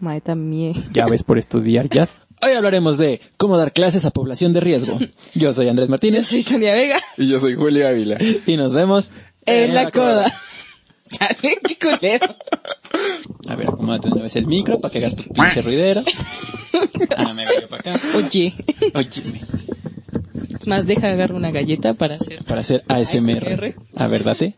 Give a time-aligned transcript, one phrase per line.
[0.00, 0.74] Maeta mie.
[0.92, 2.16] Ya ves por estudiar jazz.
[2.42, 4.98] Hoy hablaremos de cómo dar clases a población de riesgo.
[5.34, 7.00] Yo soy Andrés Yo Martínez soy Sonia Vega.
[7.16, 8.18] Y yo soy Julio Ávila.
[8.46, 9.10] y nos vemos
[9.46, 10.32] En la coda.
[11.10, 12.26] Chale, qué culero.
[13.48, 16.02] A ver, acomódate una vez el micro para que hagas tu pinche ruidero.
[17.16, 18.00] Ah, me voy para acá.
[18.16, 18.52] Oye.
[18.92, 19.22] Oye,
[20.60, 22.42] Es más, deja agarrar una galleta para hacer.
[22.44, 23.46] para hacer ASMR.
[23.52, 23.74] ASMR.
[23.94, 24.54] A ver, date.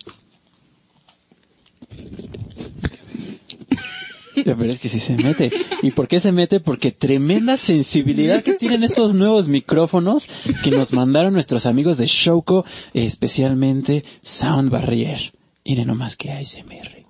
[4.45, 5.51] La verdad es que sí se mete.
[5.83, 6.61] ¿Y por qué se mete?
[6.61, 10.29] Porque tremenda sensibilidad que tienen estos nuevos micrófonos
[10.63, 15.33] que nos mandaron nuestros amigos de Showco, especialmente Sound Barrier.
[15.65, 17.05] Miren nomás que ASMR.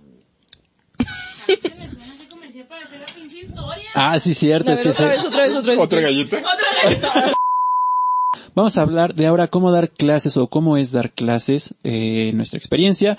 [3.94, 4.70] Ah, sí, cierto.
[4.70, 5.80] A Es que otra se- vez, otra vez, otra vez.
[5.82, 6.42] ¿Otra galleta?
[8.54, 12.58] Vamos a hablar de ahora cómo dar clases o cómo es dar clases, eh, nuestra
[12.58, 13.16] experiencia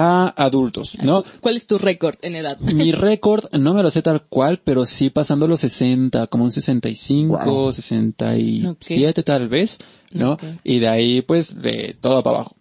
[0.00, 1.24] a adultos, ¿no?
[1.40, 2.58] ¿Cuál es tu récord en edad?
[2.60, 6.52] Mi récord no me lo sé tal cual, pero sí pasando los 60, como un
[6.52, 7.72] 65, Wow.
[7.72, 9.78] 67 tal vez,
[10.14, 10.36] ¿no?
[10.64, 12.56] Y de ahí pues de todo para abajo.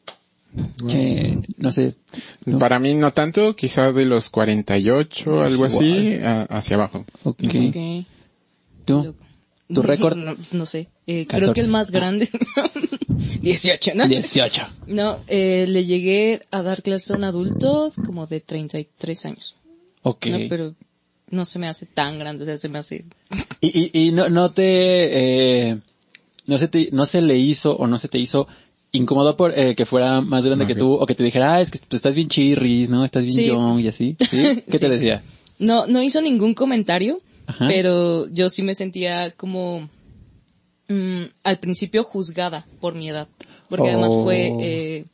[0.89, 1.94] Eh, no sé.
[2.45, 2.58] No.
[2.58, 7.06] Para mí no tanto, quizá de los 48, algo así, a- hacia abajo.
[7.23, 7.42] Ok.
[7.45, 8.06] Ok.
[8.86, 9.14] ¿Tú?
[9.73, 10.16] ¿Tu récord?
[10.18, 10.88] No, pues, no sé.
[11.08, 11.28] Eh, 14.
[11.42, 12.30] creo que el más grande.
[13.42, 14.08] 18, ¿no?
[14.08, 14.62] 18.
[14.88, 19.56] No, eh, le llegué a dar clases a un adulto como de 33 años.
[20.04, 20.28] Ok.
[20.28, 20.73] No, pero
[21.30, 23.06] no se me hace tan grande, o sea, se me hace...
[23.60, 25.78] Y, y, y no, no te, eh,
[26.45, 28.48] no se te, no se le hizo o no se te hizo
[28.92, 30.86] incómodo por eh, que fuera más grande que bien.
[30.86, 33.04] tú o que te dijera, ah, es que tú estás bien chirris, ¿no?
[33.04, 33.45] Estás bien Sí.
[33.48, 34.16] young y así.
[34.30, 34.64] ¿Sí?
[34.72, 34.88] ¿Qué te Sí.
[34.88, 35.23] decía?
[35.60, 37.67] No, no hizo ningún comentario, Ajá.
[37.67, 39.90] pero yo sí me sentía como
[40.90, 43.28] mm, al principio juzgada por mi edad,
[43.70, 44.23] porque además Oh.
[44.23, 45.06] fue eh,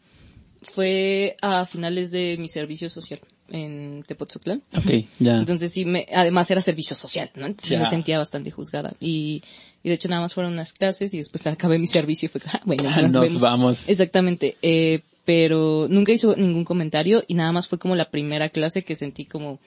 [0.64, 4.64] fue a finales de mi servicio social en Tepoztlán.
[4.75, 5.38] Ok, ya.
[5.38, 7.45] Entonces sí, me, además era servicio social, ¿no?
[7.45, 7.80] Entonces Ya.
[7.80, 8.94] me sentía bastante juzgada.
[9.00, 9.44] Y,
[9.84, 12.42] y de hecho nada más fueron unas clases y después acabé mi servicio y fue,
[12.47, 13.42] ah, bueno, nos, nos vemos.
[13.42, 13.90] vamos.
[13.90, 14.56] Exactamente.
[14.62, 18.96] Eh, pero nunca hizo ningún comentario y nada más fue como la primera clase que
[18.96, 19.59] sentí como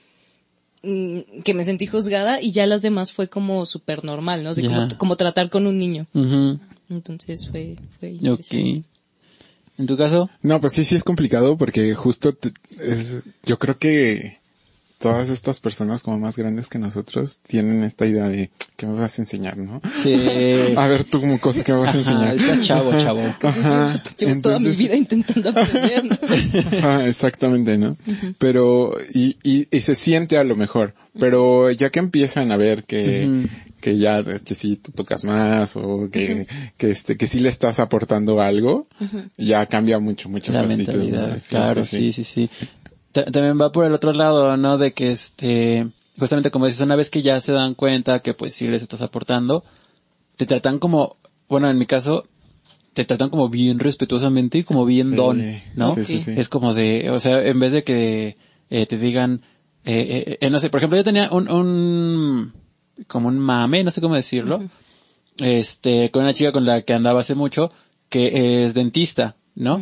[1.45, 4.51] que me sentí juzgada y ya las demás fue como súper normal, ¿no?
[4.51, 4.69] O sea, Ya.
[4.75, 6.07] como, como tratar con un niño.
[6.89, 8.21] Entonces fue, fue Ok.
[8.23, 8.83] interesante.
[9.79, 10.31] ¿En tu caso?
[10.43, 14.39] No, pues sí, sí es complicado porque justo te- es- yo creo que
[14.99, 19.19] todas estas personas como más grandes que nosotros tienen esta idea de ¿qué me vas
[19.19, 19.81] a enseñar, no?
[20.03, 20.15] Sí.
[20.77, 22.37] A ver tú como cosa que me vas a Ajá, enseñar.
[22.37, 23.21] está chavo, chavo.
[23.43, 24.03] Ajá.
[24.19, 26.19] Llevo toda mi vida intentando aprender, ¿no?
[26.79, 27.97] Ajá, exactamente, ¿no?
[28.39, 32.85] Pero, y, y, y se siente a lo mejor, pero ya que empiezan a ver
[32.85, 33.47] que,
[33.81, 36.47] que ya, que sí tú tocas más o que,
[36.77, 38.87] que este, que sí le estás aportando algo,
[39.37, 42.51] ya cambia mucho, mucho La mentalidad, claro, sí, sí, sí.
[43.17, 44.77] Ta- También va por el otro lado, ¿no?
[44.77, 45.89] De que este,
[46.19, 49.01] justamente como dices, una vez que ya se dan cuenta que pues sí les estás
[49.01, 49.65] aportando,
[50.37, 51.17] te tratan como,
[51.49, 52.27] bueno, en mi caso,
[52.93, 55.43] te tratan como bien respetuosamente y como bien Sí, don,
[55.77, 55.95] ¿no?
[55.95, 56.33] sí, sí, sí.
[56.37, 58.37] Es como de, o sea, en vez de que
[58.69, 59.41] eh, te digan,
[59.87, 59.95] eh,
[60.27, 62.53] eh, eh, no sé, por ejemplo, yo tenía un, un,
[63.07, 64.63] como un mame, no sé cómo decirlo,
[65.39, 67.71] este, con una chica con la que andaba hace mucho,
[68.11, 69.79] que es dentista, ¿no?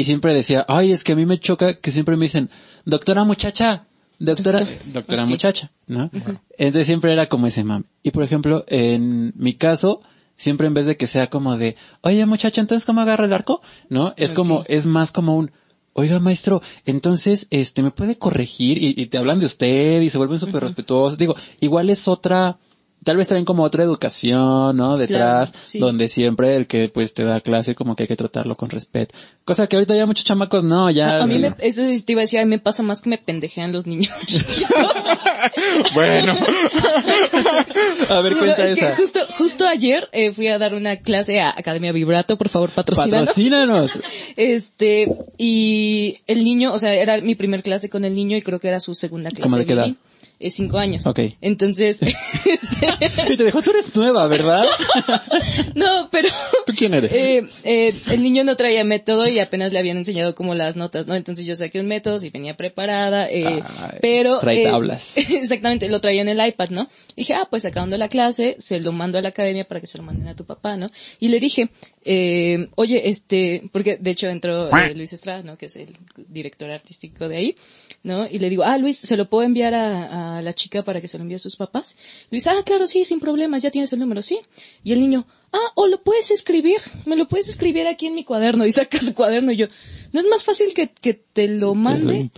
[0.00, 2.48] Y siempre decía, ay, es que a mí me choca que siempre me dicen,
[2.86, 3.84] doctora muchacha,
[4.18, 6.10] doctora, doctora muchacha, ¿no?
[6.56, 7.84] Entonces siempre era como ese mame.
[8.02, 10.00] Y por ejemplo, en mi caso,
[10.36, 13.60] siempre en vez de que sea como de, oye muchacha, entonces ¿cómo agarra el arco?
[13.90, 14.14] ¿No?
[14.16, 15.50] Es como, es más como un,
[15.92, 18.82] oiga maestro, entonces, este, ¿me puede corregir?
[18.82, 21.18] Y, y te hablan de usted y se vuelven súper respetuosos.
[21.18, 22.56] Digo, igual es otra,
[23.04, 24.96] tal vez traen como otra educación, ¿no?
[24.96, 25.78] Detrás, Claro, sí.
[25.78, 29.14] donde siempre el que pues te da clase como que hay que tratarlo con respeto.
[29.44, 31.18] Cosa que ahorita ya muchos chamacos no, ya.
[31.18, 33.00] A, a mí me, eso sí te iba a decir, a mí me pasa más
[33.00, 34.10] que me pendejean los niños.
[35.94, 36.36] Bueno,
[38.10, 38.96] A ver, cuenta No, es que esa.
[38.96, 43.28] justo, justo ayer eh, fui a dar una clase a Academia Vibrato, por favor, patrocínanos.
[43.28, 44.00] Patrocínanos.
[44.36, 45.06] Este,
[45.38, 48.68] y el niño, o sea, era mi primer clase con el niño y creo que
[48.68, 49.42] era su segunda clase.
[49.42, 49.88] ¿Cómo de qué edad?
[50.42, 51.06] Eh, cinco años.
[51.06, 51.20] Ok.
[51.42, 52.00] Entonces,
[53.30, 54.64] Y te dijo, tú eres nueva, ¿verdad?
[55.74, 56.28] no, pero
[56.66, 57.12] ¿tú quién eres?
[57.12, 61.06] eh, eh, el niño no traía método y apenas le habían enseñado como las notas,
[61.06, 61.14] ¿no?
[61.14, 64.38] Entonces yo saqué un método y venía preparada, eh, Ay, pero...
[64.38, 65.16] trae eh, tablas.
[65.16, 66.88] exactamente, lo traía en el iPad, ¿no?
[67.16, 69.98] dije, ah, pues acabando la clase, se lo mando a la academia para que se
[69.98, 70.90] lo manden a tu papá, ¿no?
[71.18, 71.68] Y le dije,
[72.04, 75.58] eh, oye, este, porque de hecho entró eh, Luis Estrada, ¿no?
[75.58, 77.56] Que es el director artístico de ahí,
[78.02, 78.26] ¿no?
[78.26, 81.08] Y le digo, ah, Luis, ¿se lo puedo enviar a, a la chica para que
[81.08, 81.96] se lo envíe a sus papás?
[82.30, 84.38] Luis, ah, claro, sí, sin problema, ya tienes el número, sí.
[84.84, 88.24] Y el niño, ah, o lo puedes escribir, me lo puedes escribir aquí en mi
[88.24, 88.64] cuaderno.
[88.70, 89.66] Y saca su cuaderno y yo,
[90.12, 92.30] ¿no es más fácil que, que te lo Te lo mande?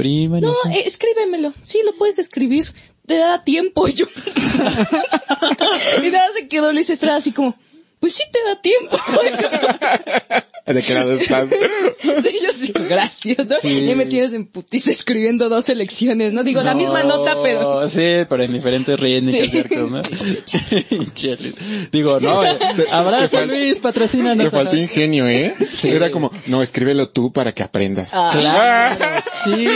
[0.47, 1.53] No, eh, escríbemelo.
[1.63, 2.73] Sí, lo puedes escribir.
[3.07, 3.87] te da tiempo.
[3.93, 4.07] Y yo,
[6.05, 7.57] y nada se quedó Luis Estrada así como,
[8.03, 8.99] pues sí te da tiempo.
[10.67, 11.51] ¿De qué lado estás?
[11.53, 12.07] Y
[12.45, 13.57] yo sí, gracias, ¿no?
[13.61, 13.91] Sí.
[13.91, 16.45] Y me tienes en putiza escribiendo dos elecciones, ¿no?
[16.45, 17.89] Digo, la No, misma nota, pero...
[17.89, 19.87] Sí, pero en diferentes rítmicas, Sí, ¿cierto?
[19.89, 20.03] ¿no?
[21.93, 22.59] Digo, no, eh,
[22.91, 25.55] abrazo Luis, patrocina Te faltó ingenio, ¿eh?
[25.85, 28.11] Era como, no, escríbelo tú para que aprendas.
[28.15, 28.31] Ah.
[28.33, 29.69] Claro, sí,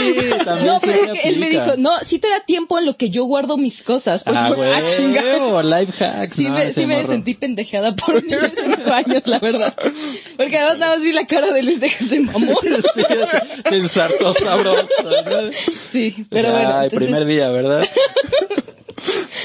[0.43, 2.95] también No, pero es que él me dijo, no, sí te da tiempo en lo
[2.95, 4.23] que yo guardo mis cosas.
[4.23, 5.63] Pues, Ah, bueno, ah, chinga.
[5.63, 9.21] life hacks, Sí, no, me, sí me sentí pendejada por un niño de cinco años,
[9.25, 9.75] la verdad.
[10.37, 12.59] Porque además nada más vi la cara de Luis de que se mamó.
[12.93, 13.03] Sí,
[13.69, 15.51] pensar todo sabroso, ¿no?
[15.89, 16.69] Sí, pero bueno.
[16.75, 17.87] Ay, entonces- primer día, ¿verdad?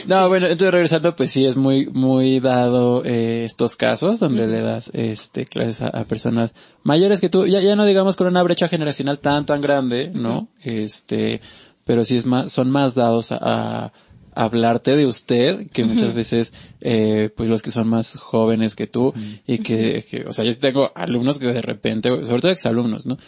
[0.07, 4.61] No, bueno, entonces regresando, pues sí es muy, muy dado eh, estos casos donde le
[4.61, 6.53] das este clases a, a personas
[6.83, 10.49] mayores que tú, ya, ya no digamos con una brecha generacional tan, tan grande, ¿no?
[10.65, 11.41] Este,
[11.85, 13.93] pero sí es más, son más dados a, a
[14.34, 19.14] hablarte de usted que muchas veces, eh, pues los que son más jóvenes que tú
[19.46, 23.06] y que, que, o sea, yo sí tengo alumnos que de repente, sobre todo exalumnos,
[23.06, 23.19] ¿no?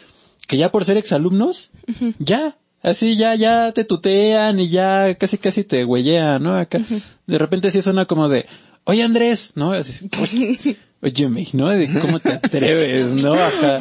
[0.46, 1.70] Que ya por ser exalumnos,
[2.18, 6.56] ya, así ya, ya te tutean y ya casi casi te huellean, ¿no?
[6.58, 6.80] Acá,
[7.26, 8.46] de repente sí suena como de,
[8.84, 9.72] oye Andrés, ¿no?
[9.72, 11.68] Así, oye, óyeme, ¿no?
[11.68, 13.34] De cómo te atreves, ¿no?
[13.34, 13.78] Acá.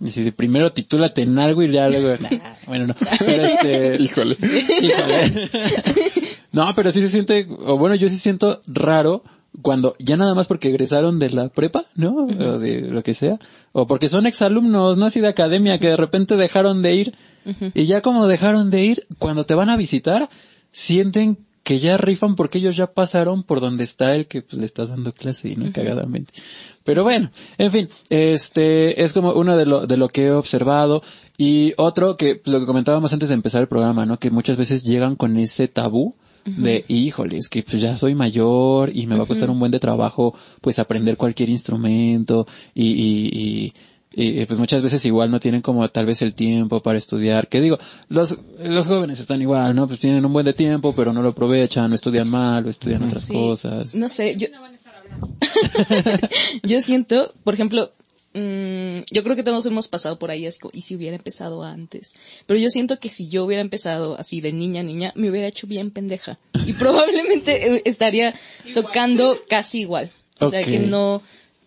[0.00, 2.94] Y si primero titúlate en algo y ya luego, nah, bueno, no.
[3.18, 4.36] Pero este, Híjole.
[4.82, 5.50] Híjole.
[6.54, 9.24] No, pero sí se siente, o bueno, yo sí siento raro
[9.60, 12.26] cuando ya nada más porque egresaron de la prepa, ¿no?
[12.26, 13.40] O de lo que sea.
[13.72, 17.14] O porque son exalumnos, no así de academia, que de repente dejaron de ir.
[17.74, 20.30] Y ya como dejaron de ir, cuando te van a visitar,
[20.70, 24.66] sienten que ya rifan porque ellos ya pasaron por donde está el que pues, le
[24.66, 26.32] estás dando clase y no cagadamente.
[26.84, 31.02] Pero bueno, en fin, este es como uno de lo, de lo que he observado.
[31.36, 34.18] Y otro que lo que comentábamos antes de empezar el programa, ¿no?
[34.18, 38.90] Que muchas veces llegan con ese tabú de, híjole, es que pues ya soy mayor
[38.94, 43.72] y me va a costar un buen de trabajo pues aprender cualquier instrumento y, y,
[44.16, 47.48] y, y, pues muchas veces igual no tienen como tal vez el tiempo para estudiar.
[47.48, 49.88] Que digo, los, los jóvenes están igual, ¿no?
[49.88, 53.02] Pues tienen un buen de tiempo, pero no lo aprovechan, o estudian mal, o estudian
[53.02, 53.32] otras Sí.
[53.32, 53.94] cosas.
[53.94, 54.46] No sé, yo...
[56.62, 57.90] yo siento, por ejemplo,
[58.34, 61.62] mm, yo creo que todos hemos pasado por ahí, así como, y si hubiera empezado
[61.62, 62.14] antes.
[62.46, 65.46] Pero yo siento que si yo hubiera empezado así de niña a niña, me hubiera
[65.46, 66.38] hecho bien pendeja.
[66.66, 68.34] Y probablemente eh, estaría
[68.74, 70.12] tocando casi igual.
[70.40, 71.22] O sea que no,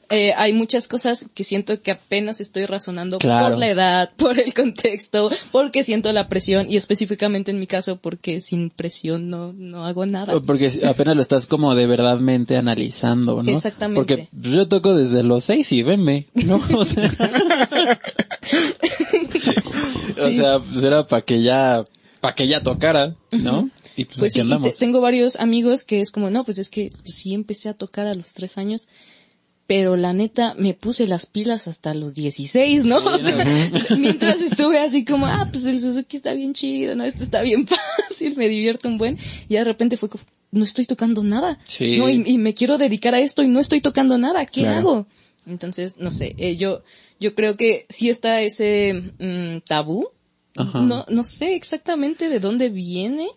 [0.09, 3.49] eh, hay muchas cosas que siento que apenas estoy razonando Claro.
[3.49, 7.97] por la edad, por el contexto, porque siento la presión y específicamente en mi caso
[7.97, 10.39] porque sin presión no, no hago nada.
[10.41, 13.51] Porque apenas lo estás como de verdadmente analizando, ¿no?
[13.51, 13.99] Exactamente.
[13.99, 16.61] Porque yo toco desde los seis y venme, ¿no?
[16.77, 17.11] O sea,
[20.27, 21.83] o sea, pues era para que ya,
[22.21, 23.69] para que ya tocara, ¿no?
[23.95, 24.77] Y pues, Pues aquí sí, y te- andamos.
[24.77, 28.13] tengo varios amigos que es como, no, pues es que sí empecé a tocar a
[28.13, 28.87] los tres años,
[29.67, 32.97] pero la neta me puse las pilas hasta los 16, ¿no?
[33.05, 33.45] O sea,
[33.97, 37.03] mientras estuve así como, ah, pues el Suzuki está bien chido, ¿no?
[37.03, 37.67] Esto está bien
[38.07, 39.17] fácil, me divierto un buen.
[39.49, 41.59] Y de repente fue como, no estoy tocando nada.
[41.65, 41.99] Sí.
[41.99, 44.45] No, y, y me quiero dedicar a esto y no estoy tocando nada.
[44.45, 44.77] ¿Qué Claro.
[44.77, 45.07] hago?
[45.45, 46.83] Entonces, no sé, eh, yo,
[47.19, 50.07] yo creo que sí está ese mm, tabú.
[50.55, 50.81] Ajá.
[50.81, 53.27] No, no sé exactamente de dónde viene,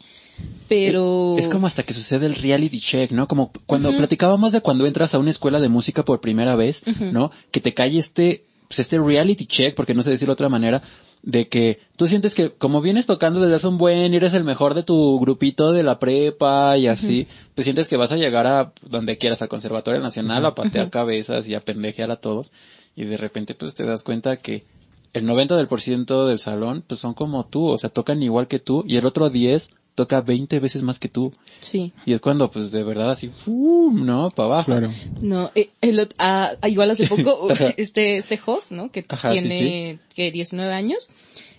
[0.69, 1.37] pero...
[1.37, 3.27] Es como hasta que sucede el reality check, ¿no?
[3.27, 7.33] Como cuando platicábamos de cuando entras a una escuela de música por primera vez, ¿no?
[7.51, 10.83] Que te cae este, pues este reality check, porque no sé decirlo de otra manera,
[11.23, 14.75] de que tú sientes que como vienes tocando desde hace un buen eres el mejor
[14.75, 18.73] de tu grupito de la prepa y así, pues sientes que vas a llegar a
[18.83, 22.53] donde quieras, al Conservatorio Nacional, a patear cabezas y a pendejear a todos,
[22.97, 24.65] y de repente pues te das cuenta que
[25.13, 28.47] el 90 del por ciento del salón pues son como tú, o sea, tocan igual
[28.47, 29.71] que tú, y el otro 10
[30.01, 31.35] toca 20 veces más que tú.
[31.59, 31.93] Sí.
[32.07, 34.07] Y es cuando, pues, de verdad así, ¡fum!
[34.07, 34.31] ¿no?
[34.31, 34.67] Para abajo.
[34.67, 34.91] Claro.
[35.21, 38.91] No, eh, el ah, ah, igual hace poco, este, este host, ¿no?
[38.91, 41.11] Que Ajá, sí, tiene, que 19 años,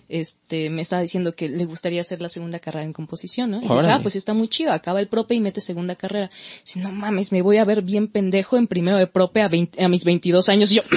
[0.08, 3.58] este, me estaba diciendo que le gustaría hacer la segunda carrera en composición, ¿no?
[3.58, 6.28] Y dije, ah, pues está muy chido, acaba el prope y mete segunda carrera.
[6.64, 9.84] Dice, no mames, me voy a ver bien pendejo en primero de prope a, 20
[9.84, 10.72] a mis 22 años.
[10.72, 10.82] Y yo,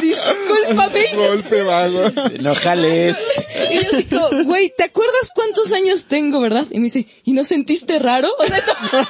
[0.00, 1.06] discúlpame.
[1.14, 2.10] Golpe vago.
[2.40, 3.16] No jales.
[3.70, 6.66] Y yo así como, güey, ¿te acuerdas cuántos años tengo, verdad?
[6.70, 8.28] Y me dice, ¿y no sentiste raro?
[8.38, 8.62] O sea,
[8.92, 9.08] no.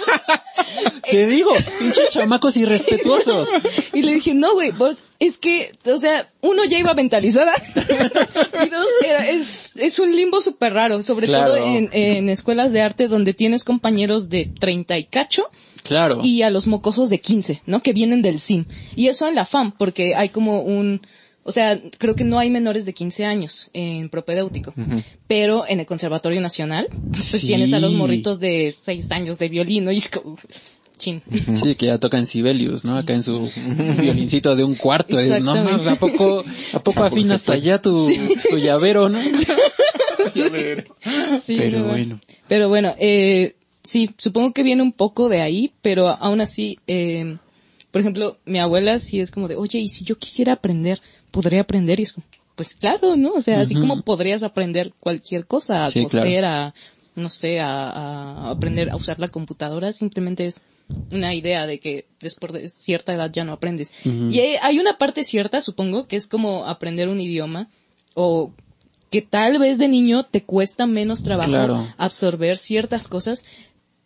[1.11, 3.49] Te digo, pinches chamacos irrespetuosos.
[3.93, 7.53] Y le dije, no, güey, vos, es que, o sea, uno ya iba mentalizada.
[8.65, 11.55] y dos, era- es, es un limbo súper raro, sobre Claro.
[11.55, 15.45] todo en, en escuelas de arte donde tienes compañeros de 30 y cacho
[15.83, 16.21] Claro.
[16.25, 17.83] y a los mocosos de 15, ¿no?
[17.83, 18.65] Que vienen del SIM.
[18.97, 21.01] Y eso en la FAM, porque hay como un,
[21.45, 24.75] O sea, creo que no hay menores de 15 años en propedéutico.
[25.29, 27.47] Pero en el Conservatorio Nacional, pues Sí.
[27.47, 30.37] tienes a los morritos de 6 años de violín, y es como,
[30.99, 31.23] chin.
[31.63, 32.97] Sí, que ya tocan Sibelius, ¿no?
[32.97, 33.51] Acá en su,
[33.99, 35.19] violincito de un cuarto.
[35.19, 38.11] Es, no, ¿a poco, a poco afina hasta allá tu,
[38.51, 39.21] tu llavero, no?
[41.43, 41.89] Sí, Pero no.
[41.89, 42.21] bueno.
[42.49, 47.37] Pero bueno, eh, sí, supongo que viene un poco de ahí, pero aún así, eh,
[47.91, 51.01] por ejemplo, mi abuela sí es como de, oye, y si yo quisiera aprender,
[51.31, 53.33] podría aprender y es como, pues claro, ¿no?
[53.35, 56.75] O sea, así como podrías aprender cualquier cosa, a Sí, coser, a,
[57.15, 60.63] no sé, a, a aprender a usar la computadora, simplemente es
[61.11, 63.93] una idea de que después de cierta edad ya no aprendes.
[64.05, 67.69] Y hay, hay una parte cierta, supongo, que es como aprender un idioma
[68.15, 68.53] o
[69.11, 71.87] que tal vez de niño te cuesta menos trabajo Claro.
[71.97, 73.45] absorber ciertas cosas,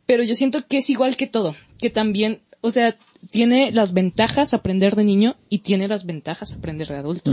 [0.07, 2.97] pero yo siento que es igual que todo, que también, o sea,
[3.31, 7.33] tiene las ventajas aprender de niño y tiene las ventajas aprender de adulto.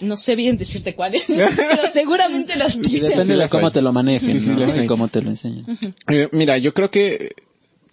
[0.00, 3.08] No sé bien decirte cuáles, pero seguramente las Y tiene.
[3.08, 4.82] depende de cómo te lo manejen, Sí, sí, ¿no?
[4.84, 5.64] Y cómo te lo enseñan.
[6.08, 7.32] Eh, mira, yo creo que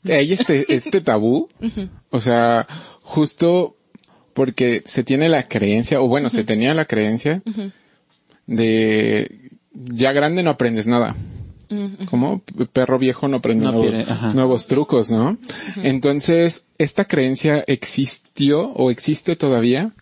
[0.08, 1.50] hay este, este tabú,
[2.10, 2.68] o sea,
[3.02, 3.76] justo
[4.34, 7.42] porque se tiene la creencia, o bueno, se tenía la creencia
[8.48, 11.16] de ya grande no aprendes nada.
[12.10, 12.42] Como
[12.74, 13.72] perro viejo no aprende No
[14.34, 15.38] nuevos trucos, ¿no?
[15.78, 19.94] Entonces, esta creencia existió o existe todavía,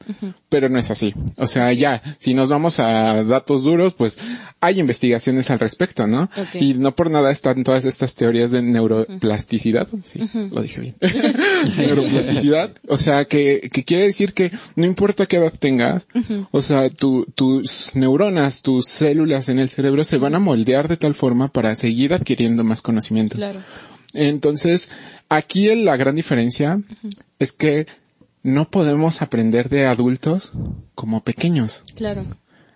[0.49, 1.13] pero no es así.
[1.37, 4.17] O sea, ya, si nos vamos a datos duros, pues
[4.59, 6.29] hay investigaciones al respecto, ¿no?
[6.59, 10.95] Y no por nada están todas estas teorías de neuroplasticidad, sí, lo dije bien.
[11.77, 16.07] neuroplasticidad, o sea, que, que quiere decir que no importa qué edad tengas,
[16.51, 20.97] o sea, tu- tus neuronas, tus células en el cerebro se van a moldear de
[20.97, 23.35] tal forma para seguir adquiriendo más conocimiento.
[23.37, 23.61] Claro.
[24.13, 24.89] Entonces,
[25.29, 26.81] aquí la gran diferencia
[27.39, 27.87] es que
[28.43, 30.51] no podemos aprender de adultos
[30.95, 31.83] como pequeños.
[31.95, 32.25] Claro.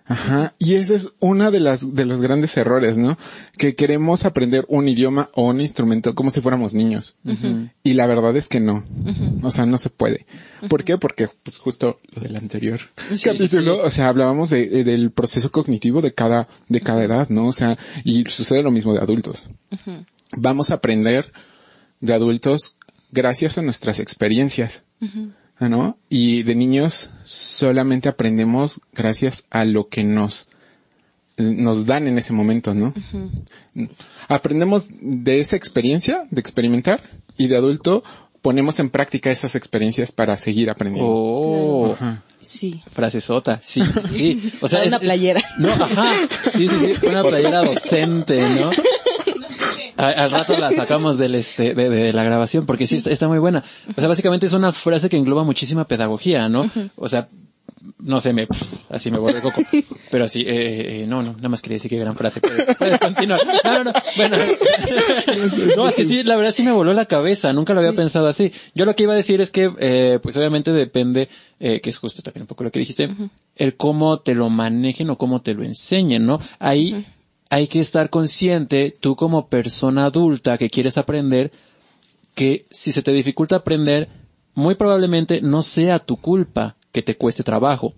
[0.08, 0.54] Ajá.
[0.58, 3.18] Y ese es uno de las, de los grandes errores, ¿no?
[3.58, 7.16] Que queremos aprender un idioma o un instrumento como si fuéramos niños.
[7.82, 8.84] Y la verdad es que no.
[9.42, 10.26] O sea, no se puede.
[10.68, 10.96] ¿Por qué?
[10.98, 12.80] Porque, pues justo lo del anterior
[13.32, 17.46] capítulo, o sea, hablábamos de, de- del proceso cognitivo de cada, de cada edad, ¿no?
[17.46, 19.50] O sea, y sucede lo mismo de adultos.
[20.32, 21.32] Vamos a aprender
[22.00, 22.76] de adultos
[23.12, 24.84] gracias a nuestras experiencias.
[25.60, 25.98] Ah, ¿no?
[26.08, 30.48] Y de niños solamente aprendemos gracias a lo que nos,
[31.36, 32.94] nos dan en ese momento, ¿no?
[34.28, 37.02] Aprendemos de esa experiencia, de experimentar,
[37.36, 38.02] y de adulto
[38.42, 41.10] ponemos en práctica esas experiencias para seguir aprendiendo.
[41.10, 42.22] Oh, Ajá.
[42.40, 42.82] Sí.
[42.92, 43.80] frasesota, sí,
[44.12, 44.52] sí.
[44.60, 45.42] O sea, una es- playera.
[45.58, 46.12] No, ajá.
[46.54, 47.06] Sí, sí, sí.
[47.06, 48.70] Una playera docente, ¿no?
[49.98, 53.28] A- al rato la sacamos del este, de, de la grabación, porque sí está, está
[53.28, 53.64] muy buena.
[53.96, 56.70] O sea, básicamente es una frase que engloba muchísima pedagogía, ¿no?
[56.96, 57.28] O sea,
[58.00, 59.62] no sé, me, pf, así me borré coco.
[60.10, 62.40] Pero así, eh, eh, no, no, nada más quería decir que gran frase.
[62.40, 63.40] Puedes, puedes continuar.
[63.64, 64.36] No, no, no, bueno.
[65.76, 68.26] No, es que sí, la verdad sí me voló la cabeza, nunca lo había pensado
[68.26, 68.52] así.
[68.74, 71.28] Yo lo que iba a decir es que, eh, pues obviamente depende,
[71.60, 73.08] eh, que es justo también un poco lo que dijiste,
[73.56, 76.40] el cómo te lo manejen o cómo te lo enseñen, ¿no?
[76.58, 77.06] Ahí
[77.50, 81.50] hay que estar consciente, tú como persona adulta que quieres aprender,
[82.34, 84.08] que si se te dificulta aprender,
[84.54, 87.94] muy probablemente no sea tu culpa que te cueste trabajo,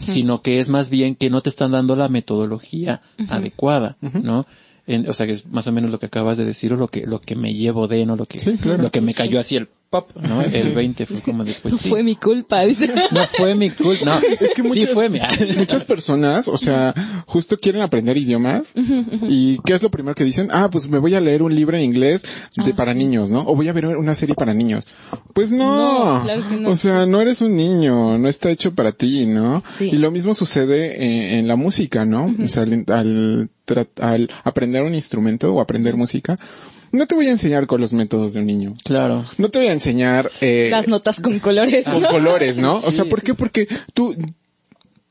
[0.00, 4.46] sino que es más bien que no te están dando la metodología adecuada, ¿no?
[4.86, 6.88] En- o sea, que es más o menos lo que acabas de decir o lo
[6.88, 8.16] que, lo que me llevo de, ¿no?
[8.16, 8.82] Lo que, Sí, claro.
[8.82, 10.40] lo que me cayó así el pop, ¿no?
[10.40, 11.74] El 20 fue como después.
[11.74, 11.90] No sí.
[11.90, 12.90] fue mi culpa, dice.
[13.10, 14.18] No fue mi culpa, no.
[14.18, 15.20] Es que sí muchas, fue mi.
[15.54, 16.94] muchas personas, o sea,
[17.26, 18.72] justo quieren aprender idiomas
[19.28, 20.48] y ¿qué es lo primero que dicen?
[20.50, 22.24] Ah, pues me voy a leer un libro en inglés
[22.56, 23.40] de, para niños, ¿no?
[23.40, 24.88] O voy a ver una serie para niños.
[25.34, 26.16] Pues no.
[26.16, 26.70] No, claro que no.
[26.70, 29.62] O sea, no eres un niño, no está hecho para ti, ¿no?
[29.68, 29.90] Sí.
[29.92, 32.34] Y lo mismo sucede en, en la música, ¿no?
[32.42, 33.50] O sea, al, al
[34.00, 36.38] al aprender un instrumento o aprender música,
[36.92, 38.74] no te voy a enseñar con los métodos de un niño.
[38.84, 39.22] Claro.
[39.38, 41.86] No te voy a enseñar eh, Las notas con colores.
[41.86, 42.08] con ¿no?
[42.08, 42.76] colores, ¿no?
[42.76, 43.34] O sea, ¿por qué?
[43.34, 44.14] Porque tú,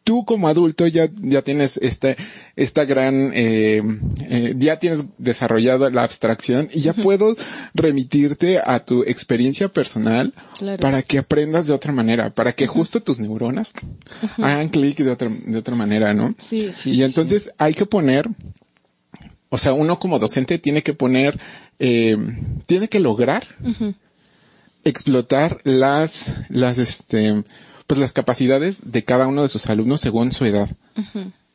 [0.04, 2.18] tú como adulto ya, ya tienes este,
[2.56, 3.82] esta gran, eh,
[4.30, 7.36] eh, ya tienes desarrollado la abstracción y ya puedo
[7.74, 10.80] remitirte a tu experiencia personal Claro.
[10.80, 13.74] para que aprendas de otra manera, para que justo tus neuronas
[14.38, 16.36] hagan clic de otra, de otra manera, ¿no?
[16.38, 16.70] Sí.
[16.72, 18.28] Sí, y sí, entonces hay que poner,
[19.52, 21.38] o sea, uno como docente tiene que poner,
[21.78, 22.18] eh,
[22.66, 23.44] tiene que lograr
[24.86, 27.44] explotar las, las, este,
[27.86, 30.70] pues las capacidades de cada uno de sus alumnos según su edad.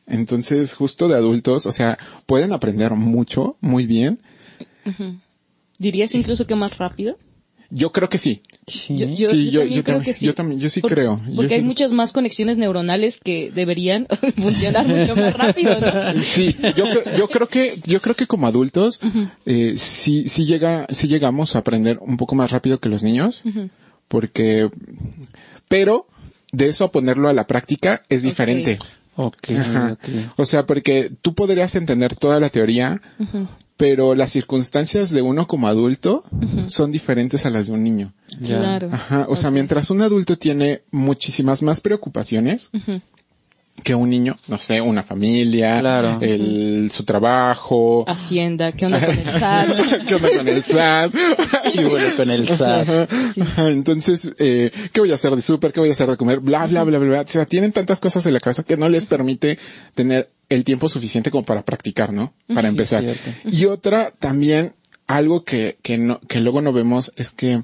[0.05, 4.19] Entonces, justo de adultos, o sea, pueden aprender mucho, muy bien.
[5.79, 7.17] ¿Dirías incluso que más rápido?
[7.69, 8.41] Yo creo que sí.
[8.89, 10.25] Yo, yo, sí, yo también creo que sí.
[10.25, 11.21] Yo también, yo sí Por- creo.
[11.27, 14.07] Yo Porque hay sí- muchas más conexiones neuronales que deberían
[14.37, 16.13] funcionar mucho más rápido, ¿no?
[16.21, 18.99] Sí, yo, cre- yo creo que, yo creo que como adultos,
[19.45, 23.43] eh, sí, sí llega, sí llegamos a aprender un poco más rápido que los niños,
[24.07, 24.69] porque,
[25.67, 26.07] pero
[26.51, 28.79] de eso a ponerlo a la práctica es diferente.
[29.15, 29.93] Ok, Ajá.
[29.93, 30.09] ok.
[30.37, 33.01] O sea, porque tú podrías entender toda la teoría,
[33.77, 36.23] pero las circunstancias de uno como adulto
[36.67, 38.13] son diferentes a las de un niño.
[38.41, 38.57] Ya.
[38.59, 38.89] Claro.
[38.91, 39.25] Ajá.
[39.29, 42.69] O sea, mientras un adulto tiene muchísimas más preocupaciones
[43.83, 46.17] que un niño, no sé, una familia, Claro.
[46.21, 50.05] el, su trabajo, Hacienda, ¿qué onda con el SAT?
[50.07, 51.13] ¿Qué onda con el SAT?
[51.75, 52.89] Y bueno, con el SAT.
[52.89, 53.07] Ajá,
[53.39, 55.71] ajá, Entonces, eh, ¿qué voy a hacer de súper?
[55.73, 56.39] ¿Qué voy a hacer de comer?
[56.39, 57.21] Bla, bla, bla, bla, bla.
[57.21, 59.59] O sea, tienen tantas cosas en la casa que no les permite
[59.93, 62.33] tener el tiempo suficiente como para practicar, ¿no?
[62.53, 63.03] Para empezar.
[63.45, 64.73] Y otra, también,
[65.05, 67.63] algo que, que no, que luego no vemos es que,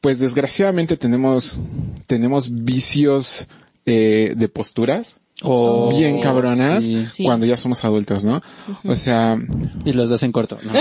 [0.00, 1.58] pues desgraciadamente tenemos,
[2.06, 3.48] tenemos vicios,
[3.84, 7.24] eh, de posturas Oh, bien cabronas sí.
[7.24, 8.42] Cuando ya somos adultos, ¿no?
[8.84, 9.36] O sea,
[9.84, 10.58] Y los das en corto.
[10.64, 10.72] No.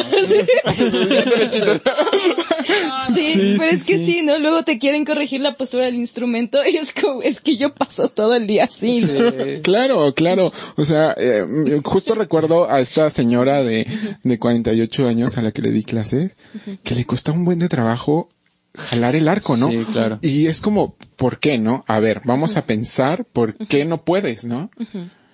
[3.14, 4.06] Sí, Sí, pero sí, es que sí.
[4.06, 4.22] sí.
[4.22, 4.38] ¿no?
[4.38, 8.10] Luego te quieren corregir la postura del instrumento y es como, es que yo paso
[8.10, 9.62] todo el día así, ¿no?
[9.64, 10.52] Claro, claro.
[10.76, 11.44] O sea, eh,
[11.84, 13.88] justo recuerdo a esta señora de,
[14.24, 16.36] de 48 años a la que le di clases,
[16.84, 18.30] que le costaba un buen de trabajo
[18.74, 19.70] jalar el arco, ¿no?
[19.70, 20.20] Sí, claro.
[20.22, 21.84] Y es como, ¿por qué no?
[21.88, 24.70] A ver, vamos a pensar por qué no puedes, ¿no?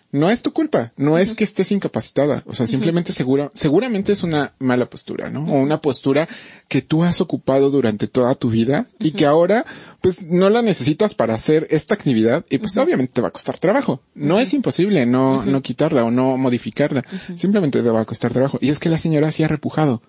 [0.10, 4.24] No es tu culpa, no es que estés incapacitada, o sea, simplemente segura, seguramente es
[4.24, 5.44] una mala postura, ¿no?
[5.44, 6.30] O una postura
[6.70, 9.66] que tú has ocupado durante toda tu vida y que ahora,
[10.00, 13.60] pues, no la necesitas para hacer esta actividad y pues obviamente te va a costar
[13.60, 14.02] trabajo.
[14.16, 17.04] No es imposible no, no quitarla o no modificarla,
[17.36, 18.60] simplemente te va a costar trabajo.
[18.62, 20.02] Y es que la señora sí ha repujado.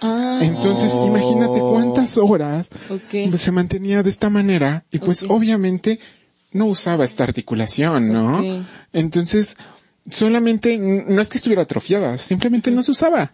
[0.00, 1.06] Ah, Entonces, Oh.
[1.06, 3.30] imagínate cuántas horas ok.
[3.30, 5.98] pues, se mantenía de esta manera y pues obviamente
[6.52, 8.64] no usaba esta articulación, ¿no?
[8.92, 9.56] Entonces,
[10.10, 13.32] solamente, no es que estuviera atrofiada, simplemente no se usaba.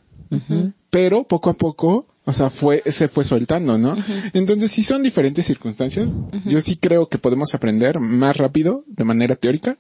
[0.91, 3.97] Pero poco a poco, o sea, fue, se fue soltando, ¿no?
[4.33, 6.09] Entonces, sí son diferentes circunstancias.
[6.45, 9.77] Yo sí creo que podemos aprender más rápido de manera teórica.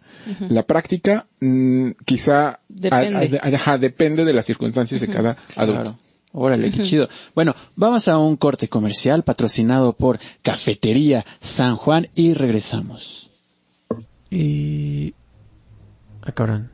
[0.48, 3.38] La práctica, mm, quizá, Depende.
[3.42, 5.80] a- a- ajá, depende de las circunstancias de cada adulto.
[5.82, 5.98] Claro.
[6.36, 7.08] Órale, qué chido.
[7.36, 13.30] Bueno, vamos a un corte comercial patrocinado por Cafetería San Juan y regresamos.
[14.30, 15.14] Y...
[16.22, 16.72] Ah, cabrón.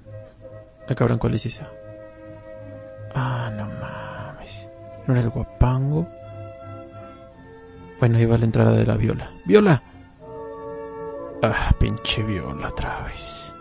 [0.88, 1.70] Ah, cabrón, ¿cuál es esa?
[3.14, 4.70] Ah, no mames.
[5.07, 6.09] ¿No era el guapango?
[7.99, 9.31] Bueno, ahí va la entrada de la viola.
[9.44, 9.83] ¡Viola!
[11.42, 13.55] Ah, pinche viola otra vez.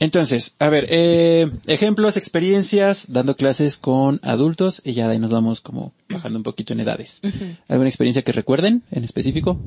[0.00, 5.30] Entonces, a ver, eh, ejemplos, experiencias, dando clases con adultos y ya de ahí nos
[5.30, 7.20] vamos como bajando un poquito en edades.
[7.68, 9.60] ¿Alguna experiencia que recuerden en específico?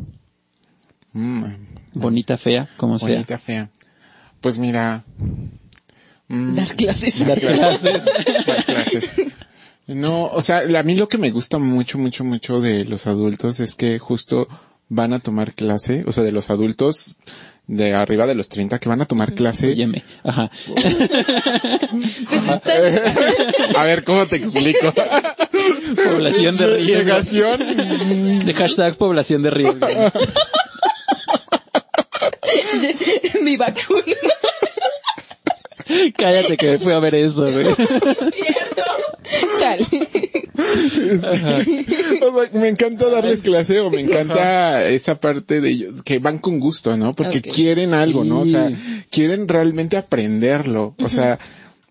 [1.14, 1.46] Mm,
[1.94, 3.10] Bonita, fea, como sea.
[3.10, 3.70] bonita, fea.
[4.42, 5.04] Pues mira,
[6.28, 7.28] mm, Dar clases.
[7.28, 8.02] Dar clases.
[8.48, 9.12] dar clases.
[9.86, 13.60] No, o sea, a mí lo que me gusta mucho, mucho, mucho de los adultos
[13.60, 14.48] es que justo
[14.90, 17.18] van a tomar clase, o sea, de los adultos
[17.68, 19.68] de arriba de los 30 que van a tomar clase.
[19.68, 20.04] Óyeme.
[20.24, 20.52] Ajá.
[23.78, 24.94] A ver, ¿cómo te explico?
[25.96, 27.04] Población de riesgo.
[27.04, 28.40] Negación.
[28.46, 29.88] De hashtag población de riesgo.
[33.42, 34.04] Mi vacuna.
[36.18, 37.68] Cállate que me fui a ver eso, güey.
[39.60, 39.88] Chale.
[40.56, 41.66] O sea,
[42.54, 46.96] me encanta darles clase o me encanta esa parte de ellos que van con gusto,
[46.96, 47.14] ¿no?
[47.14, 48.42] Porque quieren algo, ¿no?
[48.42, 48.72] O sea,
[49.10, 50.96] quieren realmente aprenderlo.
[51.00, 51.40] O sea,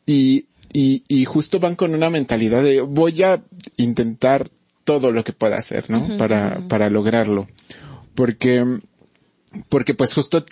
[0.07, 3.43] y, y, y justo van con una mentalidad de voy a
[3.77, 4.51] intentar
[4.85, 6.17] todo lo que pueda hacer, ¿no?
[6.17, 7.49] Para, para lograrlo.
[8.15, 8.65] Porque,
[9.69, 10.45] porque pues justo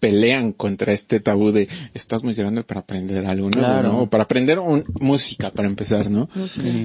[0.00, 3.58] pelean contra este tabú de estás muy grande para aprender algo, ¿no?
[3.58, 3.88] Claro.
[3.88, 3.98] ¿no?
[4.02, 6.28] O para aprender un- música, para empezar, ¿no?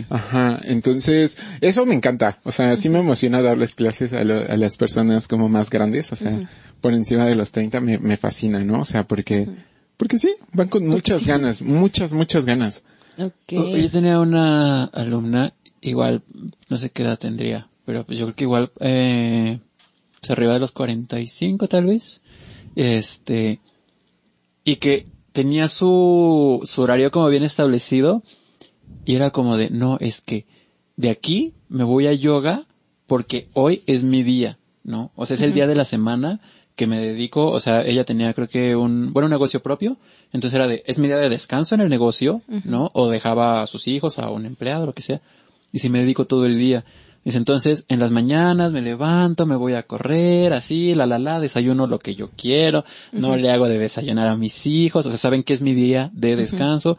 [0.09, 2.39] Ajá, entonces, eso me encanta.
[2.43, 6.11] O sea, sí me emociona darles clases a, lo- a las personas como más grandes,
[6.11, 6.49] o sea,
[6.81, 8.81] por encima de los 30 me, me fascina, ¿no?
[8.81, 9.47] O sea, porque,
[9.97, 12.83] porque sí, van con muchas ganas, muchas, muchas ganas.
[13.17, 13.33] Ok.
[13.51, 16.23] Yo tenía una alumna, igual,
[16.69, 19.59] no sé qué edad tendría, pero pues yo creo que igual, eh,
[20.19, 22.21] pues arriba de los 45 tal vez,
[22.75, 23.59] este,
[24.63, 28.23] y que tenía su, su horario como bien establecido,
[29.05, 30.45] y era como de, no, es que
[30.95, 32.65] de aquí me voy a yoga
[33.07, 35.11] porque hoy es mi día, ¿no?
[35.15, 36.39] O sea, es el día de la semana
[36.75, 39.97] que me dedico, o sea, ella tenía creo que un, bueno, un negocio propio,
[40.31, 42.89] entonces era de, es mi día de descanso en el negocio, ¿no?
[42.93, 45.21] O dejaba a sus hijos, a un empleado, lo que sea,
[45.73, 46.85] Dice, me dedico todo el día.
[47.23, 51.39] Dice, entonces, en las mañanas me levanto, me voy a correr, así, la la la,
[51.39, 52.83] desayuno lo que yo quiero,
[53.13, 56.11] no le hago de desayunar a mis hijos, o sea, saben que es mi día
[56.13, 56.97] de descanso.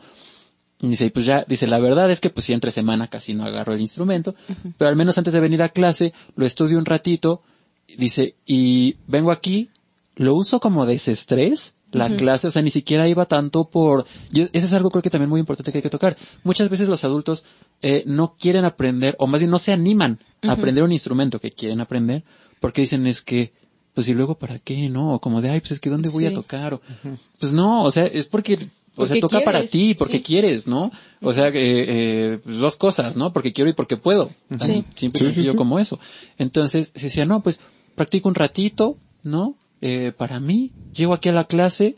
[0.80, 3.34] Y dice, y pues ya, dice, la verdad es que pues sí entre semana casi
[3.34, 4.34] no agarro el instrumento,
[4.78, 7.42] pero al menos antes de venir a clase lo estudio un ratito,
[7.98, 9.68] dice, y vengo aquí,
[10.16, 14.50] lo uso como desestrés, la clase, o sea, ni siquiera iba tanto por, y eso
[14.52, 16.16] es algo creo que también muy importante que hay que tocar.
[16.42, 17.44] Muchas veces los adultos
[17.86, 21.50] eh, no quieren aprender, o más bien no se animan a aprender un instrumento que
[21.50, 22.24] quieren aprender,
[22.58, 23.52] porque dicen es que,
[23.92, 25.12] pues y luego para qué, ¿no?
[25.12, 26.72] O como de, ay, pues es que ¿dónde voy a tocar?
[26.72, 26.80] O,
[27.38, 30.22] Pues no, o sea, es porque, o sea, toca para ti, porque sí.
[30.22, 30.92] quieres, ¿no?
[31.20, 33.34] O sea, eh, eh, dos cosas, ¿no?
[33.34, 34.30] Porque quiero y porque puedo.
[34.48, 34.84] Tan Sí.
[34.96, 35.56] Simple y sencillo sí.
[35.58, 36.00] como eso.
[36.38, 37.60] Entonces, se decía, no, pues
[37.94, 39.56] practico un ratito, ¿no?
[39.82, 41.96] Eh, para mí, llego aquí a la clase,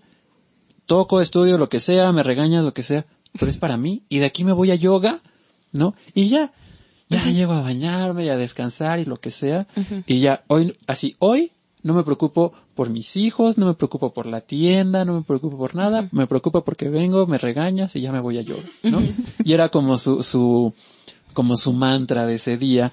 [0.84, 3.06] toco, estudio, lo que sea, me regañas, lo que sea,
[3.38, 5.20] pero es para mí, y de aquí me voy a yoga,
[5.72, 5.94] ¿no?
[6.14, 6.52] Y ya,
[7.08, 9.66] ya llego a bañarme y a descansar y lo que sea,
[10.06, 11.52] y ya, hoy, así, hoy
[11.82, 15.56] no me preocupo por mis hijos, no me preocupo por la tienda, no me preocupo
[15.56, 19.00] por nada, me preocupo porque vengo, me regañas y ya me voy a yoga, ¿no?
[19.44, 20.74] Y era como su, su,
[21.32, 22.92] como su mantra de ese día,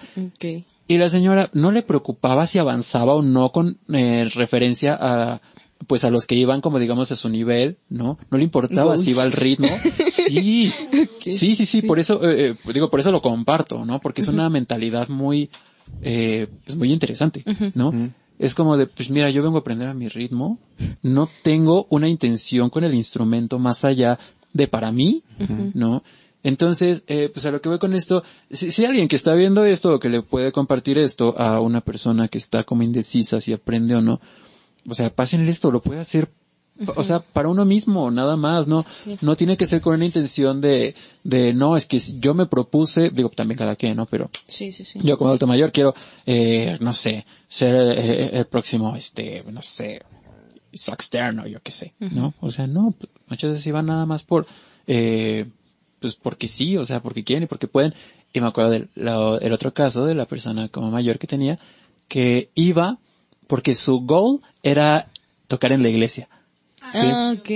[0.88, 5.42] y la señora no le preocupaba si avanzaba o no con eh, referencia a
[5.88, 8.18] pues a los que iban como digamos a su nivel, ¿no?
[8.30, 9.68] No le importaba si iba al ritmo.
[10.14, 10.72] Sí,
[11.22, 11.82] sí, sí, sí, Sí.
[11.82, 14.00] por eso, eh, eh, digo, por eso lo comparto, ¿no?
[14.00, 15.50] Porque es una mentalidad muy,
[16.02, 17.44] eh, pues muy interesante.
[17.76, 17.92] ¿no?
[18.40, 20.60] Es como de, pues mira, yo vengo a aprender a mi ritmo,
[21.02, 24.18] no tengo una intención con el instrumento más allá
[24.54, 25.24] de para mí,
[25.74, 26.04] ¿no?
[26.44, 29.64] Entonces, eh, pues a lo que voy con esto, si, si alguien que está viendo
[29.64, 33.54] esto o que le puede compartir esto a una persona que está como indecisa si
[33.54, 34.20] aprende o no,
[34.88, 36.30] o sea, pásenle esto, lo puede hacer,
[36.96, 38.84] o sea, para uno mismo, nada más, ¿no?
[38.90, 39.18] Sí.
[39.22, 43.10] No tiene que ser con una intención de, de, no, es que yo me propuse,
[43.12, 44.06] digo, también cada quien, ¿no?
[44.08, 45.00] Pero Sí, sí, sí.
[45.04, 45.94] yo como adulto mayor quiero,
[46.26, 50.02] eh, no sé, ser eh, el próximo, este, no sé,
[50.72, 52.34] externo, yo qué sé, ¿no?
[52.40, 54.48] O sea, no, pues, muchas veces iban nada más por,
[54.88, 55.46] eh,
[56.00, 57.94] pues porque sí, o sea, porque quieren y porque pueden.
[58.34, 61.60] Y me acuerdo del la- el otro caso de la persona como mayor que tenía,
[62.08, 62.98] que iba
[63.48, 65.08] porque su goal era
[65.48, 66.28] tocar en la iglesia.
[66.82, 67.50] Ah, ok.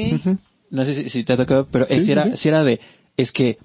[0.69, 2.31] No sé si, si te ha tocado, pero Sí, si sí, era, sí.
[2.37, 2.79] si era de,
[3.15, 3.57] es que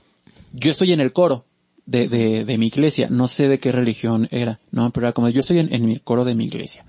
[0.53, 1.45] yo estoy en el coro
[1.87, 5.29] de, de, de mi iglesia, no sé de qué religión era, no, pero era como
[5.29, 6.85] yo estoy en, en mi coro de mi iglesia.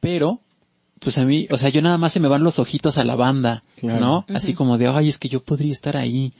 [0.00, 0.40] Pero,
[0.98, 3.16] pues a mí, o sea, yo nada más se me van los ojitos a la
[3.16, 4.00] banda, Claro.
[4.00, 4.26] ¿no?
[4.34, 6.32] Así como de, ay, es que yo podría estar ahí.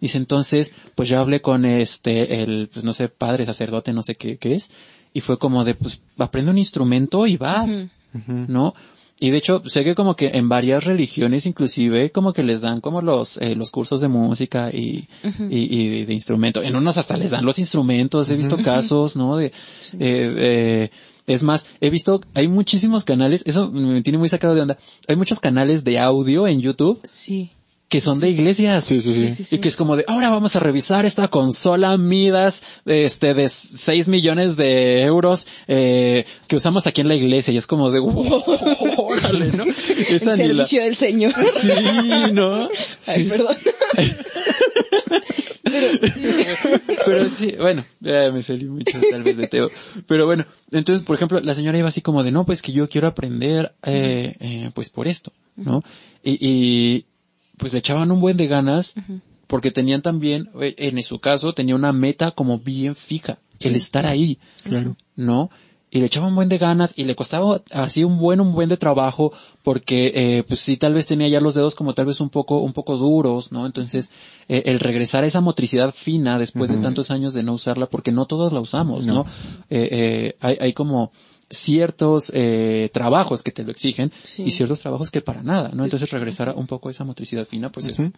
[0.00, 4.14] Dice, entonces, pues yo hablé con este, el, pues no sé, padre, sacerdote, no sé
[4.14, 4.70] qué, qué es,
[5.12, 7.86] y fue como de, pues, aprende un instrumento y vas.
[8.26, 8.74] ¿no?
[9.22, 12.80] Y de hecho, sé que como que en varias religiones inclusive como que les dan
[12.80, 15.08] como los, eh, los cursos de música y,
[15.50, 16.62] y, y de instrumento.
[16.62, 19.36] En unos hasta les dan los instrumentos, he visto casos, ¿no?
[19.36, 19.98] De, Sí.
[20.00, 20.90] eh, eh,
[21.26, 25.16] es más, he visto, hay muchísimos canales, eso me tiene muy sacado de onda, hay
[25.16, 27.50] muchos canales de audio en YouTube Sí.
[27.90, 28.84] Que son de iglesias.
[28.84, 29.20] Sí, sí, sí.
[29.26, 29.56] Sí, sí, sí.
[29.56, 34.08] Y que es como de, ahora vamos a revisar esta consola Midas, este, de 6
[34.08, 37.52] millones de euros, eh, que usamos aquí en la iglesia.
[37.52, 38.44] Y es como de, wow,
[38.96, 39.64] órale, ¿no?
[39.64, 41.34] El la- servicio del Señor.
[41.60, 42.68] Sí, ¿no?
[43.06, 43.28] Ay, Sí.
[43.28, 43.56] perdón.
[45.62, 46.22] Pero sí.
[47.04, 49.70] Pero sí, bueno, ya me salí mucho tal vez de Teo.
[50.06, 52.88] Pero bueno, entonces, por ejemplo, la señora iba así como de, no, pues que yo
[52.88, 55.82] quiero aprender, eh, eh, pues por esto, ¿no?
[56.22, 57.04] Y, y,
[57.60, 58.94] pues le echaban un buen de ganas,
[59.46, 64.06] porque tenían también, eh, en su caso, tenía una meta como bien fija, el estar
[64.06, 64.96] ahí, Claro.
[65.14, 65.50] ¿no?
[65.92, 68.68] Y le echaba un buen de ganas y le costaba así un buen, un buen
[68.68, 69.32] de trabajo
[69.64, 72.60] porque, eh, pues sí, tal vez tenía ya los dedos como tal vez un poco,
[72.60, 73.66] un poco duros, ¿no?
[73.66, 74.08] Entonces,
[74.48, 78.12] eh, el regresar a esa motricidad fina después de tantos años de no usarla porque
[78.12, 79.14] no todos la usamos, ¿no?
[79.14, 79.26] No.
[79.68, 81.10] Eh, eh, hay, hay como
[81.50, 84.44] ciertos, eh, trabajos que te lo exigen Sí.
[84.46, 85.84] y ciertos trabajos que para nada, ¿no?
[85.84, 88.10] Entonces regresar a un poco a esa motricidad fina, pues Ujú.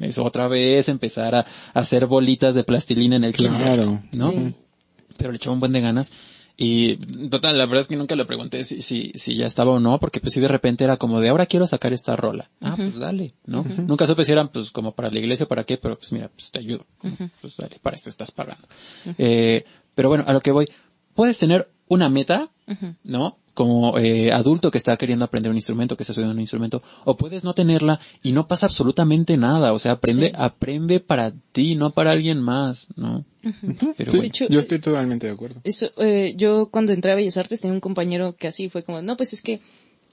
[0.00, 1.46] es, es otra vez empezar a, a
[1.80, 4.02] hacer bolitas de plastilina en el kinder, Claro.
[4.18, 4.30] ¿no?
[4.30, 4.54] Sí.
[5.16, 6.10] pero le echaba un buen de ganas.
[6.56, 6.96] Y
[7.30, 9.98] total, la verdad es que nunca le pregunté si, si, si ya estaba o no,
[9.98, 12.48] porque pues si de repente era como de ahora quiero sacar esta rola.
[12.60, 13.64] Ah, pues dale, ¿no?
[13.64, 16.30] Nunca supe si eran pues como para la iglesia o para qué, pero pues mira,
[16.34, 16.86] pues te ayudo.
[17.40, 18.68] Pues dale, para esto estás pagando.
[19.18, 19.64] eh,
[19.96, 20.66] pero bueno, a lo que voy.
[21.14, 22.48] Puedes tener una meta,
[23.04, 23.36] ¿no?
[23.54, 27.16] Como eh, adulto que está queriendo aprender un instrumento, que está estudiando un instrumento, o
[27.16, 30.32] puedes no tenerla y no pasa absolutamente nada, o sea, aprende, Sí.
[30.36, 33.24] aprende para ti, no para alguien más, ¿no?
[33.96, 34.24] Pero Sí, bueno.
[34.24, 35.60] hecho, yo estoy totalmente de acuerdo.
[35.62, 39.02] Eso, eh, yo cuando entré a Bellas Artes tenía un compañero que así fue como,
[39.02, 39.60] no, pues es que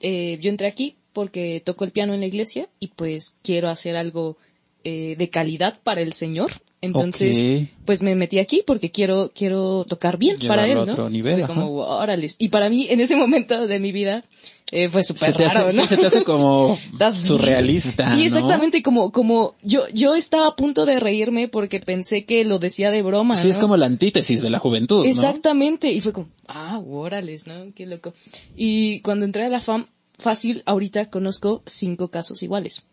[0.02, 3.96] eh, yo entré aquí porque toco el piano en la iglesia y pues quiero hacer
[3.96, 4.38] algo
[4.84, 6.52] eh, de calidad para el Señor.
[6.84, 10.82] Entonces, pues me metí aquí porque quiero, quiero tocar bien para él, ¿no?
[10.82, 12.36] otro nivel, como, órales.
[12.40, 14.26] Y para mí, en ese momento de mi vida,
[14.72, 15.86] eh, fue súper raro, hace, ¿no?
[15.86, 16.80] se te hace como
[17.12, 18.10] surrealista.
[18.10, 18.26] Sí, ¿no?
[18.26, 22.90] exactamente, como, como, yo, yo estaba a punto de reírme porque pensé que lo decía
[22.90, 25.06] de broma, Sí, es como la antítesis de la juventud, ¿no?
[25.06, 27.72] Exactamente, y fue como, ah, órales, ¿no?
[27.76, 28.16] Qué loco.
[28.56, 29.86] Y cuando entré a la FAM,
[30.18, 32.84] fácil, ahorita conozco cinco casos iguales.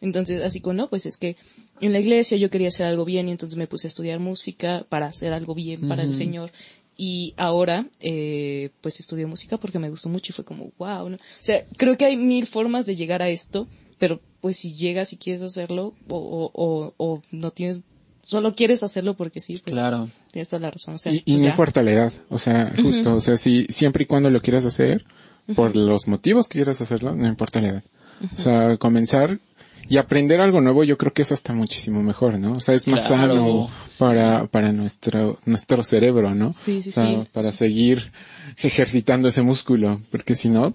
[0.00, 1.36] Entonces, así como, no, pues es que
[1.80, 4.84] en la iglesia yo quería hacer algo bien y entonces me puse a estudiar música
[4.88, 6.14] para hacer algo bien para el.
[6.14, 6.52] Señor.
[6.96, 11.16] Y ahora, eh, pues estudio música porque me gustó mucho y fue como, wow, ¿no?
[11.16, 13.66] O sea, creo que hay mil formas de llegar a esto,
[13.98, 17.80] pero pues si llegas y quieres hacerlo o, o, o, o no tienes,
[18.22, 20.08] solo quieres hacerlo porque sí, pues Claro.
[20.30, 20.94] tienes toda la razón.
[20.94, 23.64] O sea, Y, y o no importa la edad, o sea, justo, o sea, si
[23.64, 25.04] siempre y cuando lo quieras hacer,
[25.56, 27.84] por los motivos que quieras hacerlo, no importa la edad.
[28.34, 29.40] O sea, comenzar
[29.88, 32.52] y aprender algo nuevo, yo creo que eso está muchísimo mejor, ¿no?
[32.54, 33.22] O sea, es más Claro.
[33.34, 33.68] sano
[33.98, 36.52] para, para nuestro, nuestro cerebro, ¿no?
[36.52, 37.28] Sí, sí, o sea, sí.
[37.32, 38.12] para seguir
[38.58, 40.74] ejercitando ese músculo, porque si no,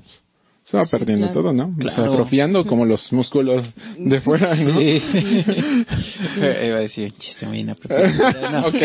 [0.69, 1.41] se va Sí, perdiendo claro.
[1.41, 1.65] todo, ¿no?
[1.77, 2.13] O sea, Claro.
[2.13, 3.65] atrofiando como los músculos
[3.97, 4.77] de fuera, ¿no?
[4.79, 5.01] Sí.
[6.37, 8.51] Iba a decir un chiste muy inapropiado.
[8.51, 8.75] No, Ok.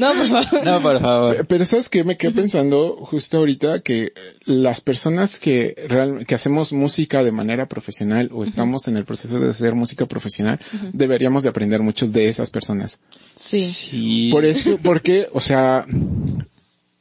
[0.00, 0.64] No, por favor.
[0.64, 1.46] no, por favor.
[1.46, 4.12] Pero sabes que me quedé pensando justo ahorita que
[4.44, 9.38] las personas que real, que hacemos música de manera profesional o estamos en el proceso
[9.38, 10.58] de hacer música profesional,
[10.92, 12.98] deberíamos de aprender mucho de esas personas.
[13.34, 13.70] Sí.
[13.72, 14.28] Sí.
[14.32, 15.86] Por eso, porque, o sea,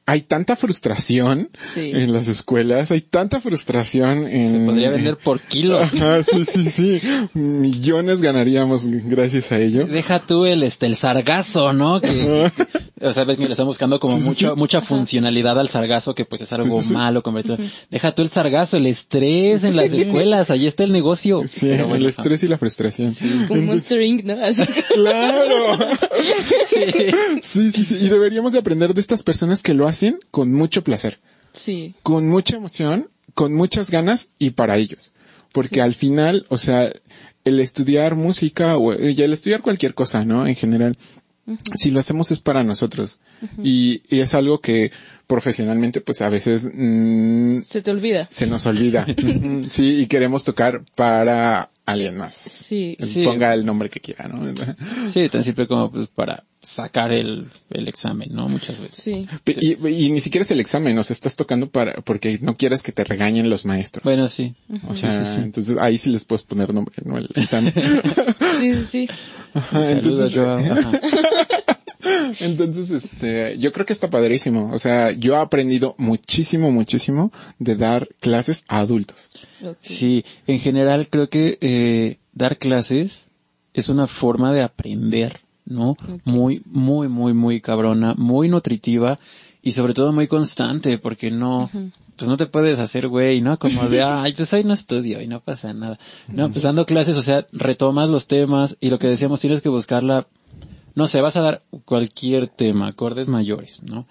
[0.05, 1.91] hay tanta frustración Sí.
[1.93, 4.59] en las escuelas, hay tanta frustración en...
[4.59, 5.81] Se podría vender por kilos.
[5.81, 7.01] Ajá, sí, sí, sí.
[7.33, 9.85] Millones ganaríamos gracias a ello.
[9.85, 12.01] Deja tú el, este, el sargazo, ¿no?
[12.01, 12.51] Que,
[12.99, 14.53] o sea, ves que le están buscando como Sí, mucho, sí.
[14.57, 16.93] mucha funcionalidad al sargazo, que pues es algo Sí, sí, sí.
[16.93, 17.21] malo.
[17.23, 17.57] convertido.
[17.89, 21.41] Deja tú el sargazo, el estrés en las escuelas, ahí está el negocio.
[21.47, 23.15] Sí, Pero bueno, el estrés y la frustración.
[23.47, 24.43] Como Monster Inc, ¿no?
[24.43, 24.63] Así.
[24.93, 25.77] Claro.
[27.41, 27.95] Sí, sí, sí.
[28.05, 29.90] Y deberíamos de aprender de estas personas que lo hacen
[30.31, 31.19] con mucho placer,
[31.53, 31.95] Sí.
[32.03, 35.11] con mucha emoción, con muchas ganas y para ellos.
[35.53, 36.91] Porque al final, o sea,
[37.43, 40.47] el estudiar música o y el estudiar cualquier cosa, ¿no?
[40.47, 40.95] En general,
[41.75, 43.19] si lo hacemos es para nosotros.
[43.61, 44.91] y, y es algo que
[45.27, 48.27] profesionalmente, pues a veces mm, Se te olvida.
[48.31, 49.05] se nos olvida.
[49.69, 52.35] Sí, y queremos tocar para alguien más.
[52.35, 52.97] Sí.
[52.99, 53.23] Sí.
[53.23, 54.53] Ponga el nombre que quiera, ¿no?
[55.11, 58.47] Sí, tan simple como pues para sacar el, el examen, ¿no?
[58.47, 59.03] Muchas veces.
[59.03, 59.27] Sí.
[59.45, 62.83] Y, y ni siquiera es el examen, o sea, estás tocando para, porque no quieres
[62.83, 64.03] que te regañen los maestros.
[64.03, 64.55] Bueno, sí.
[64.87, 67.73] o sea, entonces ahí sí les puedes poner nombre, no el examen.
[68.61, 69.09] Sí, sí, sí.
[69.55, 70.57] Ajá, entonces, Joao.
[70.57, 71.01] Ajá.
[72.39, 74.71] entonces, este, yo creo que está padrísimo.
[74.73, 79.31] O sea, yo he aprendido muchísimo, muchísimo de dar clases a adultos.
[79.81, 83.27] Sí, en general creo que eh, dar clases
[83.73, 85.95] es una forma de aprender, ¿no?
[86.25, 89.19] Muy, muy, muy, muy cabrona, muy nutritiva
[89.61, 91.69] y sobre todo muy constante, porque no,
[92.15, 93.57] pues no te puedes hacer güey, ¿no?
[93.59, 95.99] Como de, ay, pues hoy no estudio y no pasa nada.
[96.27, 99.69] No, pues dando clases, o sea, retomas los temas y lo que decíamos, tienes que
[99.69, 100.27] buscarla,
[100.95, 104.07] no sé, vas a dar cualquier tema, acordes mayores, ¿no?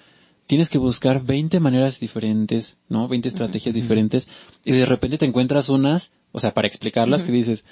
[0.47, 3.07] Tienes que buscar 20 maneras diferentes, ¿no?
[3.07, 4.29] 20 estrategias diferentes
[4.65, 7.65] y de repente te encuentras unas, o sea, para explicarlas que dices,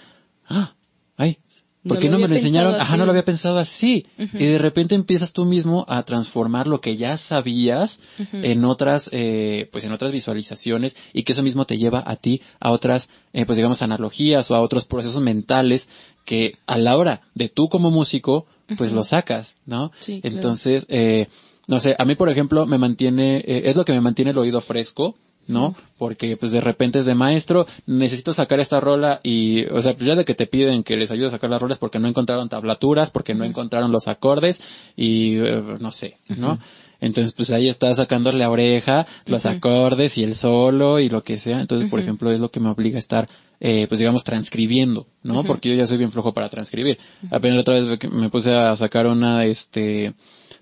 [0.46, 0.74] ah,
[1.16, 1.38] ay,
[1.86, 2.74] ¿por No no me lo enseñaron?
[2.74, 4.06] Ajá, no lo había pensado así.
[4.16, 8.00] Y de repente empiezas tú mismo a transformar lo que ya sabías
[8.32, 12.42] en otras, eh, pues en otras visualizaciones y que eso mismo te lleva a ti
[12.60, 15.88] a otras, eh, pues digamos, analogías o a otros procesos mentales
[16.24, 19.92] que a la hora de tú como músico, pues lo sacas, ¿no?
[19.98, 20.36] Sí, claro.
[20.36, 21.28] Entonces, eh,
[21.68, 24.38] no sé, a mí por ejemplo me mantiene, eh, es lo que me mantiene el
[24.38, 25.16] oído fresco,
[25.48, 25.74] ¿no?
[25.96, 30.06] Porque pues de repente es de maestro, necesito sacar esta rola y, o sea, pues
[30.06, 32.48] ya de que te piden que les ayude a sacar las rolas porque no encontraron
[32.48, 34.62] tablaturas, porque no encontraron los acordes
[34.94, 36.58] y eh, no sé, ¿no?
[37.00, 41.38] Entonces pues ahí está sacándole la oreja, los acordes y el solo y lo que
[41.38, 41.60] sea.
[41.60, 43.28] Entonces, por ejemplo, es lo que me obliga a estar,
[43.60, 45.44] eh, pues digamos, transcribiendo, ¿no?
[45.44, 46.98] Porque yo ya soy bien flojo para transcribir.
[47.30, 50.14] Apenas otra vez me puse a sacar una, este,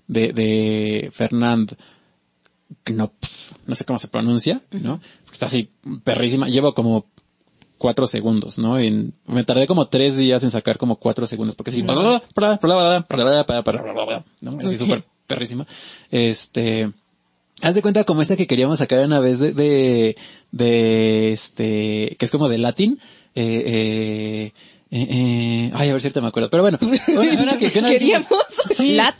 [0.07, 1.75] de, de Fernand
[2.85, 4.99] Knops, no sé cómo se pronuncia, ¿no?
[5.31, 5.69] Está así,
[6.03, 6.47] perrísima.
[6.49, 7.05] Llevo como
[7.77, 8.79] cuatro segundos, ¿no?
[8.79, 12.01] En- me tardé como tres días en sacar como cuatro segundos, porque así, ¿no?
[14.67, 15.67] Así súper perrísima.
[16.11, 16.91] Este,
[17.61, 20.17] haz de cuenta como esta que queríamos sacar una vez de, de,
[20.51, 22.99] de este, que es como de latín,
[23.35, 24.53] eh, eh,
[24.89, 26.49] Eh, eh, ay, a ver si ahorita me acuerdo.
[26.49, 28.27] Pero bueno, una, una que, que una vez Queríamos
[28.69, 29.13] dijimos-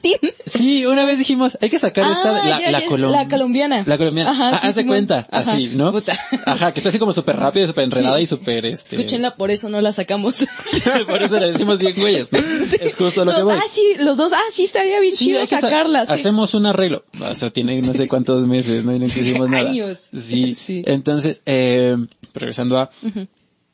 [0.54, 0.86] Sí.
[0.86, 3.84] una vez dijimos, hay que sacar esta, la, Ah, ya, la, ya, colom- la colombiana.
[3.86, 4.32] La colombiana.
[4.32, 5.52] Ajá, Ah, sí, cuenta, Ajá.
[5.52, 5.92] así, ¿no?
[5.92, 6.14] Puta.
[6.46, 8.96] Ajá, que está así como súper rápido, súper enredada y súper, este...
[8.96, 10.38] Escúchenla, por eso no la sacamos.
[11.08, 12.40] Por eso le decimos bien güeyes, ¿no?
[12.40, 13.56] Es justo lo que Los- voy.
[13.58, 16.06] ah, sí, los dos, ah, sí, estaría bien chido que sa- sacarla.
[16.06, 16.14] sí.
[16.14, 17.04] Hacemos un arreglo.
[17.20, 18.96] O sea, tiene no sé cuántos meses, ¿no?
[18.96, 19.70] Y no hicimos nada.
[19.70, 20.10] Años.
[20.18, 20.54] Sí.
[20.56, 20.82] Sí.
[20.86, 21.96] Entonces, eh,
[22.34, 22.90] regresando a.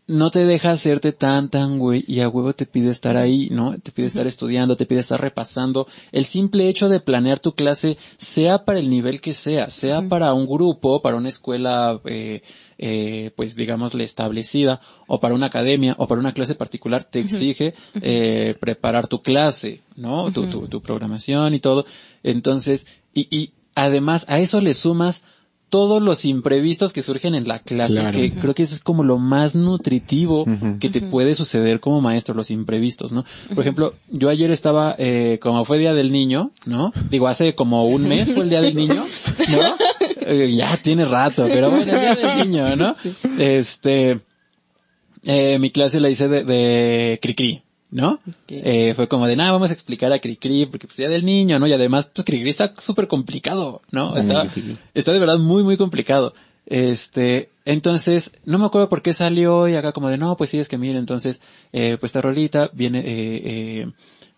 [0.05, 3.79] no te deja hacerte tan, tan güey y a huevo te pide estar ahí, ¿no?
[3.79, 5.87] Te pide estar estudiando, te pide estar repasando.
[6.11, 10.33] El simple hecho de planear tu clase, sea para el nivel que sea, sea para
[10.33, 12.41] un grupo, para una escuela, eh,
[12.77, 17.73] eh, pues digámosle establecida, o para una academia, o para una clase particular, te exige
[18.01, 20.33] eh, preparar tu clase, ¿no?
[20.33, 21.85] Tu, tu, tu programación y todo.
[22.23, 25.23] Entonces, y, y además a eso le sumas
[25.73, 28.15] todos los imprevistos que surgen en la clase, Claro.
[28.15, 30.45] que creo que eso es como lo más nutritivo
[30.79, 33.25] que te puede suceder como maestro, los imprevistos, ¿no?
[33.55, 36.91] Por ejemplo, yo ayer estaba, eh, como fue Día del Niño, ¿no?
[37.09, 39.03] Digo, hace como un mes fue el Día del Niño,
[39.49, 39.75] ¿no?
[40.27, 42.95] Eh, ya tiene rato, pero bueno, el Día del Niño, ¿no?
[43.39, 44.19] Este,
[45.23, 47.62] eh, mi clase la hice de, de Cricri,
[47.93, 48.19] ¿no?
[48.47, 51.59] Eh, fue como de, nada, vamos a explicar a Cricri, porque pues Día del Niño,
[51.59, 51.67] ¿no?
[51.67, 54.17] Y además, pues Cricri está súper complicado, ¿no?
[54.17, 54.47] Está,
[54.95, 56.33] está de verdad muy, muy complicado.
[56.65, 60.57] Este, entonces, no me acuerdo por qué salió y acá como de, no, pues sí,
[60.57, 61.39] es que mire, entonces,
[61.71, 63.03] eh, pues esta rolita viene, eh,
[63.45, 63.91] eh,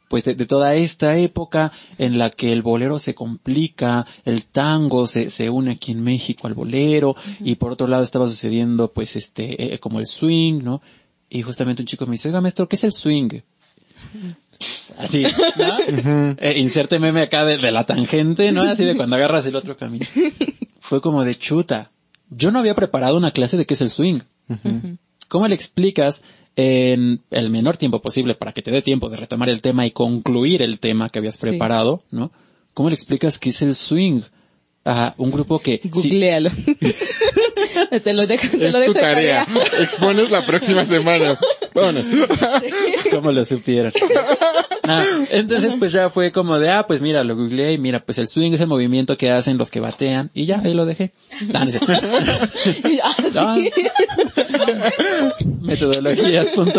[0.10, 5.08] pues de, de toda esta época en la que el bolero se complica, el tango
[5.08, 9.16] se, se une aquí en México al bolero, y por otro lado estaba sucediendo pues
[9.16, 10.82] este, eh, como el swing, ¿no?
[11.30, 13.30] Y justamente un chico me dice, oiga maestro, ¿qué es el swing?
[14.98, 16.36] Así, ¿no?
[16.40, 18.64] Eh, inserte meme acá de, de la tangente, ¿no?
[18.64, 20.06] Así de cuando agarras el otro camino.
[20.80, 21.92] Fue como de chuta.
[22.30, 24.20] Yo no había preparado una clase de qué es el swing.
[25.28, 26.24] ¿Cómo le explicas
[26.56, 29.92] en el menor tiempo posible para que te dé tiempo de retomar el tema y
[29.92, 31.42] concluir el tema que habías Sí.
[31.42, 32.32] preparado, ¿no?
[32.74, 34.22] ¿Cómo le explicas qué es el swing
[34.86, 36.52] a un grupo que sí, Googlealo.
[38.04, 39.48] te lo dejo, te Es lo dejo tu de tarea.
[39.80, 41.40] Expones la próxima semana.
[41.74, 42.06] Vámonos.
[43.12, 43.92] ¿Cómo lo supieron?
[44.88, 48.20] Ah, entonces pues ya fue como de, ah, pues mira, lo googleé y mira, pues
[48.20, 51.12] el swing es el movimiento que hacen los que batean y ya, ahí lo dejé.
[51.56, 52.08] Ah, no es cierto.
[53.36, 53.72] Ah, sí.
[55.62, 56.78] Metodologías.com,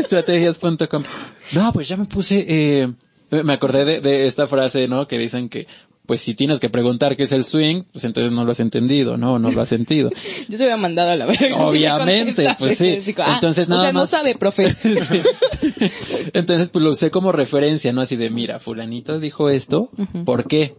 [0.00, 1.04] estrategias.com.
[1.52, 2.88] No, pues ya me puse, eh,
[3.30, 5.06] me acordé de, de esta frase, ¿no?
[5.06, 5.68] Que dicen que,
[6.06, 9.16] pues si tienes que preguntar qué es el swing, pues entonces no lo has entendido,
[9.18, 9.38] ¿no?
[9.38, 10.10] No lo has sentido.
[10.48, 11.56] Yo se había mandado a la verga.
[11.64, 12.98] Obviamente, pues sí.
[13.18, 14.74] Ah, Entonces, o nada sea, no más- sabe, profe.
[14.82, 15.22] Sí.
[16.34, 18.00] Entonces, pues lo usé como referencia, ¿no?
[18.00, 19.90] Así de, mira, fulanito dijo esto,
[20.24, 20.74] ¿por qué?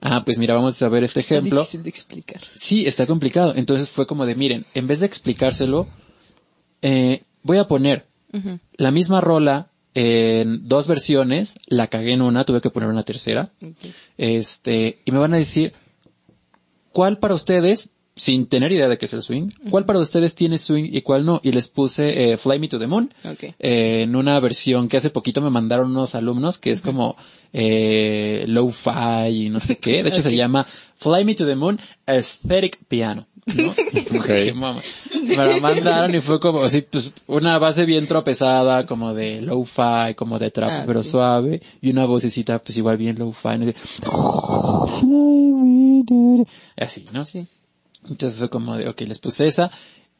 [0.00, 1.60] Ah, pues mira, vamos a ver este Está ejemplo.
[1.60, 2.40] difícil de explicar.
[2.54, 3.54] Sí, está complicado.
[3.56, 5.88] Entonces fue como de, miren, en vez de explicárselo,
[6.82, 8.06] eh, voy a poner
[8.76, 13.50] la misma rola en dos versiones, la cagué en una, tuve que poner una tercera,
[14.16, 15.72] este, y me van a decir,
[16.92, 20.58] ¿cuál para ustedes, sin tener idea de qué es el swing, cuál para ustedes tiene
[20.58, 21.40] swing y cuál no?
[21.42, 25.10] Y les puse eh, Fly Me to the Moon, eh, en una versión que hace
[25.10, 27.16] poquito me mandaron unos alumnos que es como
[27.52, 30.02] eh, low-fi y no sé qué.
[30.02, 33.27] De hecho se llama Fly Me to the Moon Aesthetic Piano.
[33.56, 33.74] ¿No?
[34.54, 34.82] Mama.
[35.24, 40.14] Me la mandaron y fue como así, pues, una base bien tropezada, como de low-fi,
[40.16, 41.10] como de trap, Ah, pero sí.
[41.10, 43.72] suave, y una vocecita pues igual bien low-fi, no.
[46.76, 47.24] Así, ¿no?
[47.24, 47.46] Sí.
[48.08, 49.70] Entonces fue como de, ok, les puse esa.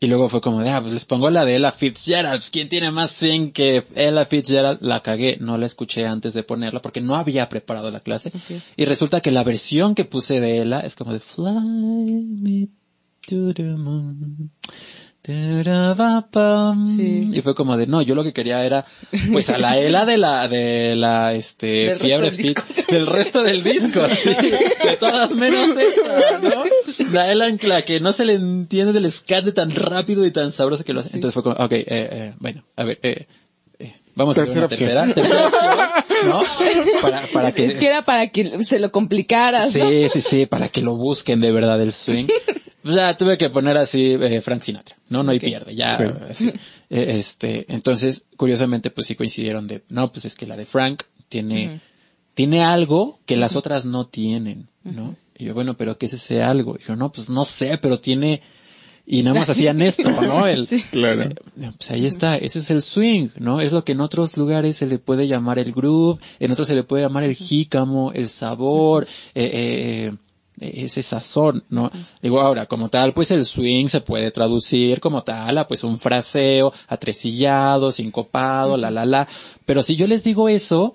[0.00, 2.38] Y luego fue como de, ah, pues les pongo la de Ella Fitzgerald.
[2.40, 4.78] Pues, ¿Quién tiene más swing que Ella Fitzgerald?
[4.80, 5.38] La cagué.
[5.40, 8.30] No la escuché antes de ponerla porque no había preparado la clase.
[8.76, 12.68] Y resulta que la versión que puse de Ella es como de Fly me
[16.86, 17.28] Sí.
[17.34, 18.86] Y fue como de, no, yo lo que quería era,
[19.30, 22.82] pues a la Ela de la, de la, este, Del resto fiebre del fit, disco.
[22.92, 24.30] del resto del disco, sí.
[24.30, 26.64] De todas menos esa, ¿no?
[27.12, 30.50] La Ela en la que no se le entiende del escate tan rápido y tan
[30.50, 31.16] sabroso que lo hace.
[31.16, 33.26] Entonces fue como, ok, eh, eh, bueno, a ver, eh,
[33.80, 37.02] eh, vamos a ver Tercera una tercera, tercera opción, ¿no?
[37.02, 39.76] Para, para que, Es que era para que se lo complicaras.
[39.76, 39.88] ¿no?
[39.90, 42.28] Sí, sí, sí, para que lo busquen de verdad el swing.
[42.88, 45.22] Pues Ya tuve que poner así eh, Frank Sinatra, ¿no?
[45.22, 45.98] No hay pierde, ya.
[45.98, 46.04] Sí.
[46.30, 46.52] así.
[46.90, 51.02] Eh, este, entonces, curiosamente, pues sí coincidieron de, no, pues es que la de Frank
[51.28, 51.82] tiene,
[52.32, 55.16] tiene algo que las otras no tienen, ¿no?
[55.36, 56.78] Y yo, bueno, pero ¿qué es ese algo?
[56.80, 58.40] Y yo, no, pues no sé, pero tiene,
[59.04, 60.46] y nada más hacían esto, ¿no?
[60.46, 60.82] El, Sí.
[60.90, 61.24] Claro.
[61.24, 61.34] eh,
[61.76, 63.60] pues ahí está, ese es el swing, ¿no?
[63.60, 66.74] Es lo que en otros lugares se le puede llamar el groove, en otros se
[66.74, 70.12] le puede llamar el jícamo, el sabor, eh, eh,
[70.60, 71.90] ese sazón, ¿no?
[72.22, 75.98] Digo, ahora, como tal, pues el swing se puede traducir como tal a pues un
[75.98, 79.28] fraseo, atresillado, sincopado, la la la,
[79.64, 80.94] pero si yo les digo eso,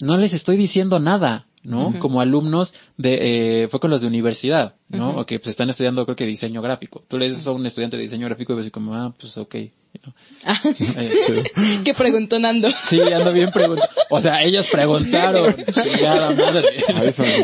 [0.00, 1.98] no les estoy diciendo nada, ¿no?
[1.98, 5.18] Como alumnos de, eh, fue con los de universidad, ¿no?
[5.18, 7.02] O que pues están estudiando creo que diseño gráfico.
[7.08, 9.56] Tú le dices a un estudiante de diseño gráfico y ves como, ah, pues ok.
[10.04, 10.14] ¿No?
[10.44, 11.44] Ah, Eh.
[11.84, 12.68] ¿Qué preguntó Nando?
[12.82, 13.90] Sí, ando bien preguntando.
[14.10, 15.54] O sea, ellas preguntaron.
[15.74, 16.84] Chingada madre.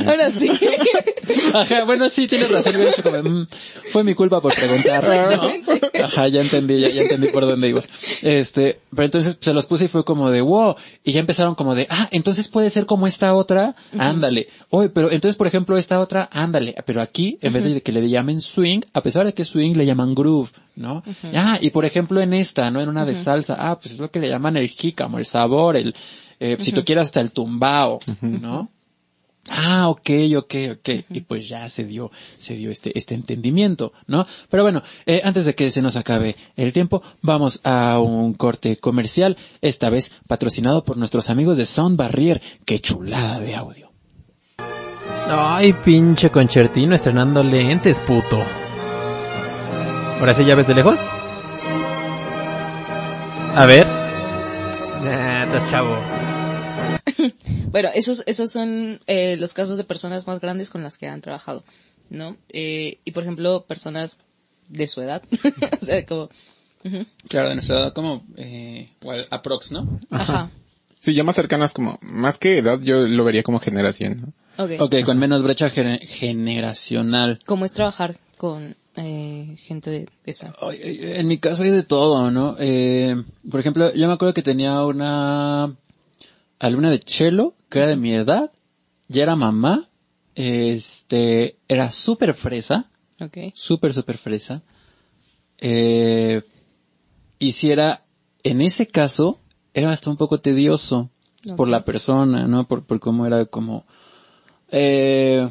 [0.06, 0.50] Ahora sí.
[1.54, 2.74] Ajá, bueno, sí, tienes razón.
[3.02, 3.46] Como, mm,
[3.90, 5.04] fue mi culpa por preguntar.
[5.04, 6.04] ¿no?
[6.04, 7.88] Ajá, ya entendí, ya, ya entendí por dónde ibas.
[8.22, 10.76] Este, pero entonces se los puse y fue como de, wow.
[11.04, 14.48] Y ya empezaron como de, ah, entonces puede ser como esta otra, ándale.
[14.70, 16.74] Oye, pero entonces, por ejemplo, esta otra, ándale.
[16.86, 19.86] Pero aquí, en vez de que le llamen swing, a pesar de que swing le
[19.86, 21.02] llaman groove, ¿no?
[21.34, 22.80] Ah, y por ejemplo en esta, ¿no?
[22.80, 25.76] En una de salsa, ah, pues es lo que le llaman el jícamo, el sabor,
[25.76, 25.94] el,
[26.40, 28.70] eh, si tú quieres hasta el tumbao, ¿no?
[29.48, 30.88] Ah, ok, ok, ok.
[31.10, 34.26] Y pues ya se dio, se dio este, este entendimiento, ¿no?
[34.48, 38.76] Pero bueno, eh, antes de que se nos acabe el tiempo, vamos a un corte
[38.76, 42.40] comercial, esta vez patrocinado por nuestros amigos de Sound Barrier.
[42.64, 43.90] Qué chulada de audio.
[45.28, 48.61] Ay, pinche concertino estrenando lentes, puto.
[50.22, 51.00] ¿Ahora sí ya ves de lejos?
[53.56, 53.84] A ver.
[55.02, 55.98] Nah, estás chavo.
[57.72, 61.22] Bueno, esos, esos son eh, los casos de personas más grandes con las que han
[61.22, 61.64] trabajado,
[62.08, 62.36] ¿no?
[62.50, 64.16] Eh, y por ejemplo, personas
[64.68, 65.22] de su edad.
[65.82, 66.28] o sea, como...
[66.84, 67.04] ujú.
[67.28, 69.88] Claro, de nuestra edad como, eh, well, aprox, ¿no?
[70.12, 70.50] Ajá.
[71.00, 74.64] Sí, ya más cercanas como, más que edad, yo lo vería como generación, ¿no?
[74.64, 74.70] Ok.
[74.78, 77.40] Ok, con menos brecha gene- generacional.
[77.44, 80.52] ¿Cómo es trabajar con eh, gente de esa?
[80.70, 82.56] En mi caso hay de todo, ¿no?
[82.58, 83.16] Eh,
[83.50, 85.74] por ejemplo, yo me acuerdo que tenía una
[86.58, 88.52] alumna de cello que era de mi edad,
[89.08, 89.88] ya era mamá,
[90.34, 92.90] este, era súper fresa,
[93.20, 93.38] Ok.
[93.54, 94.62] súper, súper fresa.
[95.58, 96.42] Eh,
[97.38, 98.04] y si era,
[98.42, 99.38] en ese caso,
[99.74, 101.10] era hasta un poco tedioso
[101.56, 102.68] por la persona, ¿no?
[102.68, 103.84] Por, por cómo era como,
[104.70, 105.48] eh,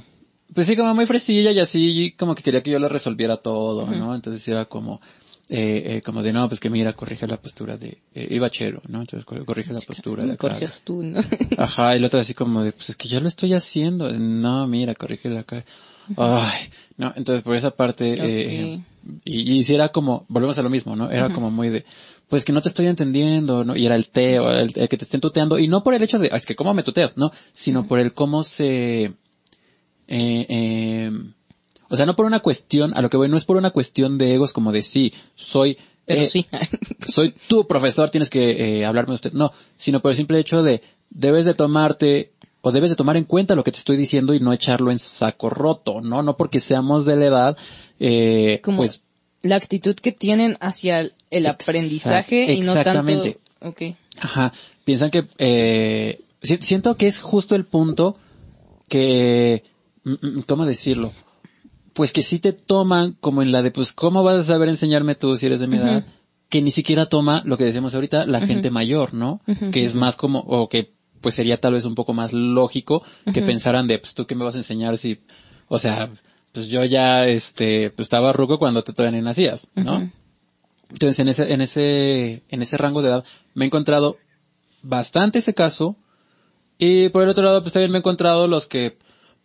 [0.53, 3.85] pues sí, como muy fresilla y así, como que quería que yo le resolviera todo,
[3.99, 4.15] ¿no?
[4.15, 5.01] Entonces era como,
[5.49, 8.81] eh, eh, como de, no, pues que mira, corrige la postura de, eh, iba chero,
[8.87, 8.99] ¿no?
[9.01, 10.49] Entonces cor- corrige la postura de acá.
[10.49, 11.19] corrías tú, ¿no?
[11.57, 14.11] Ajá, y la otra así como de, pues es que ya lo estoy haciendo.
[14.13, 15.63] No, mira, corrígela acá.
[16.17, 18.81] Ay, no, entonces por esa parte, eh,
[19.25, 21.09] y, y si era como, volvemos a lo mismo, ¿no?
[21.09, 21.85] Era como muy de,
[22.27, 23.75] pues que no te estoy entendiendo, ¿no?
[23.77, 26.19] Y era el teo, el, el que te estén tuteando, y no por el hecho
[26.19, 29.13] de, "Ah, es que cómo me tuteas, no, sino por el cómo se,
[30.11, 31.11] eh, eh,
[31.89, 34.17] o sea, no por una cuestión, a lo que voy, no es por una cuestión
[34.17, 36.45] de egos como de sí, soy, Pero eh, sí.
[37.07, 39.33] soy tu profesor, tienes que eh, hablarme de usted.
[39.33, 42.31] No, sino por el simple hecho de debes de tomarte
[42.61, 44.99] o debes de tomar en cuenta lo que te estoy diciendo y no echarlo en
[44.99, 46.21] saco roto, ¿no?
[46.23, 47.57] No porque seamos de la edad,
[47.99, 49.01] eh, Como pues
[49.41, 52.89] la actitud que tienen hacia el, el Exact- aprendizaje y no tanto...
[52.89, 53.39] exactamente.
[53.61, 53.81] Ok.
[54.19, 54.53] Ajá,
[54.85, 58.15] piensan que, eh, si- siento que es justo el punto
[58.89, 59.63] que,
[60.03, 61.13] mm, mm, ¿cómo decirlo?
[61.93, 65.15] Pues que sí te toman como en la de, pues, ¿cómo vas a saber enseñarme
[65.15, 66.05] tú si eres de mi edad?
[66.49, 69.41] Que ni siquiera toma lo que decíamos ahorita, la gente mayor, ¿no?
[69.71, 73.41] Que es más como, o que pues sería tal vez un poco más lógico que
[73.41, 75.19] pensaran de, pues, ¿tú qué me vas a enseñar si,
[75.67, 76.09] o sea,
[76.51, 80.11] pues yo ya, este, pues estaba ruco cuando tú todavía ni nacías, ¿no?
[80.89, 84.17] Entonces, en ese, en ese, en ese rango de edad, me he encontrado
[84.81, 85.95] bastante ese caso.
[86.77, 88.97] Y por el otro lado, pues también me he encontrado los que,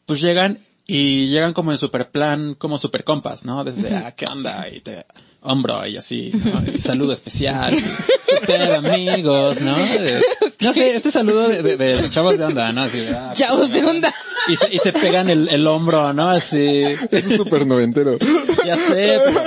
[0.07, 3.65] pues llegan y llegan como en super plan, como super compas, ¿no?
[3.65, 4.69] Desde, ah, ¿qué onda?
[4.73, 5.05] Y te,
[5.43, 6.63] hombro y así, ¿no?
[6.73, 7.77] Y saludo especial,
[8.25, 9.77] super amigos, ¿no?
[9.77, 10.23] De-
[10.61, 12.83] no sé, este saludo de, de- de chavos de onda, ¿no?
[12.83, 14.15] Así, de, ah, Chavos de onda.
[14.49, 16.31] y se, y se pegan el, el hombro, ¿no?
[16.31, 18.17] Así, Eso es súper noventero.
[18.65, 19.41] ya sé, pero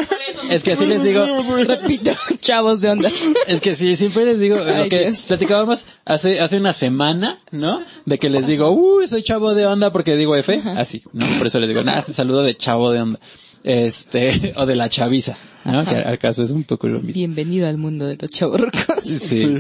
[0.49, 1.25] es que así les digo,
[1.65, 3.09] Repito, chavos de onda.
[3.47, 5.23] Es que sí, siempre les digo, Ay, lo que Dios.
[5.27, 7.81] platicábamos hace, hace una semana, ¿no?
[8.05, 11.25] De que les digo, uy, soy chavo de onda porque digo F, así, ¿no?
[11.37, 13.19] Por eso les digo, nada, este saludo de chavo de onda.
[13.63, 15.83] Este, o de la chaviza, ¿no?
[15.83, 17.13] Que al caso es un poco lo mismo.
[17.13, 19.03] Bienvenido al mundo de los chavorrucos.
[19.03, 19.59] Sí.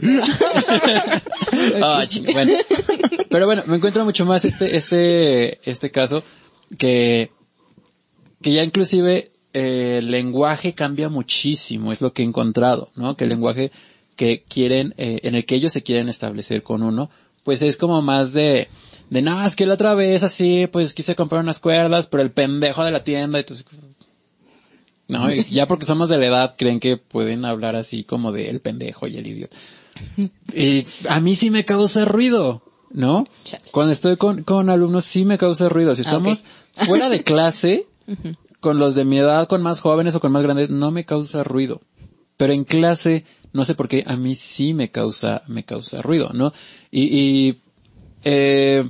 [1.81, 2.53] Ah, chinga, bueno.
[3.29, 6.23] Pero bueno, me encuentro mucho más este, este, este caso
[6.77, 7.31] que,
[8.41, 13.15] que ya inclusive eh, el lenguaje cambia muchísimo, es lo que he encontrado, ¿no?
[13.15, 13.71] Que el lenguaje
[14.15, 17.09] que quieren, eh, en el que ellos se quieren establecer con uno,
[17.43, 18.67] pues es como más de,
[19.09, 22.31] de nada, es que la otra vez así, pues quise comprar unas cuerdas, pero el
[22.31, 23.81] pendejo de la tienda, y tú así como,
[25.07, 28.49] no, y ya porque somos de la edad creen que pueden hablar así como de
[28.49, 29.57] el pendejo y el idiota.
[30.53, 32.61] Y a mí sí me causa ruido.
[32.91, 33.23] ¿no?
[33.43, 33.63] Chale.
[33.71, 35.95] Cuando estoy con, con alumnos sí me causa ruido.
[35.95, 36.43] Si Ah, estamos
[36.85, 37.87] fuera de clase.
[38.59, 41.43] con los de mi edad, con más jóvenes o con más grandes, no me causa
[41.43, 41.81] ruido.
[42.37, 46.31] Pero en clase, no sé por qué, a mí sí me causa, me causa ruido,
[46.33, 46.53] ¿no?
[46.91, 47.61] Y, y
[48.23, 48.89] eh,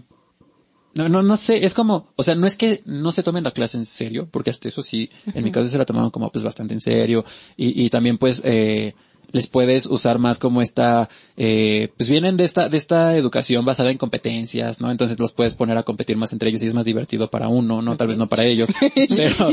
[0.96, 3.52] no, no, no sé, es como, o sea, no es que no se tomen la
[3.52, 6.44] clase en serio, porque hasta eso sí, en mi caso se la tomaban como pues
[6.44, 8.96] bastante en serio, y, y también pues, eh,
[9.32, 13.92] les puedes usar más como esta, eh, pues vienen de esta, de esta educación basada
[13.92, 14.92] en competencias, ¿no?
[14.92, 17.82] Entonces los puedes poner a competir más entre ellos y es más divertido para uno,
[17.82, 17.98] ¿no?
[17.98, 18.70] Tal vez no para ellos.
[19.10, 19.50] Pero,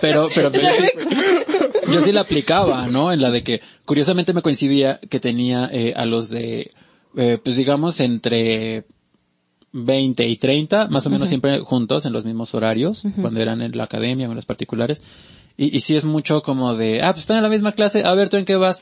[0.00, 3.12] pero, pero, pero yo, yo sí la aplicaba, ¿no?
[3.12, 6.72] En la de que curiosamente me coincidía que tenía eh, a los de,
[7.16, 8.84] eh, pues digamos entre
[9.72, 13.76] 20 y 30, más o menos siempre juntos en los mismos horarios, cuando eran en
[13.76, 15.02] la academia o en las particulares.
[15.60, 18.14] Y, y sí es mucho como de, ah, pues están en la misma clase, a
[18.14, 18.80] ver, ¿tú en qué vas?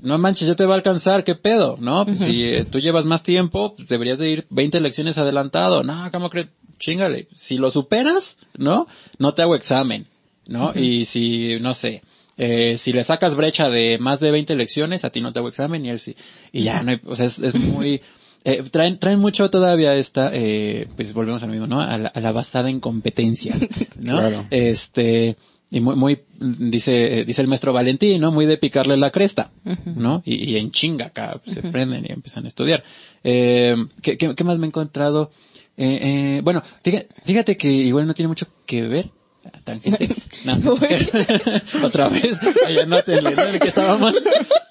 [0.00, 1.78] No manches, ya te va a alcanzar, ¿qué pedo?
[1.80, 2.04] ¿No?
[2.04, 5.82] Pues si eh, tú llevas más tiempo, pues deberías de ir 20 lecciones adelantado.
[5.82, 6.48] No, ¿cómo crees?
[6.78, 7.28] Chingale.
[7.34, 8.86] Si lo superas, ¿no?
[9.18, 10.06] No te hago examen,
[10.46, 10.72] ¿no?
[10.74, 12.02] Y si, no sé,
[12.36, 15.48] eh, si le sacas brecha de más de 20 lecciones, a ti no te hago
[15.48, 16.16] examen y él sí.
[16.52, 18.02] Y ya no hay, o sea, es, es muy,
[18.44, 21.80] eh, traen, traen mucho todavía esta, eh, pues volvemos a lo mismo, ¿no?
[21.80, 23.60] A la, a la basada en competencias,
[23.98, 24.18] ¿no?
[24.18, 24.46] Claro.
[24.50, 25.36] Este,
[25.74, 28.30] y muy, muy, dice, dice el maestro Valentín, ¿no?
[28.30, 29.50] Muy de picarle la cresta,
[29.84, 30.22] ¿no?
[30.24, 32.84] Y, y en chinga acá se prenden y empiezan a estudiar.
[33.24, 35.32] Eh, ¿qué, qué, qué más me he encontrado?
[35.76, 39.10] Eh, eh, bueno, fíjate, fíjate que igual no tiene mucho que ver.
[39.44, 40.14] Ah, Tangente.
[40.44, 40.74] No.
[41.84, 42.38] Otra vez.
[42.64, 43.58] Ahí anótenle, ¿no?
[43.58, 44.14] Que estábamos.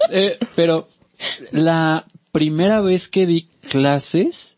[0.09, 0.87] Eh, pero
[1.51, 4.57] la primera vez que di clases,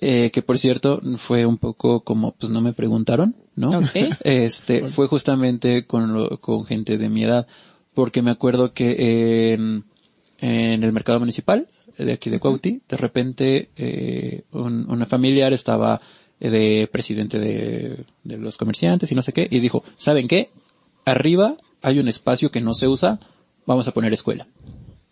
[0.00, 3.70] eh, que por cierto fue un poco como, pues no me preguntaron, ¿no?
[4.24, 7.46] Este, fue justamente con, lo- con gente de mi edad,
[7.94, 9.84] porque me acuerdo que en,
[10.38, 16.00] en el mercado municipal de aquí de Cuauti, de repente eh, un, una familiar estaba
[16.38, 20.50] de presidente de, de los comerciantes y no sé qué, y dijo, ¿saben qué?
[21.06, 23.18] Arriba hay un espacio que no se usa,
[23.64, 24.46] vamos a poner escuela,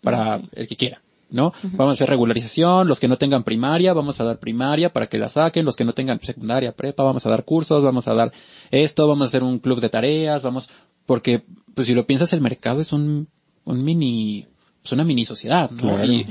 [0.01, 1.01] para el que quiera.
[1.29, 1.53] ¿No?
[1.63, 5.17] Vamos a hacer regularización, los que no tengan primaria, vamos a dar primaria para que
[5.17, 8.31] la saquen, los que no tengan secundaria, prepa, vamos a dar cursos, vamos a dar
[8.71, 10.69] esto, vamos a hacer un club de tareas, vamos,
[11.05, 13.27] porque, pues si lo piensas, el mercado es un,
[13.63, 14.47] un mini,
[14.81, 15.95] pues una mini sociedad, ¿no?
[15.95, 16.05] Claro.
[16.05, 16.27] Y,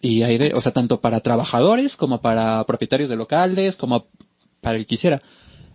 [0.00, 4.06] y hay de, o sea, tanto para trabajadores como para propietarios de locales, como
[4.60, 5.22] para el que quisiera.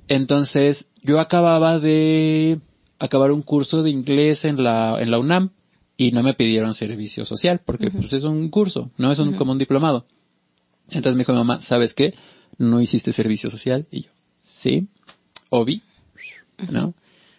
[0.08, 2.60] Entonces, yo acababa de
[3.00, 5.52] acabar un curso de inglés en la, en la UNAM
[5.98, 9.52] y no me pidieron servicio social porque pues es un curso, no es un, como
[9.52, 10.06] un diplomado.
[10.90, 12.14] Entonces me dijo mi mamá, ¿sabes qué?
[12.58, 13.88] No hiciste servicio social.
[13.92, 14.88] Y yo, sí,
[15.50, 15.82] Obi,
[16.70, 16.94] ¿no?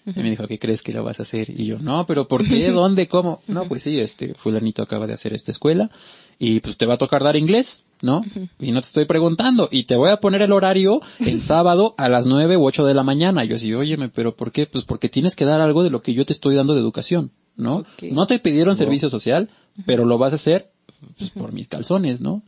[0.05, 1.51] Y me dijo, ¿qué crees que lo vas a hacer?
[1.51, 2.69] Y yo, no, pero ¿por qué?
[2.73, 3.09] ¿Dónde?
[3.09, 3.43] ¿Cómo?
[3.47, 5.91] No, pues sí, este, fulanito acaba de hacer esta escuela
[6.39, 8.23] y pues te va a tocar dar inglés, ¿no?
[8.59, 12.09] Y no te estoy preguntando y te voy a poner el horario el sábado a
[12.09, 13.45] las nueve u ocho de la mañana.
[13.45, 14.67] Y yo así, óyeme, pero ¿por qué?
[14.67, 17.33] Pues porque tienes que dar algo de lo que yo te estoy dando de educación,
[17.59, 17.85] ¿no?
[18.11, 19.51] No te pidieron servicio social,
[19.85, 20.71] pero lo vas a hacer
[21.19, 22.43] pues, por mis calzones, ¿no?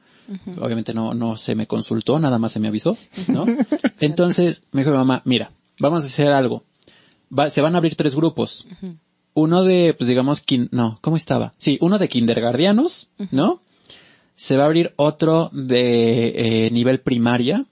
[0.61, 2.97] Obviamente no, no se me consultó, nada más se me avisó,
[3.29, 3.45] ¿no?
[4.01, 6.65] Entonces me dijo mi mamá, mira, vamos a hacer algo.
[7.37, 8.67] Va- se van a abrir tres grupos.
[9.35, 11.53] Uno de, pues digamos, kin- no, ¿cómo estaba?
[11.59, 13.61] Sí, uno de kindergardianos, ¿no?
[14.37, 17.67] Se va a abrir otro de eh, nivel primaria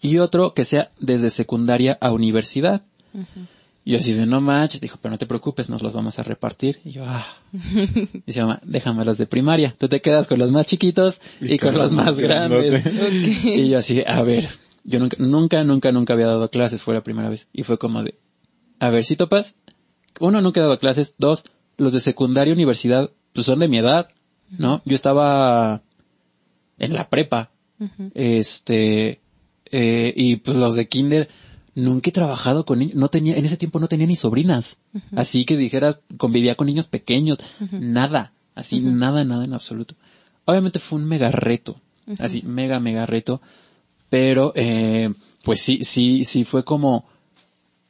[0.00, 2.82] y otro que sea desde secundaria a universidad.
[3.84, 6.22] Y yo así de no manches, dijo, pero no te preocupes, nos los vamos a
[6.22, 6.80] repartir.
[6.84, 7.26] Y yo, ah.
[8.26, 9.74] Dice mamá, déjame los de primaria.
[9.78, 12.86] Tú te quedas con los más chiquitos y, con, los más grandes.
[13.44, 14.48] Y yo así, a ver,
[14.84, 17.46] yo nunca, nunca, nunca, nunca había dado clases, fue la primera vez.
[17.52, 18.18] Y fue como de,
[18.80, 19.54] a ver, si topas,
[20.18, 21.44] uno, nunca he dado clases, dos,
[21.76, 24.08] los de secundaria universidad, pues son de mi edad,
[24.48, 24.80] ¿no?
[24.86, 25.82] Yo estaba
[26.78, 27.50] en la prepa,
[28.14, 29.20] este,
[29.70, 31.28] eh, y pues los de kinder,
[31.74, 34.78] nunca he trabajado con niños, no tenía, en ese tiempo no tenía ni sobrinas,
[35.16, 37.38] así que dijeras, convivía con niños pequeños,
[37.72, 39.94] nada, así, nada, nada en absoluto.
[40.44, 41.80] Obviamente fue un mega reto,
[42.20, 43.40] así, mega, mega reto,
[44.08, 45.12] pero, eh,
[45.42, 47.06] pues sí, sí, sí fue como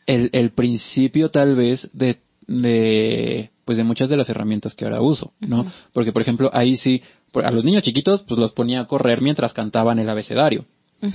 [0.07, 5.01] el, el principio tal vez de, de, pues de muchas de las herramientas que ahora
[5.01, 5.66] uso, ¿no?
[5.93, 7.03] Porque, por ejemplo, ahí sí,
[7.35, 10.66] a los niños chiquitos, pues los ponía a correr mientras cantaban el abecedario.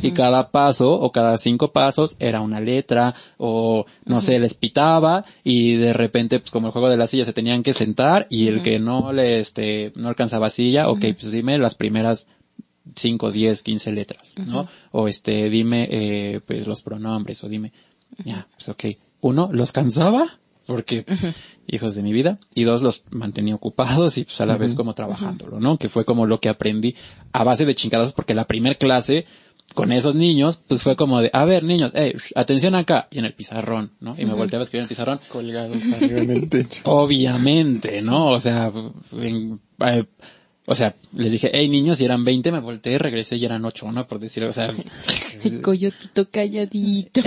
[0.02, 5.26] Y cada paso o cada cinco pasos era una letra o no sé, les pitaba
[5.44, 8.48] y de repente pues como el juego de la silla se tenían que sentar y
[8.48, 12.26] el que no le este no alcanzaba silla, ok, pues dime las primeras
[12.96, 14.68] 5, 10, 15 letras, ¿no?
[14.92, 17.72] O este, dime, eh, pues los pronombres, o dime,
[18.24, 18.86] ya, pues ok.
[19.22, 21.06] Uno, los cansaba, porque
[21.68, 24.94] hijos de mi vida, y dos, los mantenía ocupados y pues a la vez como
[24.94, 25.78] trabajándolo, ¿no?
[25.78, 26.96] Que fue como lo que aprendí
[27.34, 29.26] a base de chingadas porque la primer clase
[29.74, 33.26] con esos niños, pues fue como de, a ver niños, hey, atención acá, y en
[33.26, 34.16] el pizarrón, ¿no?
[34.18, 35.20] Y me volteaba a escribir en el pizarrón.
[35.30, 36.82] Colgados arriba en el techo.
[36.84, 38.28] Obviamente, ¿no?
[38.32, 38.72] O sea,
[39.14, 40.04] en- eh,
[40.66, 43.92] o sea, les dije, hey niños, y eran 20, me volteé, regresé y eran 8,
[43.92, 44.08] ¿no?
[44.08, 44.72] Por decir, o sea,
[45.44, 47.22] El coyotito calladito.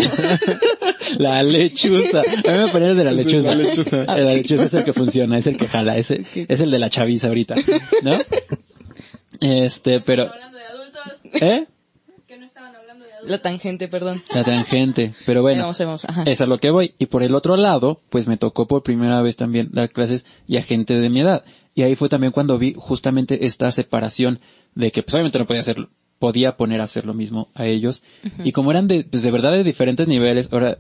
[1.18, 2.20] la lechuza.
[2.20, 3.48] A mí me ponían de la es lechuza.
[3.48, 4.04] la lechuza.
[4.04, 6.88] La es el que funciona, es el que jala, es el, es el de la
[6.88, 7.56] chaviza ahorita,
[8.02, 8.18] ¿no?
[9.40, 11.02] Este, pero, hablando de adultos.
[11.42, 11.66] ¿eh?
[12.28, 13.11] Que no estaban hablando de adultos.
[13.24, 14.22] La tangente, perdón.
[14.34, 15.62] La tangente, pero bueno.
[15.62, 16.24] Vamos, vamos, ajá.
[16.26, 16.94] Es a lo que voy.
[16.98, 20.56] Y por el otro lado, pues me tocó por primera vez también dar clases y
[20.56, 21.44] a gente de mi edad.
[21.74, 24.40] Y ahí fue también cuando vi justamente esta separación
[24.74, 28.02] de que pues obviamente no podía hacer, podía poner a hacer lo mismo a ellos.
[28.44, 30.78] Y como eran de, pues de verdad de diferentes niveles, ahora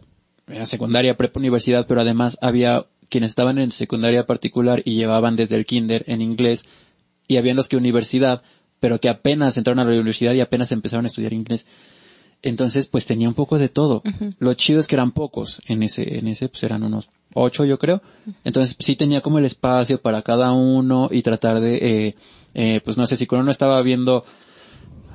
[0.48, 5.56] era secundaria, prepa, universidad, pero además había quienes estaban en secundaria particular y llevaban desde
[5.56, 6.64] el kinder en inglés
[7.28, 8.42] y habían los que universidad,
[8.80, 11.66] pero que apenas entraron a la universidad y apenas empezaron a estudiar inglés.
[12.42, 14.02] Entonces, pues tenía un poco de todo.
[14.38, 15.62] Lo chido es que eran pocos.
[15.66, 18.02] En ese, en ese, pues eran unos ocho, yo creo.
[18.44, 22.14] Entonces, sí tenía como el espacio para cada uno y tratar de, eh,
[22.54, 24.24] eh, pues no sé, si con uno estaba viendo,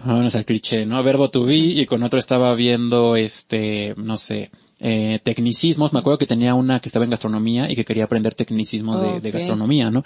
[0.06, 1.04] vamos al cliché, ¿no?
[1.04, 4.50] Verbo to be y con otro estaba viendo, este, no sé,
[4.80, 5.94] eh, tecnicismos.
[5.94, 9.32] Me acuerdo que tenía una que estaba en gastronomía y que quería aprender tecnicismos de,
[9.32, 10.04] gastronomía, ¿no?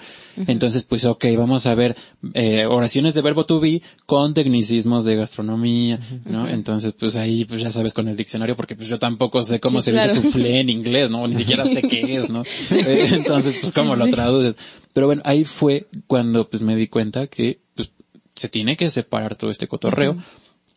[0.47, 1.95] Entonces, pues ok, vamos a ver
[2.34, 6.47] eh, oraciones de verbo to be con tecnicismos de gastronomía, ¿no?
[6.47, 9.82] Entonces, pues ahí, pues ya sabes con el diccionario, porque pues yo tampoco sé cómo
[9.82, 10.13] Sí, se claro.
[10.13, 11.28] dice soufflé en inglés, ¿no?
[11.28, 12.43] Ni siquiera sé qué es, ¿no?
[12.72, 14.55] Eh, Entonces, pues cómo lo traduces.
[14.93, 17.91] Pero bueno, ahí fue cuando pues me di cuenta que pues
[18.36, 20.17] se tiene que separar todo este cotorreo.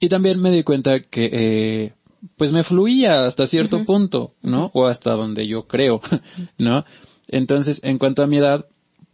[0.01, 1.93] Y también me di cuenta que, eh,
[2.37, 4.71] pues me fluía hasta cierto punto, ¿no?
[4.75, 6.01] O hasta donde yo creo,
[6.59, 6.85] ¿no?
[7.29, 8.67] Entonces, en cuanto a mi edad,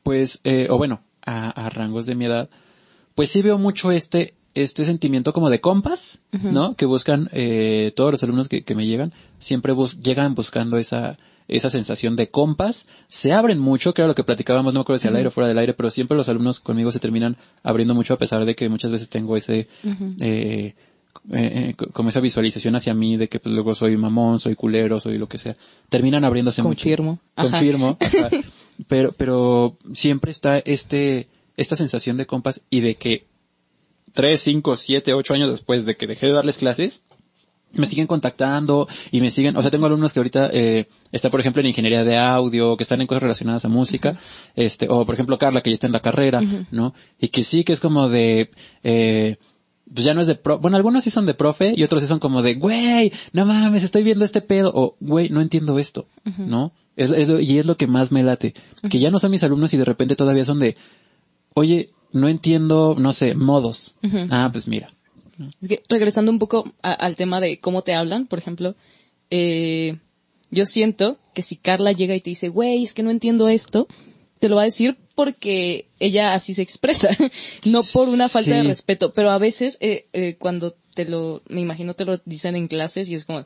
[0.02, 2.48] pues, eh, o bueno, a, a rangos de mi edad,
[3.14, 6.20] pues sí veo mucho este, este sentimiento como de compas,
[6.52, 6.74] ¿no?
[6.76, 11.18] Que buscan, eh, todos los alumnos que, que me llegan, siempre bus- llegan buscando esa,
[11.48, 15.00] esa sensación de compas, se abren mucho, que era lo que platicábamos, no me acuerdo
[15.00, 17.94] si al aire o fuera del aire, pero siempre los alumnos conmigo se terminan abriendo
[17.94, 19.68] mucho a pesar de que muchas veces tengo ese,
[20.20, 20.74] eh,
[21.32, 25.00] eh, co- como esa visualización hacia mí de que pues, luego soy mamón, soy culero,
[25.00, 25.56] soy lo que sea.
[25.88, 27.20] Terminan abriéndose Confirmo.
[27.36, 27.50] mucho.
[27.50, 27.96] Confirmo.
[28.00, 28.30] ajá.
[28.88, 33.26] Pero, pero siempre está este, esta sensación de compas y de que
[34.14, 37.02] tres, cinco, siete, ocho años después de que dejé de darles clases,
[37.72, 41.38] me siguen contactando y me siguen, o sea, tengo alumnos que ahorita eh, están, por
[41.40, 44.18] ejemplo, en ingeniería de audio, que están en cosas relacionadas a música,
[44.56, 46.40] este, o por ejemplo Carla, que ya está en la carrera,
[46.72, 46.94] ¿no?
[47.20, 48.50] Y que sí, que es como de,
[48.82, 49.36] eh,
[49.92, 52.06] pues ya no es de pro, bueno, algunos sí son de profe y otros sí
[52.08, 56.06] son como de, güey, no mames, estoy viendo este pedo, o güey, no entiendo esto,
[56.38, 56.72] ¿no?
[56.96, 58.54] Es, es lo- y es lo que más me late,
[58.90, 60.76] que ya no son mis alumnos y de repente todavía son de,
[61.54, 63.94] oye, no entiendo, no sé, modos.
[64.30, 64.92] Ah, pues mira.
[65.62, 68.74] Es que regresando un poco a- al tema de cómo te hablan, por ejemplo,
[69.30, 69.98] eh,
[70.50, 73.86] yo siento que si Carla llega y te dice, güey, es que no entiendo esto,
[74.40, 77.10] te lo va a decir porque ella así se expresa,
[77.66, 81.60] no por una falta de respeto, pero a veces eh, eh, cuando te lo, me
[81.60, 83.44] imagino te lo dicen en clases y es como,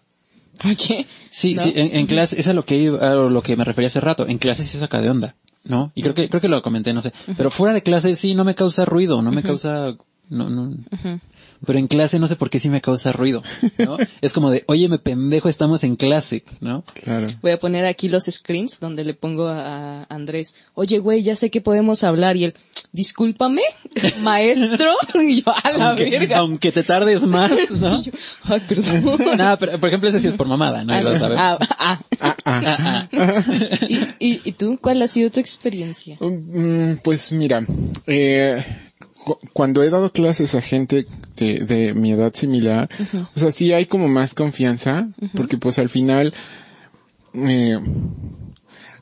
[0.64, 1.62] oye, Sí, ¿no?
[1.64, 3.98] sí, en, en clase, es a lo que iba- a lo que me refería hace
[3.98, 4.28] rato.
[4.28, 5.90] En clase sí saca de onda, ¿no?
[5.96, 7.12] Y creo que, creo que lo comenté, no sé.
[7.36, 9.96] Pero fuera de clase sí no me causa ruido, no me causa,
[10.28, 10.76] no, no.
[11.64, 13.42] Pero en clase no sé por qué sí me causa ruido,
[13.78, 13.96] ¿no?
[14.20, 16.84] es como de, oye, me pendejo, estamos en clase, ¿no?
[17.02, 17.26] Claro.
[17.42, 21.50] Voy a poner aquí los screens donde le pongo a Andrés, oye güey, ya sé
[21.50, 22.54] que podemos hablar y él,
[22.92, 23.62] discúlpame,
[24.20, 26.38] maestro, y yo a la aunque, verga.
[26.38, 28.02] aunque te tardes más, ¿no?
[28.02, 29.18] Sí, yo, Ay, perdón.
[29.36, 30.92] Nada, pero por ejemplo ese sí es por mamada, ¿no?
[30.94, 31.36] Ah, lo sabemos.
[31.38, 32.00] Ah, ah.
[32.20, 33.08] Ah, ah.
[33.88, 34.78] ¿Y, y, y tú?
[34.80, 36.16] ¿Cuál ha sido tu experiencia?
[36.20, 37.64] Mm, Pues mira,
[38.06, 38.64] eh,
[39.52, 41.06] cuando he dado clases a gente
[41.36, 42.88] de, de mi edad similar,
[43.34, 46.34] o sea, sí hay como más confianza, porque pues al final,
[47.34, 47.78] eh,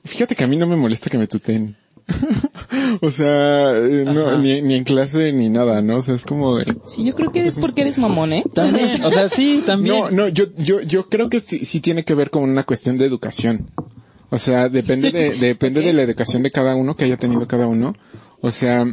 [0.05, 1.77] fíjate que a mí no me molesta que me tuteen.
[3.01, 5.99] o sea, eh, no, ni, ni en clase ni nada, ¿no?
[5.99, 6.77] O sea, es como de...
[6.87, 8.45] Sí, yo creo que es porque eres mamón, ¿eh?
[8.53, 9.97] También, o sea, sí, también.
[9.97, 12.99] No, no, yo, yo, yo creo que sí, sí tiene que ver con una cuestión
[12.99, 13.71] de educación.
[14.31, 17.67] O sea, depende de, depende de la educación de cada uno que haya tenido cada
[17.67, 17.95] uno.
[18.41, 18.87] O sea,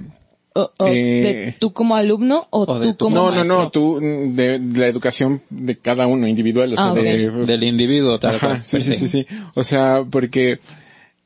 [0.55, 3.57] O, o Eh, de tú como alumno o, o de tú como no, no, maestro?
[3.57, 7.29] no, tú, mm, de, de la educación de cada uno individual, o sea, Ah, de,
[7.31, 9.27] Del individuo, tal Ajá, sí, sí, sí, sí.
[9.53, 10.59] O sea, porque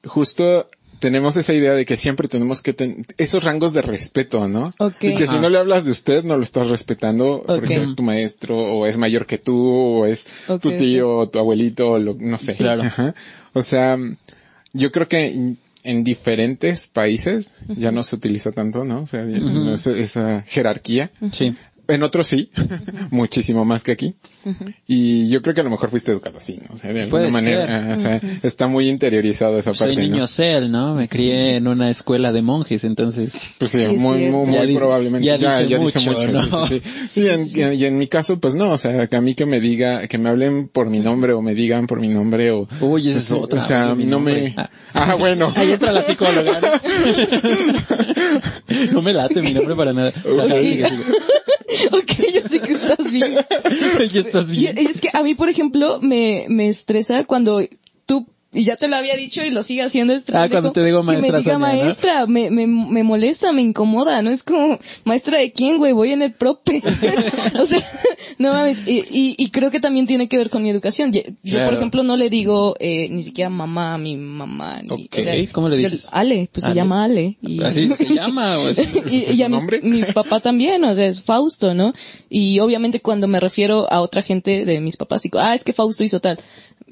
[0.06, 0.68] justo
[1.00, 4.74] tenemos esa idea de que siempre tenemos que tener esos rangos de respeto, ¿no?
[4.78, 5.04] Ok.
[5.04, 7.84] Y que si no le hablas de usted, no lo estás respetando porque Ok.
[7.84, 9.58] es tu maestro, o es mayor que tú,
[10.02, 10.28] o es
[10.62, 12.56] tu tío, o tu abuelito, o lo, no sé.
[12.56, 12.84] Claro.
[12.84, 13.16] Ajá.
[13.54, 13.98] O sea,
[14.72, 19.02] yo creo que en- en diferentes países ya no se utiliza tanto, ¿no?
[19.02, 21.12] O sea, no es esa jerarquía.
[21.32, 21.56] Sí.
[21.88, 22.50] En otros sí,
[23.12, 24.16] muchísimo más que aquí.
[24.88, 26.76] Y yo creo que a lo mejor fuiste educado así, ¿no?
[26.76, 27.72] O sea, de alguna Puede manera, ser.
[27.72, 30.28] ah, o sea, está muy interiorizado esa Soy parte, niño ¿no?
[30.28, 30.96] cel, ¿no?
[30.96, 33.34] Me crié en una escuela de monjes, entonces...
[33.58, 35.26] Pues sí, Sí, muy, muy, muy dice- probablemente.
[35.26, 36.68] ya Ya, dice ya dice mucho, mucho, ¿no?
[36.68, 37.22] sí, sí, sí.
[37.60, 39.60] Y en, y en mi caso, pues no, o sea, que a mí que me
[39.62, 42.68] diga, que me hablen por mi nombre o me digan por mi nombre o...
[42.82, 43.60] Uy, esa es pues, otra.
[43.60, 44.42] O sea, no nombre.
[44.42, 44.56] me...
[44.58, 44.70] Ah.
[44.96, 45.52] Ah, bueno.
[45.56, 46.60] Ahí entra la psicóloga.
[46.62, 46.68] ¿no?
[48.92, 50.10] No me late mi nombre para nada.
[50.10, 51.04] Ajá, sigue, sigue.
[51.92, 53.34] ok, yo sé que estás bien.
[54.12, 57.62] ya estás Y, y es que a mí, por ejemplo, me, me estresa cuando
[58.06, 60.84] tú, y ya te lo había dicho y lo sigue haciendo este Ah, cuando te
[60.86, 61.84] digo que maestra me diga Sonia, ¿no?
[61.84, 64.30] maestra, me, me, me molesta, me incomoda, ¿no?
[64.32, 66.82] Es como, maestra de quién, güey, voy en el prope.
[67.60, 67.84] o sea,
[68.38, 71.12] no mames, y, y, y creo que también tiene que ver con mi educación.
[71.12, 71.66] Yo, Claro.
[71.66, 74.82] por ejemplo, no le digo, eh, ni siquiera mamá a mi mamá.
[74.82, 76.08] Ni, Ok, o sea, ¿cómo le yo- dices?
[76.12, 76.74] Ale, pues Ale.
[76.74, 77.38] se llama Ale.
[77.42, 78.58] Y, ¿Así se llama?
[78.60, 78.80] O es-
[79.12, 81.94] y, y a mi, mi papá también, o sea, es Fausto, ¿no?
[82.30, 85.74] Y obviamente cuando me refiero a otra gente de mis papás, digo, ah, es que
[85.74, 86.40] Fausto hizo tal.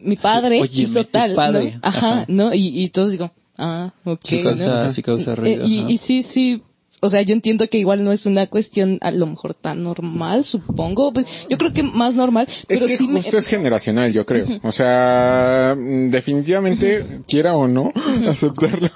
[0.01, 1.73] Mi padre Oye, hizo tal, padre.
[1.75, 1.79] ¿no?
[1.83, 2.25] Ajá, Ajá.
[2.27, 2.53] ¿no?
[2.53, 4.89] Y, y todos digo, ah, ok, Sí causa, ¿no?
[4.89, 5.65] sí causa Eh, ruido.
[5.67, 5.91] y, ajá.
[5.91, 6.63] y sí, sí,
[7.03, 10.45] o sea, yo entiendo que igual no es una cuestión a lo mejor tan normal,
[10.45, 11.11] supongo.
[11.11, 13.23] Pues, yo creo que más normal, Es pero que sí me...
[13.23, 14.47] justo es generacional, yo creo.
[14.61, 17.91] O sea, mm, definitivamente, quiera o no,
[18.27, 18.89] aceptarlo,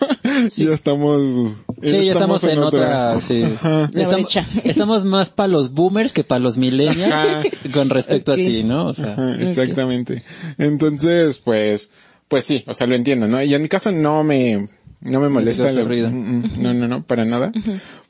[0.56, 1.56] ya estamos...
[1.82, 3.44] Sí, ya estamos en otra, sí.
[3.62, 4.18] La
[4.64, 7.44] Estamos, más para los boomers que para los millennials Ajá.
[7.74, 8.88] con respecto a ti, ¿no?
[8.88, 10.24] O sea, Ajá, exactamente.
[10.58, 11.92] Entonces, pues,
[12.28, 13.44] pues sí, o sea, lo entiendo, ¿no?
[13.44, 14.70] Y en mi caso no me,
[15.06, 15.72] no me molesta.
[15.72, 15.78] Mm,
[16.10, 17.52] mm, No, no, no, para nada.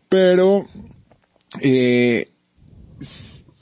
[0.10, 0.66] Pero,
[1.62, 2.30] eh,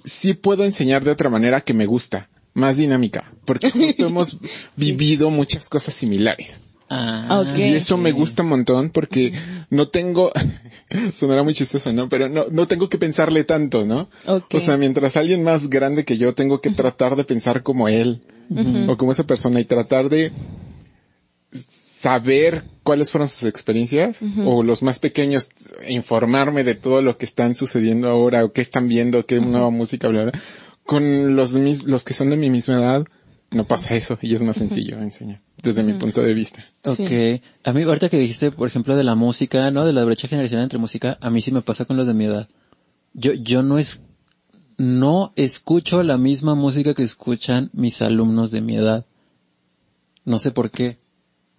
[0.05, 4.37] sí puedo enseñar de otra manera que me gusta, más dinámica, porque justo hemos
[4.75, 6.59] vivido muchas cosas similares.
[6.89, 7.57] ah, Ok.
[7.57, 9.33] Y eso me gusta un montón porque
[9.69, 10.31] no tengo,
[11.17, 12.09] sonará muy chistoso, ¿no?
[12.09, 14.09] Pero no, no tengo que pensarle tanto, ¿no?
[14.25, 14.53] Ok.
[14.55, 18.21] O sea, mientras alguien más grande que yo tengo que tratar de pensar como él
[18.89, 20.31] o como esa persona y tratar de
[22.03, 25.47] saber cuáles fueron sus experiencias o los más pequeños
[25.87, 30.09] informarme de todo lo que están sucediendo ahora o qué están viendo, qué nueva música,
[30.09, 30.41] bla, bla.
[30.85, 33.07] Con los mis, los que son de mi misma edad
[33.51, 36.65] no pasa eso y es más sencillo enseñar desde mi punto de vista.
[36.83, 37.39] Ok.
[37.63, 39.85] A mí, ahorita que dijiste, por ejemplo, de la música, ¿no?
[39.85, 42.25] De la brecha generacional entre música, a mí sí me pasa con los de mi
[42.25, 42.49] edad.
[43.13, 44.01] Yo, yo no es,
[44.77, 49.05] no escucho la misma música que escuchan mis alumnos de mi edad.
[50.25, 50.97] No sé por qué,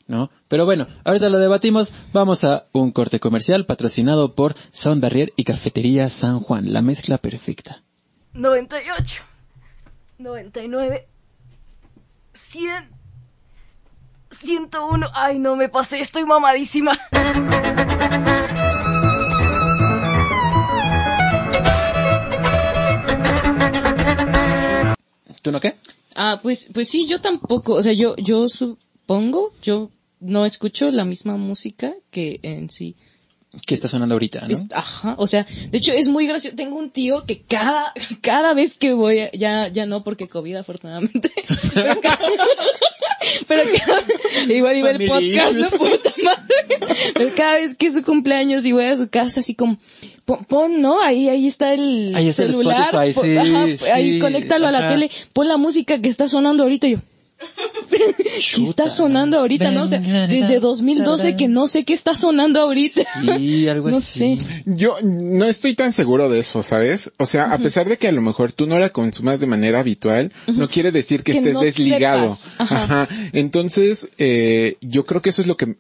[0.07, 0.31] ¿no?
[0.49, 1.93] Pero bueno, ahorita lo debatimos.
[2.13, 7.19] Vamos a un corte comercial patrocinado por Sound Barrier y Cafetería San Juan, la mezcla
[7.19, 7.83] perfecta.
[8.35, 9.23] 98,
[10.19, 11.09] 99,
[12.33, 12.91] 100,
[14.31, 15.07] 101.
[15.15, 16.93] Ay, no me pasé, estoy mamadísima.
[25.43, 25.77] ¿Tú no qué?
[26.15, 28.49] Ah, pues, pues sí, yo tampoco, o sea, yo, yo
[29.09, 29.91] supongo, yo
[30.21, 32.97] no escucho la misma música que en sí.
[33.67, 34.53] ¿Qué está sonando ahorita, no?
[34.53, 36.57] Es- ajá, o sea, de hecho es muy gracioso.
[36.57, 37.93] Tengo un tío que cada,
[38.23, 41.31] cada vez que voy, a- ya, ya no porque COVID afortunadamente,
[41.75, 42.19] pero cada,
[43.47, 46.55] pero cada- igual iba el podcast, no puta madre,
[47.15, 49.79] pero cada vez que es su cumpleaños y voy a su casa así como,
[50.25, 51.01] pon, pon, ¿no?
[51.01, 53.37] Ahí, ahí está el Ahí está el celular, Spotify, pon- sí,
[53.87, 56.99] ajá, ahí conéctalo a la tele, pon la música que está sonando ahorita y yo.
[57.91, 59.85] ¿Qué está sonando ahorita, no?
[59.85, 63.03] O sea, desde 2012 que no sé qué está sonando ahorita.
[63.37, 64.39] Sí, algo No así.
[64.39, 64.63] sé.
[64.67, 67.13] Yo no estoy tan seguro de eso, ¿sabes?
[67.19, 69.81] O sea, a pesar de que a lo mejor tú no la consumas de manera
[69.81, 72.37] habitual, no quiere decir que, Que estés no desligado.
[72.59, 72.85] Ajá.
[72.85, 73.09] Ajá.
[73.33, 75.77] Entonces, eh, yo creo que eso es lo que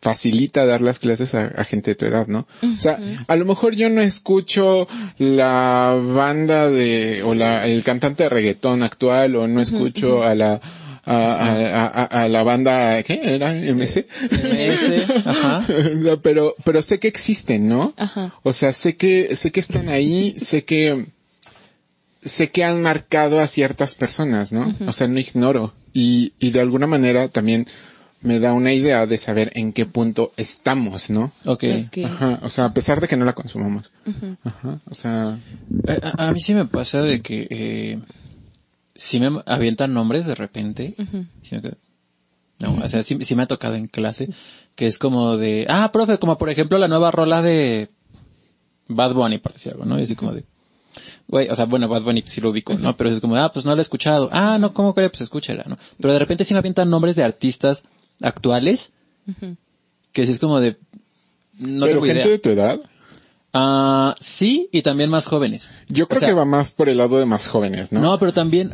[0.00, 2.46] facilita dar las clases a, a gente de tu edad, ¿no?
[2.62, 4.88] O sea, a lo mejor yo no escucho
[5.18, 10.60] la banda de, o la, el cantante de reggaetón actual, o no escucho a la,
[11.04, 13.52] a, a, a- a la banda, ¿qué era?
[13.54, 14.06] MC.
[14.30, 15.64] Ese, ajá.
[15.68, 17.94] O sea, pero, pero sé que existen, ¿no?
[17.96, 18.34] Ajá.
[18.42, 21.06] O sea, sé que, sé que están ahí, sé que,
[22.22, 24.74] sé que han marcado a ciertas personas, ¿no?
[24.86, 25.72] O sea, no ignoro.
[25.92, 27.66] Y, y de alguna manera también
[28.22, 31.32] me da una idea de saber en qué punto estamos, ¿no?
[31.46, 31.64] Ok.
[31.86, 31.98] Ok.
[32.04, 33.90] Ajá, o sea, a pesar de que no la consumamos.
[34.44, 35.38] Ajá, o sea,
[35.88, 37.98] Eh, A, a mí sí me pasa de que eh,
[39.00, 40.94] si me avientan nombres de repente.
[41.42, 41.76] sí me quedo-
[42.58, 44.28] no, o sea, sí, sí me ha tocado en clase
[44.74, 47.88] que es como de, ah, profe, como por ejemplo la nueva rola de
[48.88, 49.98] Bad Bunny, por decir algo, ¿no?
[49.98, 50.44] Y así como de,
[51.28, 52.96] güey, o sea, bueno, Bad Bunny sí lo ubico, ¿no?
[52.96, 54.28] Pero es como, ah, pues no la he escuchado.
[54.32, 55.08] Ah, no, ¿cómo cree?
[55.08, 55.78] Pues escúchela, ¿no?
[55.98, 57.82] Pero de repente sí me avientan nombres de artistas
[58.20, 58.92] actuales
[60.12, 60.76] Que sí es como de,
[61.58, 62.30] no Pero tengo gente idea.
[62.32, 62.80] de tu edad,
[63.52, 65.70] Ah, sí, y también más jóvenes.
[65.88, 68.00] yo creo O sea, que va más por el lado de más jóvenes, ¿no?
[68.00, 68.70] No, pero también,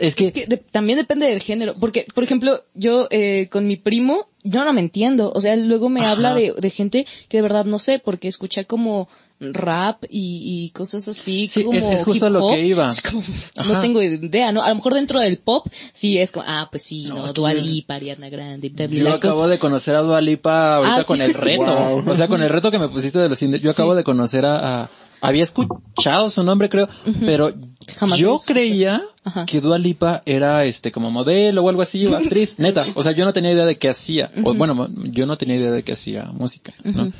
[0.00, 1.74] es que, Es que de- también depende del género.
[1.80, 5.32] Porque, por ejemplo, yo eh, con mi primo, yo no me entiendo.
[5.34, 6.12] O sea, él luego me Ajá.
[6.12, 9.08] habla de, de gente que de verdad no sé, porque escucha como
[9.52, 11.48] rap y, y cosas así.
[11.48, 12.90] Sí, como es- es justo hip lo que iba.
[12.90, 13.22] Es como,
[13.66, 14.62] no tengo idea, ¿no?
[14.62, 17.32] A lo mejor dentro del pop, sí es como, ah, pues sí, No, no, que
[17.32, 21.04] Dua Lipa, Ariana Grande, bla, bla, yo acabo de conocer a Dua Lipa ahorita Ah,
[21.04, 21.22] con sí.
[21.24, 21.64] el reto.
[21.64, 22.04] Wow.
[22.08, 23.62] O sea, con el reto que me pusiste de los indies.
[23.62, 24.90] Yo acabo de conocer a, a-
[25.24, 26.88] había escuchado su nombre creo,
[27.24, 27.52] pero
[27.96, 29.46] Jamás yo creía Ajá.
[29.46, 32.86] que Dua Lipa era este como modelo o algo así, o actriz, neta.
[32.96, 34.32] O sea, yo no tenía idea de qué hacía.
[34.44, 37.02] O bueno, yo no tenía idea de qué hacía música, ¿no?
[37.04, 37.12] Ujú.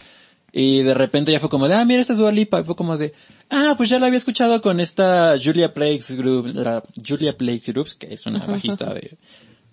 [0.53, 2.61] Y de repente ya fue como de, ah, mira, esta es Dua Lipa.
[2.61, 3.15] Y fue como de,
[3.51, 7.95] ah, pues ya la había escuchado con esta Julia Plagues Group, la Julia Plagues Groups,
[7.95, 9.17] que es una bajista de,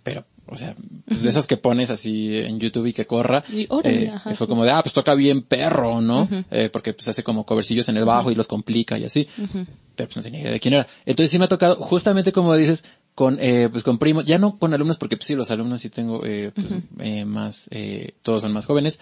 [0.03, 0.75] pero, o sea,
[1.05, 3.43] pues de esas que pones así en YouTube y que corra.
[3.51, 4.49] Y órale, Eh, ajá, y fue sí.
[4.49, 6.27] como de, ah, pues toca bien perro, ¿no?
[6.49, 9.27] Eh, porque pues hace como covercillos en el bajo y los complica y así.
[9.35, 10.87] Pero pues no tenía idea de quién era.
[11.05, 14.57] Entonces sí me ha tocado, justamente como dices, con, eh, pues con primos, ya no
[14.57, 16.67] con alumnos, porque pues sí, los alumnos sí tengo, eh, pues,
[16.99, 18.99] eh, más, eh, todos son más jóvenes,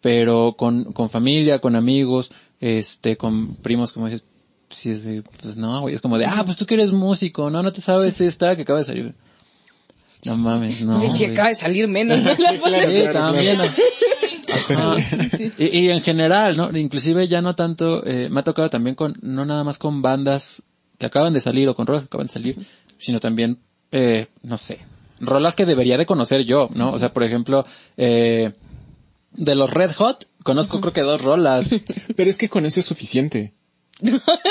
[0.00, 2.30] pero con, con familia, con amigos,
[2.60, 4.24] este, con primos, como dices,
[4.70, 7.50] sí es de, pues no, güey, es como de, ah, pues tú que eres músico,
[7.50, 9.14] no, no te sabes esta que acaba de salir.
[10.24, 10.98] No mames, no.
[10.98, 11.34] Ay, si güey.
[11.34, 12.30] acaba de salir menos, ¿no?
[12.30, 13.56] La claro, pose- Sí, claro, también.
[13.56, 13.72] claro.
[14.68, 14.96] Ajá.
[15.58, 16.76] Y, y en general, ¿no?
[16.76, 20.62] Inclusive ya no tanto, eh, me ha tocado también con, no nada más con bandas
[20.98, 22.66] que acaban de salir o con rolas que acaban de salir,
[22.98, 23.58] sino también,
[23.92, 24.80] eh, no sé,
[25.20, 26.90] rolas que debería de conocer yo, ¿no?
[26.90, 27.64] O sea, por ejemplo,
[27.96, 28.52] eh,
[29.32, 31.70] de los Red Hot, conozco creo que dos rolas.
[32.16, 33.54] Pero es que con eso es suficiente.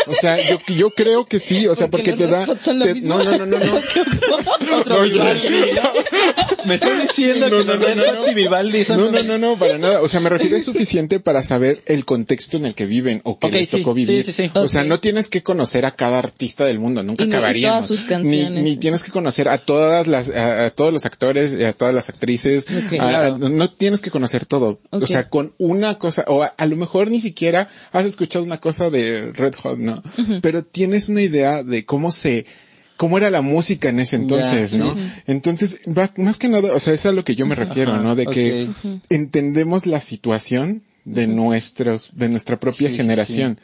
[0.07, 2.45] O sea, yo, yo creo que sí, o sea, porque, Porque te da...
[2.45, 3.81] Te- no, no, no, no, no.
[4.87, 5.03] No.
[6.65, 8.97] Me estoy diciendo No, que no, no, no, Vivaldi son...
[8.99, 10.01] No, no, no, no, para nada.
[10.01, 13.39] O sea, me refiero es suficiente para saber el contexto en el que viven o
[13.39, 14.23] que Ok, les sí, tocó vivir.
[14.23, 14.51] sí, sí, sí.
[14.55, 14.87] O sea, Ok.
[14.87, 17.87] no tienes que conocer a cada artista del mundo, nunca Y acabaríamos.
[17.87, 18.63] todas sus Ni, canciones.
[18.63, 21.93] ni tienes que conocer a todas las, a, a todos los actores, y a todas
[21.93, 22.65] las actrices.
[22.65, 22.93] Ok.
[22.99, 23.37] A- Claro.
[23.37, 24.79] no tienes que conocer todo.
[24.89, 28.59] O sea, con una cosa, o a, a lo mejor ni siquiera has escuchado una
[28.59, 30.03] cosa de Red Hot, ¿no?
[30.41, 32.45] Pero tienes una idea de cómo se,
[32.97, 34.93] cómo era la música en ese entonces, ¿no?
[34.95, 34.99] sí.
[35.27, 38.01] Entonces, va- más que nada, o sea, es a lo que yo me refiero, Ajá,
[38.03, 38.15] ¿no?
[38.15, 38.69] De que
[39.09, 43.59] entendemos la situación de nuestros, de nuestra propia Sí, sí, generación.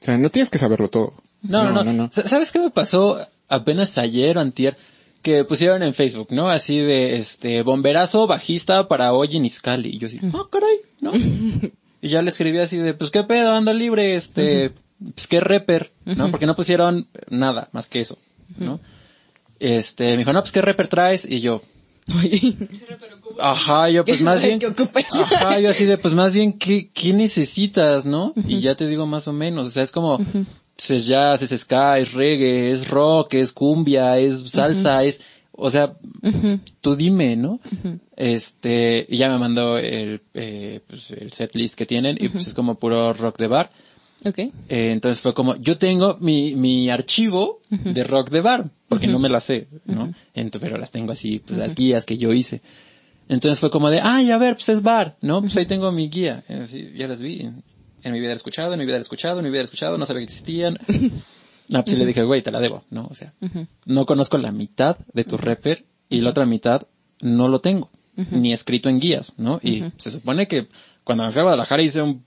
[0.00, 1.14] O sea, no tienes que saberlo todo.
[1.42, 3.18] No, no, no, Sa- ¿Sabes qué me pasó
[3.48, 4.76] apenas ayer o antier?
[5.22, 6.48] Que pusieron en Facebook, ¿no?
[6.48, 9.90] Así de, este, bomberazo bajista para hoy en Iscali.
[9.90, 11.12] Y yo así, ah, caray, ¿no?
[12.02, 14.70] y ya le escribí así de, pues qué pedo, anda libre, este,
[15.14, 16.30] pues qué rapper, ¿no?
[16.30, 18.18] Porque no pusieron nada más que eso,
[18.56, 18.80] ¿no?
[19.60, 21.62] Este, me dijo, no, pues qué rapper traes, y yo,
[23.40, 24.60] ajá, yo pues más bien,
[25.24, 28.32] ajá, yo así de, pues más bien, ¿qué, qué necesitas, no?
[28.46, 30.18] Y ya te digo más o menos, o sea, es como,
[30.76, 35.20] pues es jazz, es ska, es reggae, es rock, es cumbia, es salsa, es,
[35.52, 35.96] o sea,
[36.80, 37.60] tú dime, ¿no?
[38.16, 42.46] Este, y ya me mandó el, eh, pues el set list que tienen, y pues
[42.48, 43.70] es como puro rock de bar.
[44.24, 44.38] Ok.
[44.38, 49.18] Eh, entonces fue como, yo tengo mi, mi archivo de rock de bar, porque no
[49.18, 50.12] me la sé, ¿no?
[50.34, 52.60] Ento- pero las tengo así, pues las guías que yo hice.
[53.28, 55.40] Entonces fue como de, ay, a ver, pues es bar, ¿no?
[55.42, 56.44] Pues ahí tengo mi guía.
[56.48, 57.48] Eh, ya las vi.
[58.02, 59.98] En mi vida he escuchado, en mi vida he escuchado, en mi vida he escuchado,
[59.98, 60.78] no sabía que existían.
[61.68, 63.06] No, pues sí le dije, güey, te la debo, ¿no?
[63.10, 63.34] O sea,
[63.84, 66.82] no conozco la mitad de tu rapper y la otra mitad
[67.20, 67.90] no lo tengo,
[68.30, 69.60] ni escrito en guías, ¿no?
[69.62, 70.68] Y se supone que
[71.04, 72.24] cuando me fui a Guadalajara hice un,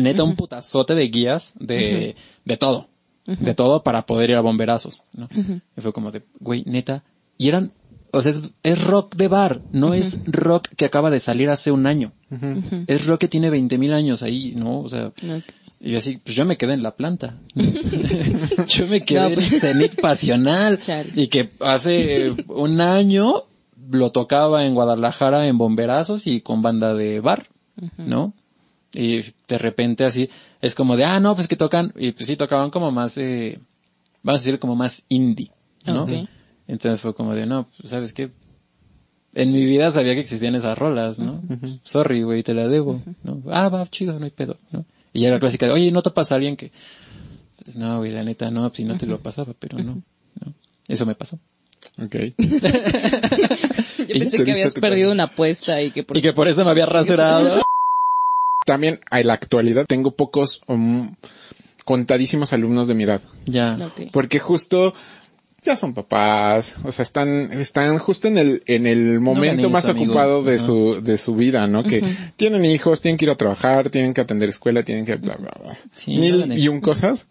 [0.00, 2.88] neta, un putazote de guías de, de todo,
[3.26, 5.28] de todo para poder ir a bomberazos, ¿no?
[5.76, 7.04] Y fue como de, güey, neta,
[7.38, 7.72] y eran,
[8.12, 11.70] o sea, es, es rock de bar, no es rock que acaba de salir hace
[11.70, 12.12] un año.
[12.86, 14.80] Es rock que tiene 20 mil años ahí, ¿no?
[14.80, 15.12] O sea,
[15.84, 17.38] y yo así, pues yo me quedé en la planta.
[17.54, 19.60] yo me quedé No, en pues.
[19.60, 20.78] Zenit Pasional.
[20.80, 21.10] Chale.
[21.16, 23.42] Y que hace un año
[23.90, 27.48] lo tocaba en Guadalajara en bomberazos y con banda de bar,
[27.98, 28.32] ¿no?
[28.94, 30.28] Y de repente así,
[30.60, 33.58] es como de, ah, no, pues que tocan, y pues sí tocaban como más, eh,
[34.22, 35.50] vamos a decir como más indie,
[35.86, 36.04] ¿no?
[36.04, 36.10] Ok.
[36.68, 38.30] Entonces fue como de, no, pues, ¿sabes qué?
[39.34, 41.42] En mi vida sabía que existían esas rolas, ¿no?
[41.84, 43.42] Sorry, güey, te la debo, ¿no?
[43.50, 44.84] Ah, va, chido, no hay pedo, ¿no?
[45.14, 46.70] Y ya la clásica de, oye, ¿no te pasa a alguien que...?
[47.62, 50.02] Pues no, güey, la neta, no, pues si no te lo pasaba, pero no,
[50.40, 50.54] no.
[50.88, 51.38] Eso me pasó.
[51.98, 52.14] Ok.
[52.38, 52.38] Yo
[54.18, 55.14] pensé que habías perdido caso.
[55.14, 57.62] una apuesta y que por Y que por eso me había rasurado.
[58.64, 61.14] También, en la actualidad, tengo pocos, um,
[61.84, 63.22] contadísimos alumnos de mi edad.
[63.46, 63.92] ya.
[64.12, 64.94] Porque justo
[65.62, 70.08] ya son papás, o sea, están, están justo en el, en el momento más amigos,
[70.08, 71.84] ocupado de su, de su vida, ¿no?
[71.84, 72.02] Que
[72.36, 75.52] tienen hijos, tienen que ir a trabajar, tienen que atender escuela, tienen que bla, bla,
[75.62, 75.78] bla.
[75.94, 77.28] Sí, Mil y un cosas.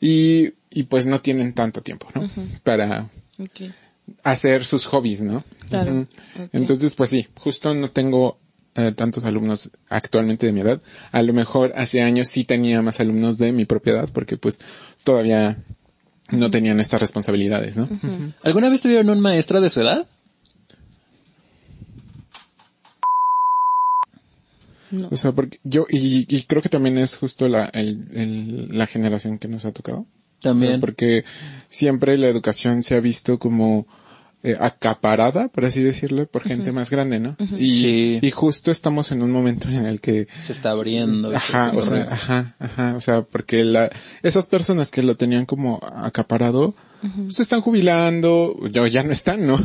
[0.00, 2.30] Y, y pues no tienen tanto tiempo, ¿no?
[2.62, 3.08] Para
[4.22, 5.42] hacer sus hobbies, ¿no?
[5.70, 6.06] Claro.
[6.52, 8.38] Entonces, pues sí, justo no tengo
[8.74, 10.80] eh, tantos alumnos actualmente de mi edad.
[11.10, 14.58] A lo mejor hace años sí tenía más alumnos de mi propia edad porque pues
[15.04, 15.58] todavía
[16.30, 17.88] no tenían estas responsabilidades, ¿no?
[18.42, 20.06] ¿Alguna vez tuvieron un maestro de su edad?
[24.90, 25.08] No.
[25.10, 28.86] O sea, porque yo, y, y creo que también es justo la, el- el- la
[28.86, 30.00] generación que nos ha tocado.
[30.00, 30.06] O
[30.42, 30.80] sea, También.
[30.80, 31.24] porque
[31.70, 33.86] siempre la educación se ha visto como
[34.44, 37.36] eh, acaparada, por así decirlo, por gente más grande, ¿no?
[37.58, 38.18] y, Sí.
[38.22, 41.34] y justo estamos en un momento en el que Se está abriendo.
[41.34, 43.90] Ajá, Este, o sea, ajá, ajá, o sea, porque la,
[44.22, 46.74] esas personas que lo tenían como acaparado,
[47.28, 49.58] se están jubilando, ya, ya no están, ¿no?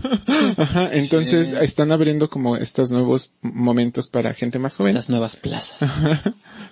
[0.58, 1.56] Ajá, entonces Sí.
[1.62, 4.96] están abriendo como estos nuevos momentos para gente más joven.
[4.98, 5.78] Estas nuevas plazas.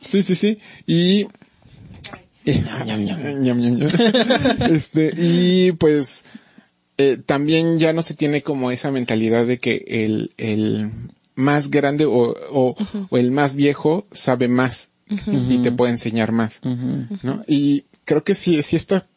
[0.03, 1.27] Sí, sí, sí, y,
[2.45, 3.41] y- Ñam, ñam.
[3.43, 3.89] ñam, ñam, ñam.
[4.71, 6.25] este, y pues,
[6.97, 10.91] eh, también ya no se tiene como esa mentalidad de que el, el
[11.35, 12.75] más grande o, o,
[13.09, 16.59] o el más viejo sabe más y te puede enseñar más.
[16.63, 17.43] ¿no?
[17.47, 19.07] Y creo que sí, sí está,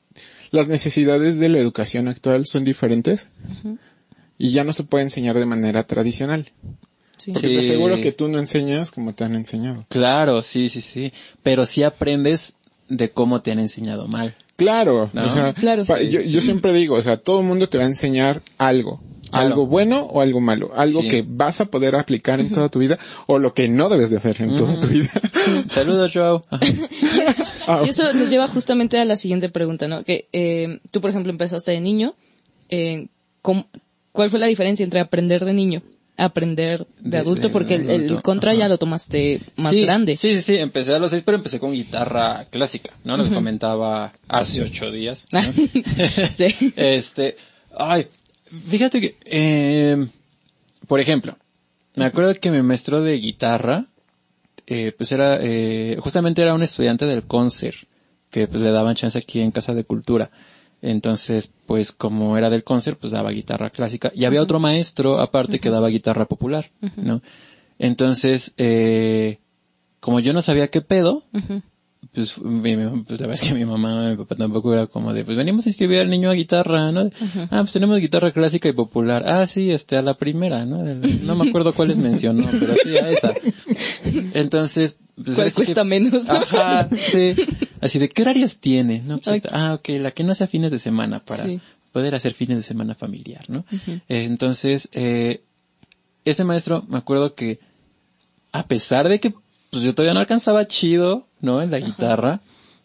[0.50, 3.28] las necesidades de la educación actual son diferentes
[4.38, 6.52] y ya no se puede enseñar de manera tradicional.
[7.16, 7.32] Sí.
[7.32, 9.86] Porque te aseguro que tú no enseñas como te han enseñado.
[9.88, 11.12] Claro, sí, sí, sí.
[11.42, 12.54] Pero sí aprendes
[12.88, 14.36] de cómo te han enseñado mal.
[14.58, 15.24] Claro, ¿No?
[15.26, 16.30] o sea, Claro, sí, yo, sí.
[16.32, 19.00] yo siempre digo, o sea, todo el mundo te va a enseñar algo.
[19.30, 19.46] Claro.
[19.46, 20.72] Algo bueno o algo malo.
[20.74, 21.08] Algo Sí.
[21.08, 24.16] que vas a poder aplicar en toda tu vida o lo que no debes de
[24.16, 25.10] hacer en toda tu vida.
[25.68, 26.12] Saludos.
[26.50, 26.60] Ah,
[27.86, 30.02] Y eso nos lleva justamente a la siguiente pregunta, ¿no?
[30.02, 32.14] Que eh, tú, por ejemplo, empezaste de niño.
[32.70, 33.06] eh,
[33.42, 33.66] ¿cómo-
[34.12, 35.82] ¿Cuál fue la diferencia entre aprender de niño
[36.18, 37.42] aprender de, De- adulto?
[37.42, 38.60] de Porque el, el adulto, contra ajá.
[38.60, 40.16] ya lo tomaste más sí, grande.
[40.16, 43.16] Sí, sí, sí, empecé a los seis, pero empecé con guitarra clásica, ¿no?
[43.16, 45.26] Lo que comentaba hace ocho días.
[45.32, 45.40] ¿no?
[45.42, 46.72] Sí.
[46.76, 47.36] Este,
[47.76, 48.08] ay,
[48.68, 50.06] fíjate que, eh,
[50.86, 51.36] por ejemplo,
[51.94, 53.86] me acuerdo que mi maestro de guitarra,
[54.66, 57.76] eh, pues era, eh, justamente era un estudiante del concert,
[58.30, 60.30] que pues le daban chance aquí en Casa de Cultura.
[60.80, 64.12] Entonces, pues como era del concert, pues daba guitarra clásica.
[64.14, 67.22] Y había otro maestro aparte que daba guitarra popular, ¿no?
[67.78, 69.38] Entonces, eh,
[70.00, 71.24] como yo no sabía qué pedo.
[72.14, 75.24] Pues, mi- pues la verdad es que mi mamá mi papá tampoco era como de,
[75.24, 77.10] pues venimos a inscribir al niño a guitarra, ¿no?
[77.50, 79.24] Ah, pues tenemos guitarra clásica y popular.
[79.26, 80.86] Ah, sí, este, a la primera, ¿no?
[80.88, 83.34] El- no me acuerdo cuáles mencionó, pero sí a esa.
[84.34, 86.24] Entonces, pues ¿Cuál que- cuesta menos?
[86.24, 86.32] no?
[86.32, 87.34] Ajá, sí.
[87.80, 89.00] Así de, ¿qué horarios tiene?
[89.02, 89.34] No, pues Ok.
[89.44, 91.60] esta- ah, ok, la que no sea fines de semana para Sí.
[91.92, 93.64] poder hacer fines de semana familiar, ¿no?
[93.86, 95.42] Eh, entonces, eh,
[96.24, 97.60] ese maestro, me acuerdo que,
[98.52, 99.32] a pesar de que,
[99.70, 101.62] pues yo todavía no alcanzaba chido, ¿no?
[101.62, 102.40] En la guitarra,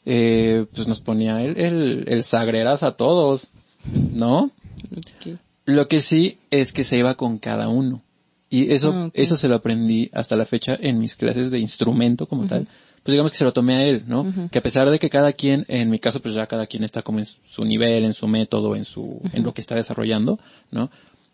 [0.06, 3.50] eh, pues nos ponía el, el, el sagreras a todos,
[3.86, 4.52] ¿no?
[5.66, 8.02] Lo que sí es que se iba con cada uno.
[8.50, 12.28] Y eso, Ah, eso se lo aprendí hasta la fecha en mis clases de instrumento
[12.28, 12.68] como tal.
[13.02, 14.32] Pues digamos que se lo tomé a él, ¿no?
[14.52, 17.02] Que a pesar de que cada quien, en mi caso, pues ya cada quien está
[17.02, 20.40] como en su nivel, en su método, en su, en lo que está desarrollando,
[20.72, 20.92] ¿no?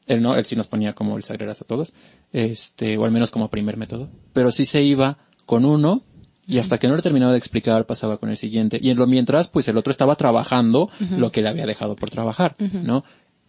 [0.08, 1.94] Él no, él sí nos ponía como el sagreras a todos,
[2.32, 4.10] este, o al menos como primer método.
[4.34, 6.02] Pero sí se iba con uno,
[6.50, 8.80] y hasta que no le terminaba de explicar, pasaba con el siguiente.
[8.82, 12.10] Y en lo mientras, pues el otro estaba trabajando lo que le había dejado por
[12.10, 13.04] trabajar, ¿no?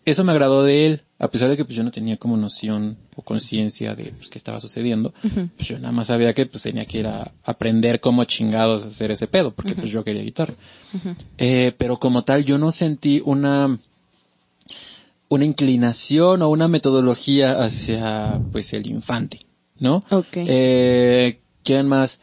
[0.05, 2.97] Eso me agradó de él, a pesar de que pues yo no tenía como noción
[3.17, 5.13] o conciencia de pues, qué estaba sucediendo.
[5.57, 9.11] Pues yo nada más sabía que pues tenía que ir a aprender cómo chingados hacer
[9.11, 10.55] ese pedo, porque pues yo quería guitarra.
[11.37, 13.79] Eh, pero como tal yo no sentí una
[15.29, 19.47] una inclinación o una metodología hacia pues el infante,
[19.79, 20.03] ¿no?
[20.11, 20.37] Ok.
[20.37, 22.21] Eh, ¿Quién más?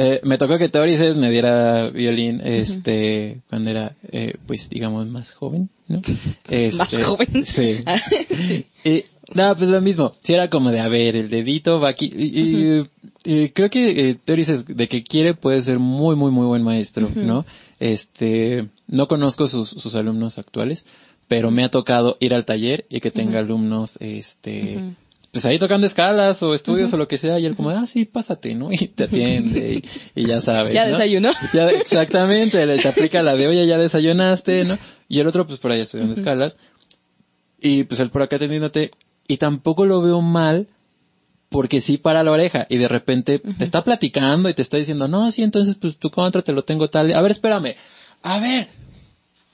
[0.00, 5.32] Eh, me tocó que Torices me diera violín, este, cuando era, eh, pues digamos más
[5.32, 6.00] joven, ¿no?
[6.48, 7.26] Más Este, joven.
[7.44, 7.80] Sí.
[7.84, 8.66] Ah, sí.
[8.84, 9.02] Y,
[9.34, 10.14] no, pues lo mismo.
[10.20, 12.12] Si era como de, a ver, el dedito va aquí.
[12.14, 12.40] Y,
[12.78, 12.82] y-
[13.24, 17.10] y creo que eh, Teoris de que quiere puede ser muy, muy, muy buen maestro,
[17.14, 17.44] ¿no?
[17.80, 20.84] Este, no conozco sus, sus alumnos actuales,
[21.26, 24.94] pero me ha tocado ir al taller y que tenga alumnos, este,
[25.32, 28.04] pues ahí tocando escalas o estudios o lo que sea, y él como, ah, sí,
[28.04, 28.68] pásate, ¿no?
[28.72, 29.82] Y te atiende
[30.14, 30.74] y, y ya sabes.
[30.74, 30.90] Ya ¿no?
[30.90, 31.32] desayunó.
[31.52, 34.78] Ya, exactamente, le te aplica la de, oye, ya desayunaste, ¿no?
[35.08, 36.56] Y el otro, pues por ahí estudiando escalas.
[37.60, 38.92] Y pues él por acá atendiéndote.
[39.26, 40.68] Y tampoco lo veo mal
[41.48, 45.08] porque sí para la oreja y de repente te está platicando y te está diciendo,
[45.08, 47.12] no, sí, entonces pues tu contra te lo tengo tal.
[47.12, 47.74] A ver, espérame.
[48.22, 48.68] A ver,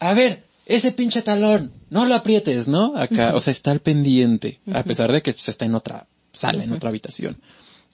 [0.00, 2.96] a ver, ese pinche talón, no lo aprietes, ¿no?
[2.96, 6.64] Acá, o sea, está al pendiente, a pesar de que pues, está en otra sala,
[6.64, 7.36] en otra habitación.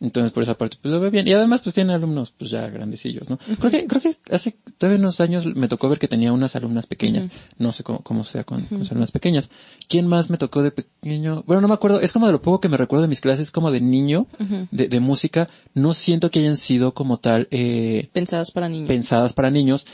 [0.03, 1.29] Entonces, por esa parte, pues lo ve bien.
[1.29, 3.37] Y además, pues tiene alumnos, pues ya grandecillos, ¿no?
[3.37, 6.87] Creo que, creo que hace todavía unos años me tocó ver que tenía unas alumnas
[6.87, 7.29] pequeñas.
[7.59, 9.51] No sé cómo, cómo sea con, alumnas pequeñas.
[9.89, 11.45] ¿Quién más me tocó de pequeño?
[11.47, 12.01] Bueno, no me acuerdo.
[12.01, 14.27] Es como de lo poco que me recuerdo de mis clases, como de niño,
[14.71, 15.51] de, de música.
[15.75, 18.89] No siento que hayan sido como tal, eh, Pensadas para niños.
[18.89, 19.87] pensadas para niños.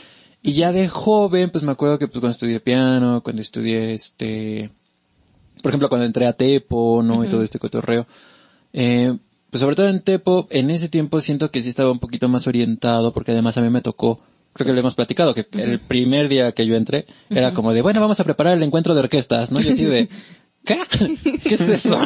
[0.47, 4.69] Y ya de joven, pues me acuerdo que pues cuando estudié piano, cuando estudié este,
[5.61, 7.25] por ejemplo, cuando entré a Tepo, ¿no?
[7.25, 8.07] Y todo este cotorreo.
[8.71, 9.13] Eh,
[9.49, 12.47] pues sobre todo en Tepo, en ese tiempo siento que sí estaba un poquito más
[12.47, 14.21] orientado, porque además a mí me tocó,
[14.53, 17.81] creo que lo hemos platicado, que el primer día que yo entré, era como de,
[17.81, 19.59] bueno, vamos a preparar el encuentro de orquestas, ¿no?
[19.59, 20.07] Y así de,
[20.67, 21.39] ¿qué?
[21.43, 21.99] ¿Qué es eso?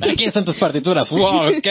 [0.00, 1.66] Aquí están tus partituras, wow, ok,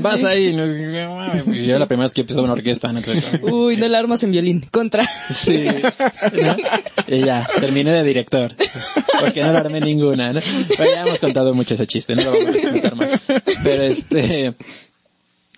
[0.00, 3.00] vas ahí, y yo la primera vez que empezaba una orquesta, ¿no?
[3.42, 4.66] Uy, no la armas en violín.
[4.70, 5.08] Contra.
[5.30, 5.64] Sí.
[5.64, 6.56] ¿no?
[7.08, 8.54] Y ya, terminé de director.
[9.20, 10.40] Porque no lo armé ninguna, ¿no?
[10.76, 13.10] Pero ya hemos contado mucho ese chiste, no lo vamos a explicar más.
[13.62, 14.54] Pero este,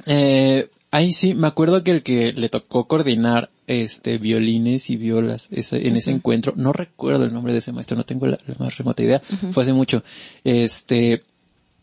[0.07, 5.49] eh, ahí sí, me acuerdo que el que le tocó coordinar, este, violines y violas
[5.51, 8.55] ese- en ese encuentro, no recuerdo el nombre de ese maestro, no tengo la, la
[8.59, 9.21] más remota idea,
[9.53, 10.03] fue hace mucho.
[10.45, 11.23] Este,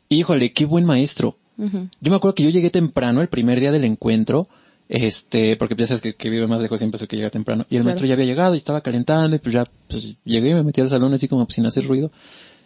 [0.10, 1.38] híjole, qué buen maestro.
[1.58, 4.48] Yo me acuerdo que yo llegué temprano el primer día del encuentro,
[4.88, 7.64] este, porque piensas que, que vive más lejos siempre es el que llega temprano.
[7.70, 7.86] Y el Claro.
[7.86, 10.80] maestro ya había llegado y estaba calentando y pues ya, pues llegué y me metí
[10.82, 12.12] al salón así como sin hacer ruido.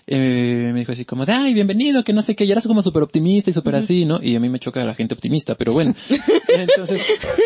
[0.05, 2.81] Eh, me dijo así como de, ay, bienvenido, que no sé qué, y eras como
[2.81, 4.21] súper optimista y súper así, ¿no?
[4.21, 5.95] Y a mí me choca la gente optimista, pero bueno.
[6.49, 7.01] Entonces,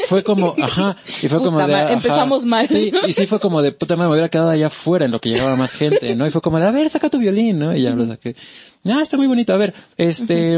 [0.07, 1.93] fue como, ajá, y fue como de, ajá.
[1.93, 2.67] empezamos mal.
[2.67, 5.19] Sí, y sí fue como de, puta madre, me hubiera quedado allá afuera en lo
[5.19, 6.25] que llegaba más gente, ¿no?
[6.25, 7.75] Y fue como de, a ver, saca tu violín, ¿no?
[7.75, 8.35] Y ya lo saqué.
[8.85, 10.57] Ah, está muy bonito, a ver, este,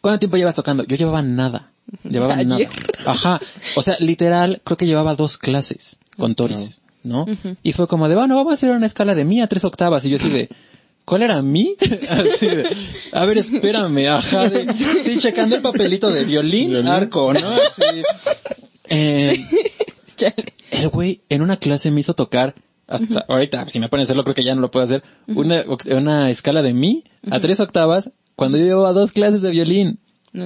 [0.00, 0.84] ¿cuánto tiempo llevas tocando?
[0.84, 1.70] Yo llevaba nada.
[2.02, 2.66] Llevaba nada.
[3.06, 3.40] Ajá.
[3.76, 7.26] O sea, literal, creo que llevaba dos clases con Toris, ¿no?
[7.62, 10.04] Y fue como de, bueno, vamos a hacer una escala de mi a tres octavas.
[10.06, 10.48] Y yo así de,
[11.04, 11.76] ¿cuál era mi?
[12.08, 12.76] Así de,
[13.12, 14.48] a ver, espérame, ajá.
[14.48, 17.50] de- sí, checando el papelito de violín, arco, ¿no?
[17.50, 18.02] Así.
[18.88, 19.44] Eh,
[20.70, 22.54] el güey en una clase me hizo tocar,
[22.86, 25.64] hasta ahorita, si me ponen a hacerlo, creo que ya no lo puedo hacer, una,
[25.96, 29.98] una escala de mi a tres octavas cuando yo llevaba dos clases de violín.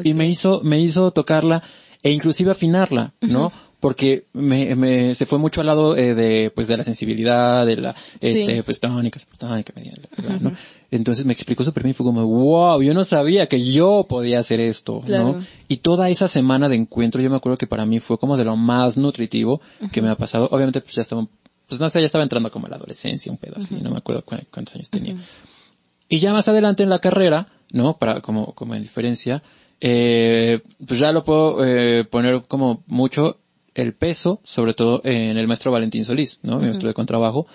[0.04, 1.62] Y me hizo, me hizo tocarla
[2.02, 3.52] e inclusive afinarla, ¿no?
[3.80, 7.76] Porque me, me, se fue mucho al lado eh, de, pues, de la sensibilidad, de
[7.76, 8.28] la, Sí.
[8.28, 9.72] este, pues, tónica, tónica,
[10.40, 10.52] ¿no?
[10.90, 14.40] Entonces me explicó súper bien y fue como, wow, yo no sabía que yo podía
[14.40, 15.24] hacer esto, Claro.
[15.34, 15.46] ¿no?
[15.68, 18.44] Y toda esa semana de encuentro, yo me acuerdo que para mí fue como de
[18.44, 19.60] lo más nutritivo
[19.92, 20.48] que me ha pasado.
[20.50, 21.28] Obviamente, pues ya estaba,
[21.68, 23.98] pues no sé, ya estaba entrando como a la adolescencia, un pedo así, no me
[23.98, 25.14] acuerdo cu- cuántos años tenía.
[26.08, 27.98] Y ya más adelante en la carrera, ¿no?
[27.98, 29.42] Para, como, como en diferencia,
[29.80, 33.38] eh, pues ya lo puedo eh, poner como mucho
[33.82, 36.58] el peso, sobre todo en el maestro Valentín Solís, ¿no?
[36.58, 37.46] Mi maestro de contrabajo,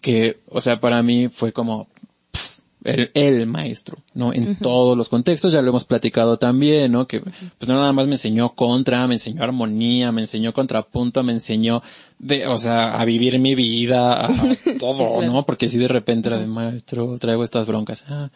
[0.00, 1.88] que, o sea, para mí fue como
[2.30, 4.32] pff, el, el maestro, ¿no?
[4.32, 7.06] En todos los contextos, ya lo hemos platicado también, ¿no?
[7.06, 11.32] Que, pues no nada más me enseñó contra, me enseñó armonía, me enseñó contrapunto, me
[11.32, 11.82] enseñó
[12.18, 14.28] de, o sea, a vivir mi vida, a
[14.78, 15.22] todo.
[15.22, 15.44] ¿no?
[15.44, 18.30] Porque si de repente era de maestro, traigo estas broncas, ah,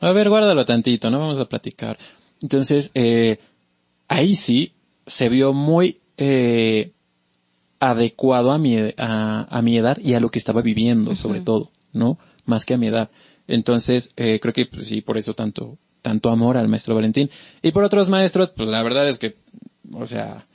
[0.00, 1.18] a ver, guárdalo tantito, ¿no?
[1.18, 1.98] Vamos a platicar.
[2.42, 3.38] Entonces, eh,
[4.06, 4.74] ahí sí
[5.06, 6.92] se vio muy, eh,
[7.80, 11.70] adecuado a mi, a, a mi edad y a lo que estaba viviendo, sobre todo,
[11.92, 12.18] ¿no?
[12.44, 13.10] Más que a mi edad.
[13.46, 17.30] Entonces, eh, creo que pues, sí, por eso tanto, tanto amor al maestro Valentín.
[17.62, 19.36] Y por otros maestros, pues la verdad es que,
[19.92, 20.46] o sea,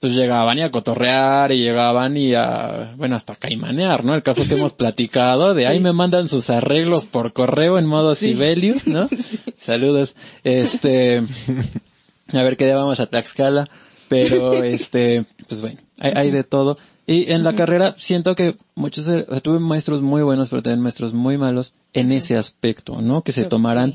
[0.00, 4.14] pues llegaban y a cotorrear y llegaban y a, bueno, hasta caimanear, ¿no?
[4.14, 8.14] El caso que hemos platicado de ahí me mandan sus arreglos por correo en modo
[8.14, 9.08] Sibelius, ¿no?
[9.58, 10.16] Saludos.
[10.42, 11.18] Este,
[12.32, 13.68] a ver qué día vamos a Tlaxcala,
[14.08, 16.78] pero este, pues bueno, hay, hay de todo.
[17.06, 20.62] Y en la carrera siento que muchos, eh, o sea, tuve maestros muy buenos, pero
[20.62, 23.22] también maestros muy malos en ese aspecto, ¿no?
[23.22, 23.94] Que se tomaran,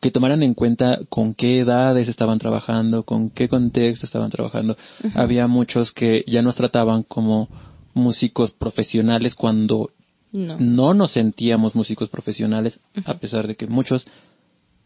[0.00, 4.76] que tomaran en cuenta con qué edades estaban trabajando, con qué contexto estaban trabajando.
[5.14, 7.48] Había muchos que ya nos trataban como
[7.94, 9.90] músicos profesionales cuando
[10.32, 10.56] No.
[10.60, 14.06] no nos sentíamos músicos profesionales, a pesar de que muchos,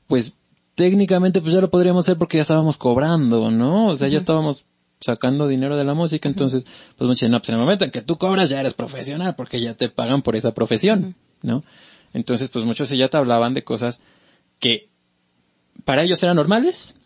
[0.07, 0.35] pues,
[0.81, 3.89] técnicamente pues ya lo podríamos hacer porque ya estábamos cobrando, ¿no?
[3.89, 4.65] O sea, ya estábamos
[4.99, 6.65] sacando dinero de la música, entonces,
[6.97, 9.35] pues muchos dicen, no, pues en el momento en que tú cobras ya eres profesional
[9.37, 11.65] porque ya te pagan por esa profesión, ¿no?
[12.15, 14.01] Entonces, pues muchos ya te hablaban de cosas
[14.59, 14.89] que
[15.85, 16.97] para ellos eran normales,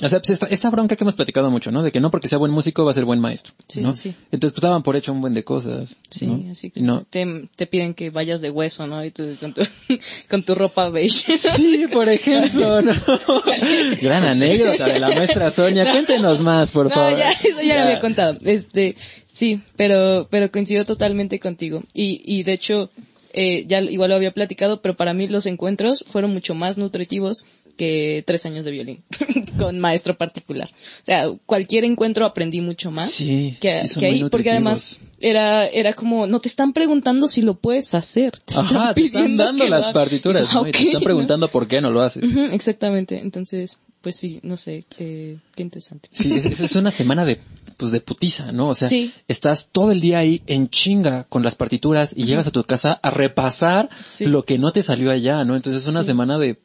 [0.00, 1.82] O sea, pues esta, esta bronca que hemos platicado mucho, ¿no?
[1.82, 3.52] De que no porque sea buen músico va a ser buen maestro.
[3.66, 3.96] Sí, ¿no?
[3.96, 4.14] sí.
[4.30, 5.98] Entonces, pues daban por hecho un buen de cosas.
[6.08, 6.52] Sí, ¿no?
[6.52, 7.02] así que no.
[7.02, 9.04] te, te piden que vayas de hueso, ¿no?
[9.04, 9.62] Y tú con tu,
[10.30, 11.36] con tu ropa beige.
[11.36, 12.94] Sí, por ejemplo, ¿no?
[14.00, 15.90] Gran anécdota de la maestra Sonia.
[15.90, 17.18] Cuéntenos más, por no, favor.
[17.18, 18.38] ya, eso ya, lo había contado.
[18.44, 18.96] Este,
[19.26, 21.82] sí, pero, pero coincido totalmente contigo.
[21.92, 22.90] Y, y de hecho,
[23.32, 27.44] eh, ya igual lo había platicado, pero para mí los encuentros fueron mucho más nutritivos
[27.78, 29.04] que tres años de violín
[29.58, 30.68] con maestro particular.
[30.68, 35.66] O sea, cualquier encuentro aprendí mucho más Sí, que, sí que ahí, porque además era,
[35.66, 38.32] era como, no te están preguntando si lo puedes hacer.
[38.40, 40.66] Te están Ajá, te están dando las partituras, ¿no?
[40.68, 41.00] Y te están ¿no?
[41.00, 42.22] preguntando por qué no lo haces.
[42.52, 43.18] Exactamente.
[43.18, 46.08] Entonces, pues sí, no sé, qué, qué interesante.
[46.12, 47.40] Sí, es, es una semana de,
[47.76, 48.68] pues de putiza, ¿no?
[48.68, 49.12] O sea, Sí.
[49.28, 52.92] estás todo el día ahí en chinga con las partituras y llegas a tu casa
[53.02, 54.26] a repasar Sí.
[54.26, 55.54] lo que no te salió allá, ¿no?
[55.56, 56.58] Entonces es una semana de,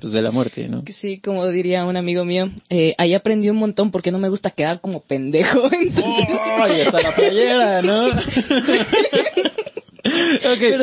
[0.00, 0.84] pues de la muerte, ¿no?
[0.84, 4.28] Que Sí, como diría un amigo mío, eh, ahí aprendí un montón porque no me
[4.28, 5.68] gusta quedar como pendejo.
[5.72, 6.26] Entonces,
[6.58, 8.06] ¡Ay, hasta la playera, ¿no?
[8.08, 8.14] ok,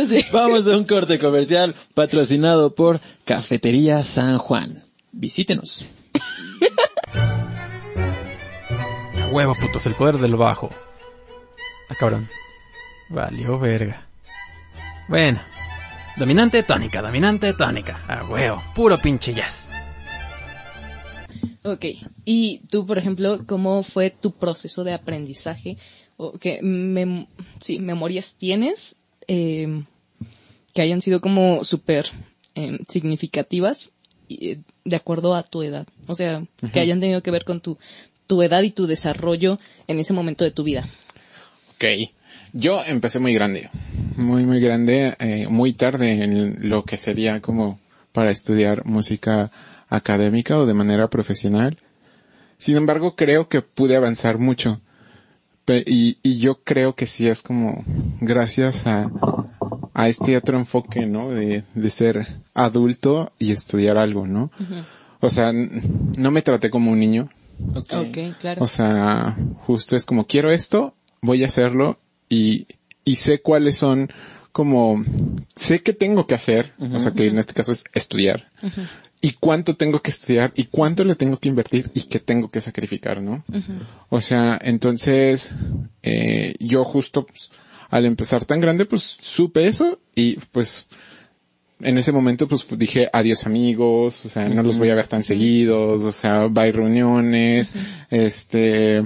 [0.07, 0.25] sí.
[0.31, 4.83] vamos a un corte comercial patrocinado por Cafetería San Juan.
[5.11, 5.85] Visítenos.
[9.21, 10.69] A huevo, putos, el poder del bajo.
[11.89, 12.29] Ah, cabrón.
[13.09, 14.07] Valió verga.
[15.07, 15.39] Bueno.
[16.17, 18.01] Dominante tónica, dominante tónica.
[18.07, 19.69] A huevo, puro pinche jazz.
[21.63, 21.85] ok.
[22.23, 25.77] Y tú, por ejemplo, ¿cómo fue tu proceso de aprendizaje?
[26.17, 27.27] ¿O qué mem-
[27.59, 28.95] sí, memorias tienes
[29.27, 29.83] eh,
[30.73, 32.05] que hayan sido como súper
[32.55, 33.91] eh, significativas
[34.29, 35.85] y, eh, de acuerdo a tu edad?
[36.07, 37.77] O sea, que hayan tenido que ver con tu,
[38.27, 40.87] tu edad y tu desarrollo en ese momento de tu vida.
[41.75, 41.83] Ok.
[42.57, 43.69] Yo empecé muy grande.
[44.15, 47.79] Muy, muy grande, eh, muy tarde en lo que sería como
[48.13, 49.51] para estudiar música
[49.89, 51.77] académica o de manera profesional.
[52.57, 54.79] Sin embargo, creo que pude avanzar mucho.
[55.67, 57.83] Y, y yo creo que sí es como
[58.21, 59.11] gracias a,
[59.93, 61.31] a este otro enfoque, ¿no?
[61.31, 64.49] De, de ser adulto y estudiar algo, ¿no?
[65.19, 67.29] O sea, no me traté como un niño.
[67.75, 68.63] Ok, claro.
[68.63, 71.99] O sea, justo es como quiero esto, voy a hacerlo
[72.29, 72.67] y,
[73.03, 74.09] y sé cuáles son
[74.51, 75.03] como,
[75.55, 78.51] sé qué tengo que hacer, o sea que en este caso es estudiar.
[79.21, 82.61] Y cuánto tengo que estudiar y cuánto le tengo que invertir y qué tengo que
[82.61, 83.43] sacrificar, ¿no?
[84.09, 85.51] O sea, entonces,
[86.03, 87.51] eh, yo justo pues,
[87.89, 90.87] al empezar tan grande, pues supe eso y pues
[91.81, 95.23] en ese momento pues dije adiós amigos, o sea, no los voy a ver tan
[95.23, 97.73] seguidos, o sea, bye reuniones,
[98.09, 99.05] este,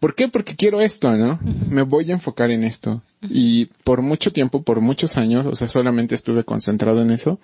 [0.00, 0.28] ¿por qué?
[0.28, 1.38] Porque quiero esto, ¿no?
[1.68, 3.02] Me voy a enfocar en esto.
[3.22, 7.38] Y por mucho tiempo, por muchos años, o sea, solamente estuve concentrado en eso.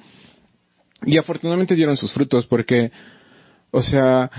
[1.04, 2.92] Y afortunadamente dieron sus frutos porque,
[3.70, 4.30] o sea,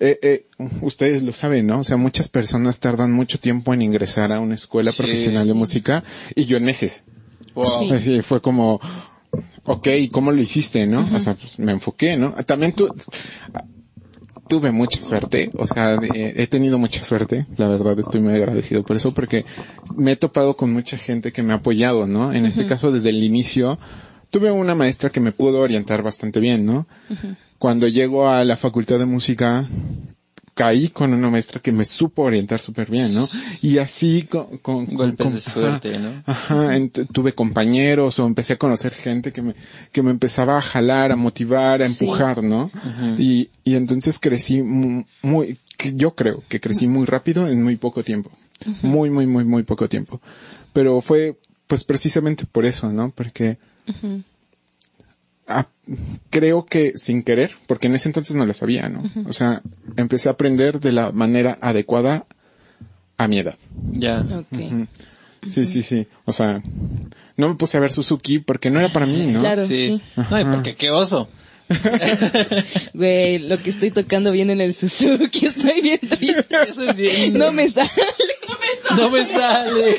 [0.00, 0.46] eh, eh,
[0.80, 1.80] ustedes lo saben, ¿no?
[1.80, 5.54] O sea, muchas personas tardan mucho tiempo en ingresar a una escuela Sí, profesional de
[5.54, 6.04] música
[6.34, 7.04] y yo en meses.
[7.54, 7.80] Wow.
[7.80, 7.90] Sí.
[7.92, 8.80] Así fue como,
[9.64, 11.08] ok, ¿cómo lo hiciste, no?
[11.14, 12.32] O sea, pues me enfoqué, ¿no?
[12.46, 12.88] También tu,
[14.48, 18.82] tuve mucha suerte, o sea, de- he tenido mucha suerte, la verdad estoy muy agradecido
[18.82, 19.44] por eso, porque
[19.96, 22.32] me he topado con mucha gente que me ha apoyado, ¿no?
[22.32, 23.78] En este caso, desde el inicio,
[24.30, 26.86] tuve una maestra que me pudo orientar bastante bien, ¿no?
[27.58, 29.66] Cuando llego a la facultad de música,
[30.58, 33.28] caí con una maestra que me supo orientar súper bien, ¿no?
[33.62, 36.24] Y así con, con, Golpes con- de suerte, ¿no?
[36.26, 36.72] Ajá,
[37.12, 39.54] tuve compañeros o empecé a conocer gente que me,
[39.92, 41.92] que me empezaba a jalar, a motivar, a Sí.
[42.04, 42.72] empujar, ¿no?
[43.18, 47.76] y, y entonces crecí mu- muy, que yo creo que crecí muy rápido en muy
[47.76, 48.30] poco tiempo.
[48.82, 50.20] Muy, muy, muy, muy poco tiempo.
[50.72, 53.10] Pero fue, pues precisamente por eso, ¿no?
[53.14, 53.58] Porque
[56.30, 59.04] creo que sin querer, porque en ese entonces no lo sabía, ¿no?
[59.26, 59.62] O sea,
[59.96, 62.26] empecé a aprender de la manera adecuada
[63.16, 63.56] a mi edad.
[63.92, 64.24] Ya.
[65.48, 66.06] Sí, sí, sí.
[66.24, 66.62] O sea,
[67.36, 69.40] no me puse a ver Suzuki porque no era para mí, ¿no?
[69.40, 70.00] Claro, Sí.
[70.14, 70.22] sí.
[70.30, 71.28] No, y porque qué oso.
[72.94, 76.46] Güey, lo que estoy tocando bien en el Suzuki, estoy bien triste.
[76.70, 77.38] Eso es bien.
[77.38, 77.90] No me sale.
[78.96, 79.96] No me sale.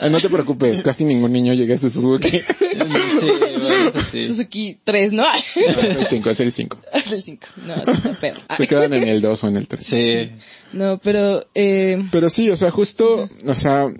[0.00, 2.30] Ah, no te preocupes, casi ningún niño llega a ese Suzuki.
[2.30, 2.42] Sí,
[2.76, 4.24] bueno, eso sí.
[4.26, 5.24] Suzuki 3, ¿no?
[5.54, 6.78] es el 5, es el 5.
[6.92, 7.46] Es el 5.
[7.66, 8.36] No, está peor.
[8.48, 9.84] Ah, Se quedan en el 2 o en el 3.
[9.86, 10.30] Sí.
[10.72, 13.92] No, pero, eh, Pero sí, o sea, justo, o sea,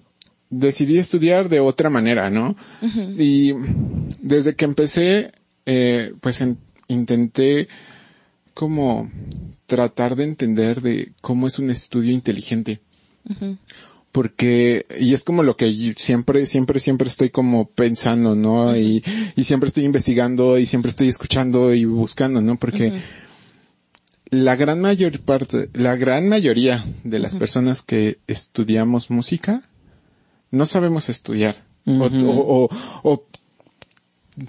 [0.50, 2.56] decidí estudiar de otra manera, ¿no?
[3.16, 3.52] Y
[4.20, 5.32] desde que empecé,
[5.66, 6.58] eh, pues en-
[6.88, 7.68] intenté
[8.54, 9.10] como
[9.66, 12.80] tratar de entender de cómo es un estudio inteligente.
[14.12, 18.74] Porque, y es como lo que yo siempre, siempre, siempre estoy como pensando, ¿no?
[18.76, 19.04] Y,
[19.36, 22.56] y siempre estoy investigando y siempre estoy escuchando y buscando, ¿no?
[22.58, 22.92] Porque
[24.30, 29.62] la gran mayor parte, la gran mayoría de las personas que estudiamos música
[30.50, 32.68] no sabemos estudiar o- o, o-
[33.02, 33.24] o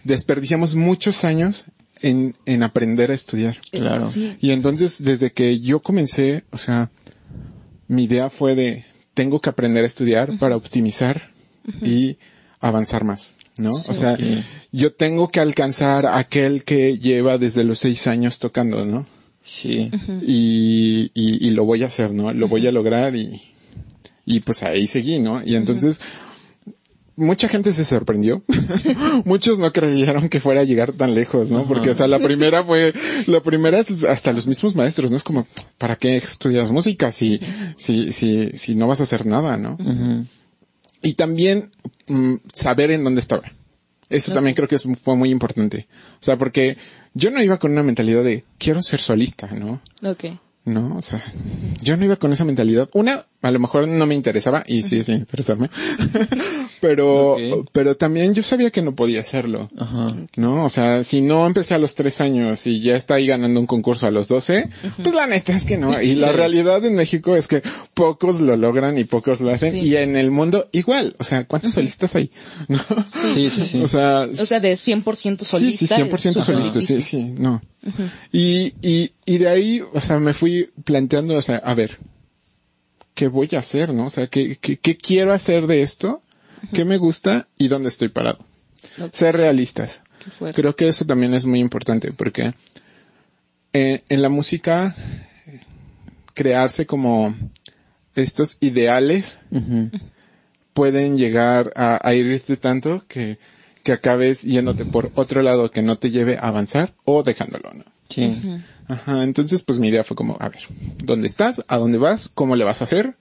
[0.04, 1.66] desperdiciamos muchos años
[2.02, 3.58] en, en aprender a estudiar.
[3.72, 4.06] Eh, Claro.
[4.06, 4.36] Sí.
[4.40, 6.90] Y entonces, desde que yo comencé, o sea,
[7.88, 11.32] mi idea fue de, tengo que aprender a estudiar para optimizar
[11.82, 12.18] y
[12.60, 13.72] avanzar más, ¿no?
[13.72, 14.18] O sea,
[14.72, 19.06] yo tengo que alcanzar a aquel que lleva desde los seis años tocando, ¿no?
[19.44, 19.90] Sí.
[20.22, 22.34] y, y, y lo voy a hacer, ¿no?
[22.34, 23.42] Lo voy a lograr y,
[24.26, 25.42] y pues ahí seguí, ¿no?
[25.44, 26.02] Y entonces,
[27.18, 28.44] mucha gente se sorprendió.
[29.26, 31.68] Muchos no creyeron que fuera a llegar tan lejos, ¿no?
[31.68, 32.94] Porque, o sea, la primera fue,
[33.26, 35.18] la primera es hasta los mismos maestros, ¿no?
[35.18, 35.46] Es como,
[35.78, 37.42] ¿para qué estudias música si,
[37.76, 39.78] si, si, si no vas a hacer nada, ¿no?
[41.02, 41.72] Y también,
[42.08, 43.44] mm, saber en dónde estaba.
[44.10, 45.88] Eso también creo que es- fue muy importante.
[46.22, 46.78] O sea, porque
[47.14, 49.82] yo no iba con una mentalidad de, quiero ser solista, ¿no?
[50.02, 50.26] Ok.
[50.68, 51.24] No, o sea,
[51.82, 52.90] yo no iba con esa mentalidad.
[52.92, 55.70] Una, a lo mejor no me interesaba, y sí, sí, interesarme.
[56.82, 57.38] pero,
[57.72, 59.70] pero también yo sabía que no podía hacerlo.
[59.78, 60.18] Ajá.
[60.36, 60.66] ¿No?
[60.66, 63.66] O sea, si no empecé a los tres años y ya está ahí ganando un
[63.66, 64.70] concurso a los doce,
[65.02, 66.02] pues la neta es que no.
[66.02, 67.64] Y la realidad en México es que
[67.94, 69.72] pocos lo logran y pocos lo hacen.
[69.72, 69.88] Sí.
[69.88, 71.16] Y en el mundo igual.
[71.18, 72.30] O sea, ¿cuántos solistas hay?
[72.68, 72.80] ¿No?
[73.06, 73.82] Sí, sí, sí.
[73.82, 75.78] O sea, O sea, de 100% solista.
[75.78, 77.62] Sí, sí, 100% es súper solista, sí, sí, no.
[78.34, 81.98] y, y, y de ahí, o sea, me fui planteando, o sea, a ver,
[83.14, 84.06] ¿qué voy a hacer, no?
[84.06, 86.24] O sea, ¿qué, qué, qué quiero hacer de esto?
[86.74, 87.50] ¿Qué me gusta?
[87.58, 88.40] ¿Y dónde estoy parado?
[89.12, 90.02] Ser realistas.
[90.56, 92.54] Creo que eso también es muy importante porque
[93.74, 94.96] eh, en la música
[96.34, 97.36] crearse como
[98.16, 99.42] estos ideales
[100.74, 103.40] pueden llegar a, a irte tanto que,
[103.84, 107.84] que acabes yéndote por otro lado que no te lleve a avanzar o dejándolo, ¿no?
[108.10, 108.62] Sí.
[108.88, 110.62] Ajá, entonces pues mi idea fue como, a ver,
[111.04, 111.64] ¿dónde estás?
[111.68, 112.30] ¿A dónde vas?
[112.34, 113.16] ¿Cómo le vas a hacer?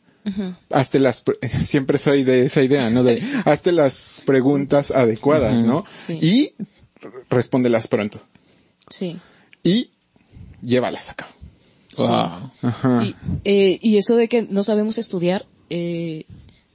[0.70, 3.04] Hazte las, pre- siempre soy de esa idea, ¿no?
[3.04, 5.84] De, hazte las preguntas adecuadas, ¿no?
[5.94, 6.18] Sí.
[6.20, 6.52] Y
[7.00, 8.20] r- respóndelas pronto.
[8.88, 9.18] Sí.
[9.62, 9.90] Y
[10.62, 11.30] llévalas a cabo.
[11.98, 12.50] Wow.
[12.62, 13.04] Ajá.
[13.04, 16.26] Y, eh, y eso de que no sabemos estudiar, eh,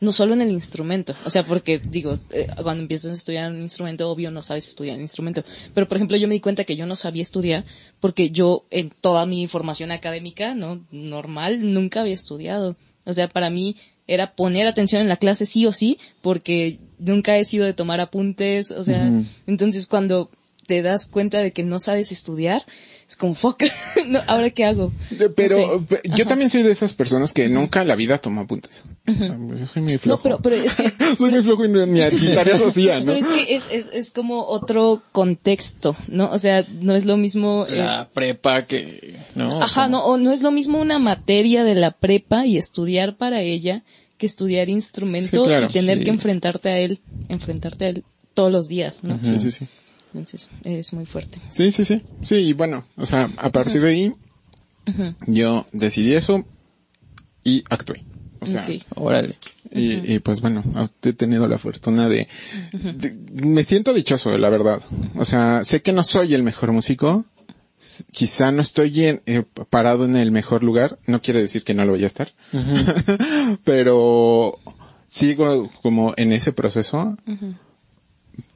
[0.01, 3.61] no solo en el instrumento, o sea, porque digo, eh, cuando empiezas a estudiar un
[3.61, 6.75] instrumento, obvio no sabes estudiar un instrumento, pero por ejemplo yo me di cuenta que
[6.75, 7.65] yo no sabía estudiar
[7.99, 12.75] porque yo en toda mi formación académica, no normal, nunca había estudiado.
[13.03, 17.37] O sea, para mí era poner atención en la clase sí o sí, porque nunca
[17.37, 19.09] he sido de tomar apuntes, o sea,
[19.47, 20.29] entonces cuando
[20.71, 22.65] te das cuenta de que no sabes estudiar,
[23.05, 23.61] es como, fuck,
[24.07, 24.93] no, ¿ahora qué hago?
[25.35, 25.99] Pero No sé.
[26.05, 26.29] yo Ajá.
[26.29, 28.85] también soy de esas personas que nunca en la vida tomo apuntes.
[29.03, 30.23] Pues, Yo soy muy No, flojo.
[30.23, 33.07] pero, pero es que, soy muy flojo y no- ni, ni tareas hacía, ¿no?
[33.07, 36.31] pero es que es, es, es como otro contexto, ¿no?
[36.31, 39.61] O sea, no es lo mismo, es- La prepa que, ¿no?
[39.61, 43.41] ajá, no, o no es lo mismo una materia de la prepa y estudiar para
[43.41, 43.83] ella
[44.17, 46.03] que estudiar instrumento Sí, claro, y tener sí.
[46.05, 48.03] que enfrentarte a él, enfrentarte a él
[48.33, 49.19] todos los días, ¿no?
[49.21, 49.67] Sí, sí, sí.
[50.13, 51.39] Entonces, es muy fuerte.
[51.49, 52.03] Sí, sí, sí.
[52.21, 54.13] Sí, y bueno, o sea, a partir de ahí,
[55.27, 56.45] yo decidí eso
[57.43, 58.03] y actué.
[58.41, 58.81] O sea, Ok.
[58.95, 59.35] Órale.
[59.71, 60.63] y, y, pues bueno,
[61.03, 62.27] he tenido la fortuna de,
[62.73, 64.81] de- me siento dichoso, la verdad.
[65.15, 67.23] O sea, sé que no soy el mejor músico,
[68.11, 71.85] quizá no estoy en- eh, parado en el mejor lugar, no quiere decir que no
[71.85, 72.33] lo voy a estar,
[73.63, 74.59] pero
[75.07, 77.15] sigo como en ese proceso.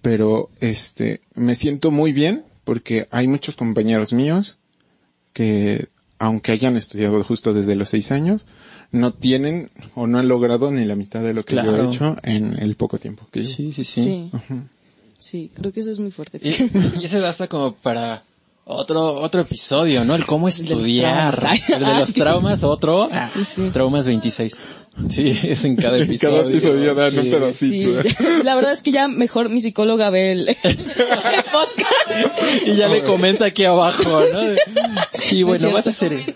[0.02, 4.58] Pero este, me siento muy bien porque hay muchos compañeros míos
[5.34, 5.88] que,
[6.20, 8.46] aunque hayan estudiado justo desde los seis años,
[8.92, 12.16] no tienen o no han logrado ni la mitad de lo que yo he hecho
[12.24, 13.46] en el poco tiempo que.
[13.46, 14.04] Sí, sí, sí.
[14.04, 14.32] Sí.
[15.18, 16.40] Sí, creo que eso es muy fuerte.
[16.42, 16.50] Y,
[17.02, 18.24] y eso da hasta como para
[18.66, 20.16] otro otro episodio, ¿no?
[20.16, 21.36] El cómo de los estudiar.
[21.36, 21.70] traumas.
[21.70, 23.10] El de los traumas, otro.
[23.12, 23.70] Ah, Sí.
[23.72, 24.56] Traumas 26.
[25.10, 26.38] Sí, es en cada En episodio.
[26.38, 27.30] cada episodio dan un Sí.
[27.30, 28.04] pedacito.
[28.04, 30.78] Sí, la verdad es que ya mejor mi psicóloga ve el, el
[31.52, 32.66] podcast.
[32.66, 34.40] Y ya le comenta aquí abajo, ¿no?
[35.14, 36.34] Sí, bueno, vas a hacer...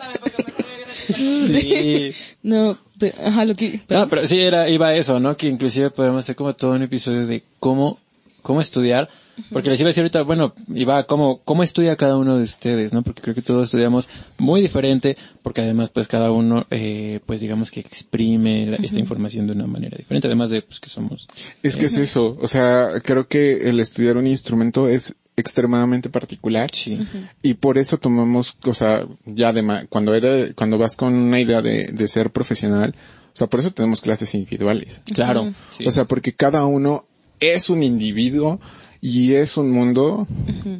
[1.10, 2.14] Sí.
[2.44, 5.36] No, pero, ajá, lo que, No, pero sí era, iba a eso, ¿no?
[5.38, 8.00] Que inclusive podemos hacer como todo un episodio de cómo,
[8.44, 9.10] cómo estudiar.
[9.52, 12.94] Porque les iba a decir ahorita, bueno, iba cómo, cómo estudia cada uno de ustedes,
[12.94, 13.04] ¿no?
[13.04, 14.08] Porque creo que todos estudiamos
[14.38, 19.48] muy diferente, porque además pues cada uno, eh, pues digamos que exprime la- esta información
[19.48, 21.28] de una manera diferente, además de pues que somos.
[21.64, 26.70] Es que es eso, o sea, creo que el estudiar un instrumento es extremadamente particular
[26.74, 27.00] Sí.
[27.42, 31.40] y por eso tomamos, o sea, ya de ma- cuando era, cuando vas con una
[31.40, 32.94] idea de, de ser profesional,
[33.34, 35.02] o sea, por eso tenemos clases individuales.
[35.06, 35.54] Claro.
[35.78, 35.86] sí.
[35.88, 37.06] O sea, porque cada uno
[37.40, 38.60] es un individuo
[39.02, 40.28] y es un mundo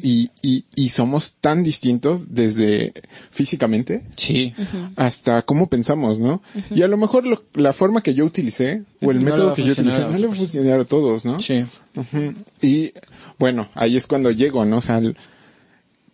[0.02, 2.92] y, y, y somos tan distintos desde
[3.30, 4.52] físicamente Sí.
[4.96, 6.42] hasta cómo pensamos, ¿no?
[6.70, 9.62] Y a lo mejor lo- la forma que yo utilicé o el No método que
[9.64, 11.40] yo utilicé no le va a funcionar a todos, ¿no?
[11.40, 11.64] Sí.
[12.60, 12.92] Y
[13.38, 14.76] bueno, ahí es cuando llego, ¿no?
[14.78, 15.16] O sea, el-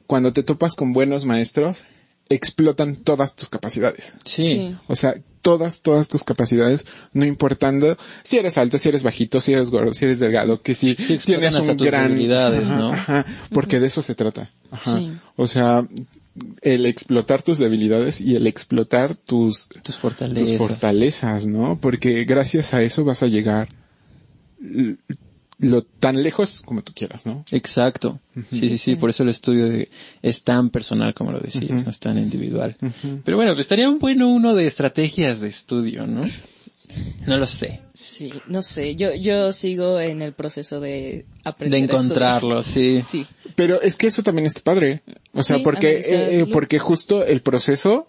[0.06, 1.84] cuando te topas con buenos maestros,
[2.28, 4.14] explotan todas tus capacidades.
[4.24, 4.74] Sí.
[4.88, 9.52] O sea, todas, todas tus capacidades, no importando si eres alto, si eres bajito, si
[9.52, 12.08] eres gordo, si eres delgado, que si Sí, tienes un tus gran...
[12.10, 12.90] debilidades, Ajá, ¿no?
[12.90, 14.50] ajá, porque de eso se trata.
[14.72, 14.94] Ajá.
[14.98, 15.12] Sí.
[15.36, 15.86] O sea,
[16.62, 20.58] el explotar tus debilidades y el explotar tus, Tus tus fortalezas.
[20.58, 21.78] fortalezas, ¿no?
[21.80, 23.68] Porque gracias a eso vas a llegar
[25.58, 27.44] lo tan lejos como tú quieras, ¿no?
[27.50, 28.20] Exacto.
[28.52, 28.96] Sí, sí, sí.
[28.96, 29.88] Por eso el estudio de-
[30.22, 32.76] es tan personal como lo decías, no es tan individual.
[33.24, 36.28] Pero bueno, estaría bueno uno de estrategias de estudio, ¿no?
[37.26, 37.80] No lo sé.
[37.94, 42.04] Sí, no sé, yo, yo sigo en el proceso de De aprender a estudiar.
[42.04, 43.00] encontrarlo, sí.
[43.02, 43.26] Sí.
[43.54, 45.02] Pero es que eso también está padre.
[45.32, 48.06] O sea, Sí, porque, eh, eh, porque justo el proceso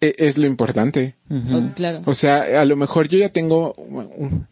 [0.00, 1.14] eh, es lo importante.
[1.28, 2.02] Oh, claro.
[2.04, 3.74] O sea, a lo mejor yo ya tengo,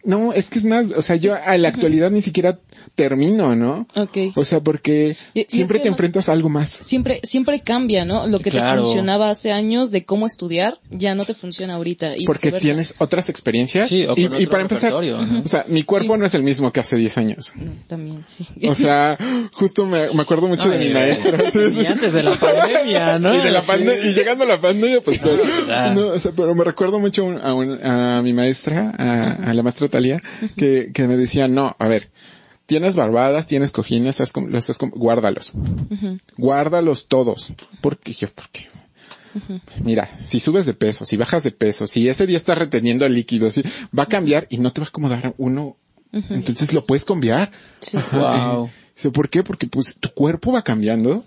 [0.05, 2.59] no, es que es más, o sea, yo a la actualidad ni siquiera
[2.97, 3.87] termino, ¿no?
[3.95, 4.19] Ok.
[4.37, 6.71] O sea, porque Y- y es siempre que te enfrentas a algo más.
[6.71, 8.27] Siempre, siempre cambia, ¿no?
[8.27, 8.81] Lo que Claro.
[8.83, 12.17] te funcionaba hace años de cómo estudiar, ya no te funciona ahorita.
[12.17, 12.63] Y Porque viceversa.
[12.65, 13.89] tienes otras experiencias.
[13.91, 16.81] Sí, o y, y para empezar, o sea, mi cuerpo no es el mismo que
[16.81, 17.53] hace 10 años.
[17.57, 18.47] No, también, sí.
[18.67, 19.17] O sea,
[19.55, 21.51] justo me, me acuerdo mucho de mi maestra.
[21.51, 21.81] Sí, sí.
[21.83, 23.35] Y antes de la pandemia, ¿no?
[23.35, 23.67] Y de la Sí.
[23.69, 25.39] pandemia, y llegando a la pandemia, pues, pero,
[25.95, 29.55] no, o sea, pero me recuerdo mucho un- a, un- a mi maestra, a, a
[29.55, 30.21] la maestra Talía,
[30.57, 32.11] que, que me decía, no, a ver,
[32.67, 35.55] tienes barbadas, tienes cojines, los com- guárdalos.
[36.37, 37.53] Guárdalos todos.
[37.81, 38.69] Porque yo, ¿por qué?
[39.83, 43.15] Mira, si subes de peso, si bajas de peso, si ese día estás reteniendo el
[43.15, 43.63] líquido, sí,
[43.97, 45.77] va a cambiar y no te va a acomodar uno.
[46.13, 47.51] Entonces lo puedes cambiar.
[47.81, 47.99] Sí.
[48.13, 48.71] Wow.
[49.13, 49.43] ¿Por qué?
[49.43, 51.25] Porque pues tu cuerpo va cambiando,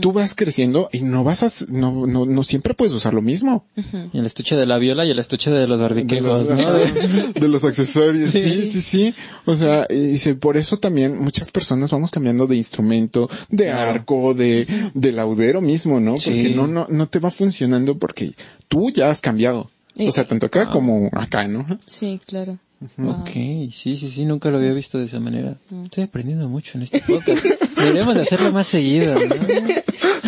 [0.00, 3.64] Tú vas creciendo y no vas a, no, no, no siempre puedes usar lo mismo.
[4.12, 6.72] Y el estuche de la viola y el estuche de los De barbiquejos, los, ¿no?
[7.40, 8.42] de los accesorios, sí.
[8.42, 8.70] Sí.
[8.72, 9.14] sí, sí,
[9.44, 13.90] O sea, y dice, por eso también muchas personas vamos cambiando de instrumento, de Claro.
[13.90, 16.18] arco, de, de laudero mismo, ¿no?
[16.18, 16.30] Sí.
[16.30, 18.32] Porque no, no, no te va funcionando porque
[18.68, 19.70] tú ya has cambiado.
[19.98, 20.72] O sea, tanto acá Ah.
[20.72, 21.66] como acá, ¿no?
[21.86, 22.58] Sí, claro.
[22.82, 23.28] Ok,
[23.72, 25.56] sí, sí, sí, nunca lo había visto de esa manera.
[25.84, 27.44] Estoy aprendiendo mucho en este podcast.
[27.76, 29.34] Deberíamos de hacerlo más seguido, ¿no?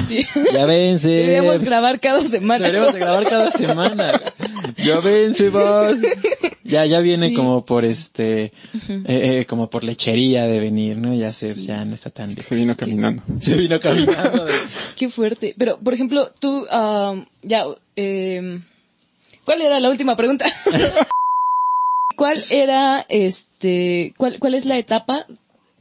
[0.08, 0.26] Sí.
[0.52, 1.08] Ya vence.
[1.08, 2.66] Deberíamos grabar cada semana.
[2.66, 4.20] Deberíamos de grabar cada semana.
[4.76, 5.98] Ya vence, vos.
[6.62, 7.34] Ya, ya viene Sí.
[7.34, 8.52] como por este, eh,
[9.06, 11.14] eh, como por lechería de venir, ¿no?
[11.14, 11.66] Ya se, Sí.
[11.66, 13.22] ya no está tan Se vino caminando.
[13.40, 14.44] Se vino caminando.
[14.44, 14.52] de-
[14.96, 15.54] Qué fuerte.
[15.56, 17.64] Pero, por ejemplo, tú, am, ya,
[17.96, 18.60] eh,
[19.46, 20.44] ¿cuál era la última pregunta?
[22.16, 25.26] ¿Cuál era, este, cuál, cuál es la etapa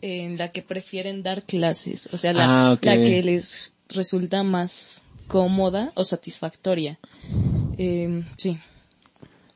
[0.02, 2.10] en la que prefieren dar clases?
[2.12, 7.00] O sea, la, Ah, la que les resulta más cómoda o satisfactoria.
[7.78, 8.60] Eh, sí.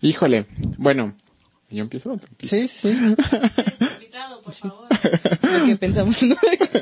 [0.01, 0.45] Híjole,
[0.77, 1.15] bueno,
[1.69, 2.19] yo empiezo.
[2.39, 2.95] Sí, sí,
[4.43, 4.87] por favor.
[5.59, 6.35] Lo que pensamos, ¿no?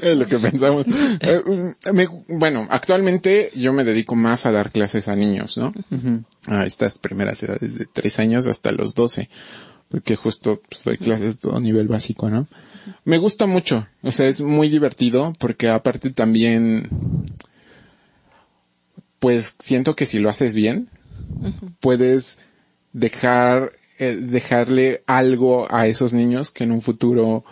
[0.15, 0.85] Lo que pensamos.
[1.21, 1.41] Eh,
[1.93, 5.73] me- bueno, actualmente yo me dedico más a dar clases a niños, ¿no?
[6.47, 9.29] A estas primeras edades de tres años hasta los 12.
[9.93, 12.47] Porque justo pues, doy clases todo nivel básico, ¿no?
[13.05, 13.85] Me gusta mucho.
[14.01, 16.89] O sea, es muy divertido porque aparte también,
[19.19, 20.89] pues siento que si lo haces bien,
[21.79, 22.39] puedes
[22.91, 27.45] dejar, eh, dejarle algo a esos niños que en un futuro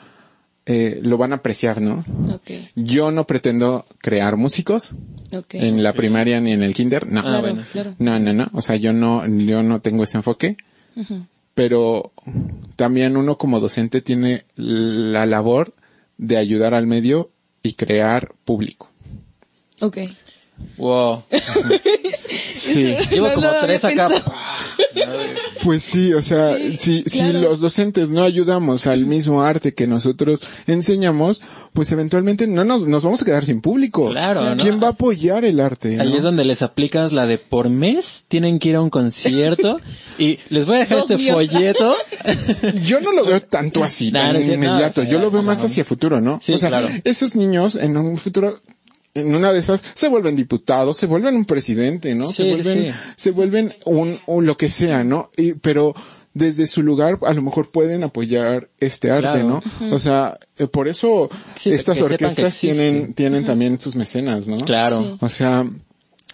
[0.65, 2.03] eh, lo van a apreciar, ¿no?
[2.33, 4.95] Ok, Yo no pretendo crear músicos
[5.31, 5.53] ok.
[5.53, 7.19] en la primaria ni en el kinder, no.
[7.19, 7.69] Ah, claro, bueno, sí.
[7.73, 7.95] claro.
[7.99, 8.49] No, no, no.
[8.53, 10.57] O sea, yo no, yo no tengo ese enfoque.
[11.53, 12.11] Pero
[12.75, 15.73] también uno como docente tiene la labor
[16.17, 17.31] de ayudar al medio
[17.63, 18.89] y crear público.
[20.77, 21.23] Wow.
[22.53, 22.95] Sí.
[23.09, 24.07] Llevo No como tres acá.
[25.63, 29.87] Pues sí, o sea, Sí, si, si los docentes no ayudamos al mismo arte que
[29.87, 31.41] nosotros enseñamos,
[31.73, 34.09] pues eventualmente no nos, nos vamos a quedar sin público.
[34.09, 34.57] Claro, ¿no?
[34.57, 35.97] ¿Quién va a apoyar el arte?
[35.99, 36.15] Ahí no?
[36.17, 39.79] es donde les aplicas la de por mes tienen que ir a un concierto
[40.19, 41.35] y les voy a dejar Dos este míos.
[41.35, 41.95] folleto.
[42.83, 45.01] Yo no lo veo tanto así, No, tan inmediato.
[45.01, 45.65] o sea, Yo lo veo no, más no.
[45.65, 46.39] hacia futuro, ¿no?
[46.41, 46.89] Sí, o sea, claro.
[47.03, 48.61] esos niños en un futuro,
[49.13, 52.27] en una de esas, se vuelven diputados, se vuelven un presidente, ¿no?
[52.27, 52.97] Sí, se vuelven, sí.
[53.17, 55.29] se vuelven un, o lo que sea, ¿no?
[55.37, 55.93] Y, pero
[56.33, 59.61] desde su lugar a lo mejor pueden apoyar este arte, Claro.
[59.81, 59.93] ¿no?
[59.93, 61.29] O sea, eh, por eso
[61.59, 64.57] Sí, estas orquestas tienen, tienen también sus mecenas, ¿no?
[64.59, 65.01] Claro.
[65.01, 65.17] Sí.
[65.19, 65.69] O sea,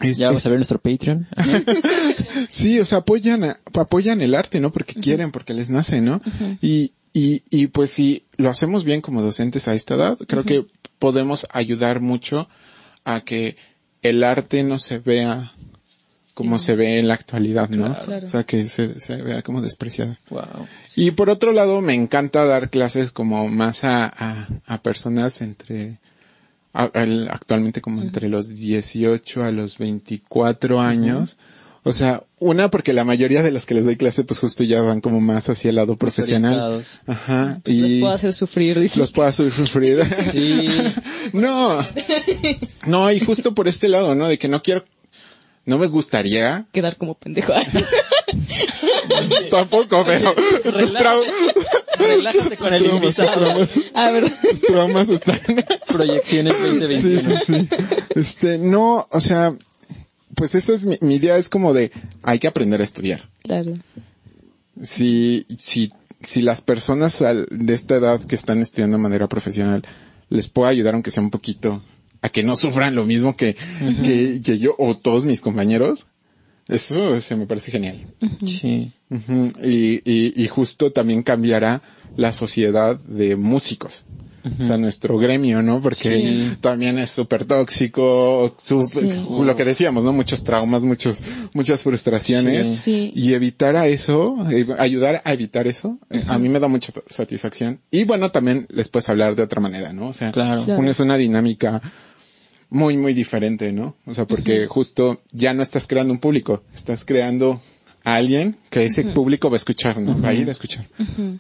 [0.02, 1.28] es- Ya vamos a ver nuestro Patreon.
[2.50, 4.72] Sí, o sea, apoyan, a- apoyan el arte, ¿no?
[4.72, 6.22] Porque quieren, porque les nace, ¿no?
[6.62, 10.66] y, Y, y pues si lo hacemos bien como docentes a esta edad, creo que
[11.00, 12.48] podemos ayudar mucho
[13.06, 13.58] a que
[14.04, 15.54] el arte no se vea
[16.36, 17.98] como se ve en la actualidad, ¿no?
[17.98, 18.28] Claro.
[18.28, 20.20] O sea, que se, se vea como despreciada.
[20.30, 20.68] Wow.
[20.96, 25.98] Y por otro lado, me encanta dar clases como más a, a, a personas entre,
[26.74, 31.40] a- al- actualmente como entre los 18 a los 24 años.
[31.88, 34.82] O sea, una porque la mayoría de los que les doy clase pues justo ya
[34.82, 36.84] van como más hacia el lado profesional.
[37.06, 37.62] Ajá.
[37.64, 39.00] Pues los y puedo hacer sufrir, dice.
[39.00, 40.04] los puedo hacer sufrir.
[40.32, 40.68] Sí.
[41.34, 41.80] no.
[42.86, 44.28] No, y justo por este lado, ¿no?
[44.28, 44.84] De que no quiero,
[45.66, 47.54] no me gustaría Quedar como pendejo.
[49.52, 50.94] tampoco, pero tus,
[51.98, 53.40] Relájate con el traumas, tus invitado.
[53.40, 54.38] traumas, ah, ¿verdad?
[54.42, 55.40] tus traumas están
[55.88, 57.40] Proyecciones Sí, 2021.
[57.40, 57.70] sí, sí.
[58.16, 59.56] Este, no, o sea,
[60.38, 61.92] pues esa es mi, mi idea, es como de,
[62.24, 63.28] hay que aprender a estudiar.
[63.44, 63.74] Claro.
[64.82, 65.92] Si, si,
[66.24, 69.84] si las personas al- de esta edad que están estudiando de manera profesional
[70.30, 71.82] les puedo ayudar aunque sea un poquito
[72.22, 73.56] a que no sufran lo mismo que,
[74.04, 76.08] que, que yo o todos mis compañeros,
[76.68, 78.08] eso se me parece genial.
[78.46, 78.92] Sí.
[79.64, 81.82] Y, y, y justo también cambiará
[82.16, 84.04] la sociedad de músicos.
[84.60, 85.82] O sea, nuestro gremio, ¿no?
[85.82, 86.58] Porque Sí.
[86.62, 89.10] también es súper tóxico, Sí.
[89.44, 90.14] lo que decíamos, ¿no?
[90.14, 91.22] Muchos traumas, muchos,
[91.54, 92.68] muchas frustraciones.
[92.68, 93.12] Sí.
[93.16, 96.94] Y evitar a eso, eh, ayudar a evitar eso, eh, a mí me da mucha
[97.10, 97.80] satisfacción.
[97.92, 100.08] Y bueno, también les puedes hablar de otra manera, ¿no?
[100.10, 100.64] O sea, Claro.
[100.88, 101.82] Es una dinámica
[102.70, 103.96] muy, muy diferente, ¿no?
[104.06, 107.62] O sea, porque justo ya no estás creando un público, estás creando
[108.04, 110.20] a alguien que ese público va a escuchar, ¿no?
[110.22, 110.88] Va a ir a escuchar.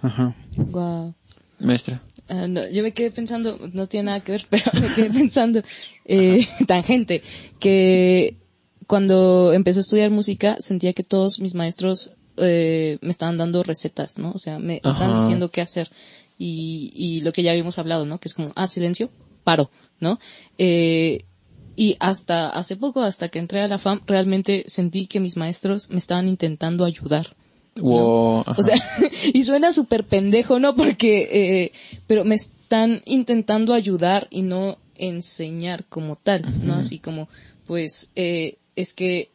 [0.02, 0.36] Ajá.
[0.58, 1.14] Wow.
[1.60, 2.02] Maestra.
[2.30, 5.62] Ah, no, yo me quedé pensando, no tiene nada que ver, pero me quedé pensando,
[6.06, 7.24] eh, tangente,
[7.60, 8.38] que
[8.86, 14.18] cuando empecé a estudiar música sentía que todos mis maestros eh, me estaban dando recetas,
[14.18, 14.32] ¿no?
[14.32, 15.20] O sea, me estaban Ajá.
[15.20, 15.90] diciendo qué hacer.
[16.38, 18.20] Y, y lo que ya habíamos hablado, ¿no?
[18.20, 19.10] Que es como, ah, silencio,
[19.44, 20.20] paro, ¿no?
[20.58, 21.26] Eh,
[21.76, 25.90] y hasta hace poco, hasta que entré a la FAM, realmente sentí que mis maestros
[25.90, 27.36] me estaban intentando ayudar.
[27.82, 28.44] Wow.
[28.58, 28.76] O sea,
[29.34, 30.76] y suena súper pendejo, ¿no?
[30.76, 31.72] Porque, eh,
[32.08, 36.74] pero me están intentando ayudar y no enseñar como tal, ¿no?
[36.76, 37.30] Así como,
[37.66, 39.30] pues, eh, es que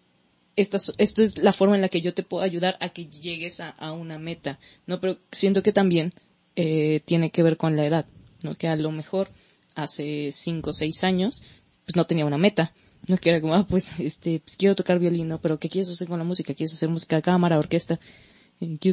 [0.57, 3.07] esta, es- esto es la forma en la que yo te puedo ayudar a que
[3.07, 5.01] llegues a, a una meta, ¿no?
[5.01, 6.13] Pero siento que también
[6.57, 8.07] eh, tiene que ver con la edad,
[8.43, 8.55] ¿no?
[8.55, 9.29] Que a lo mejor
[9.75, 11.43] hace cinco o seis años,
[11.87, 12.73] pues no tenía una meta.
[13.09, 15.41] No que era como, ah, pues, este, pues quiero tocar violín, ¿no?
[15.41, 16.55] Pero ¿qué quieres hacer con la música?
[16.55, 17.99] ¿Quieres hacer música de cámara, orquesta?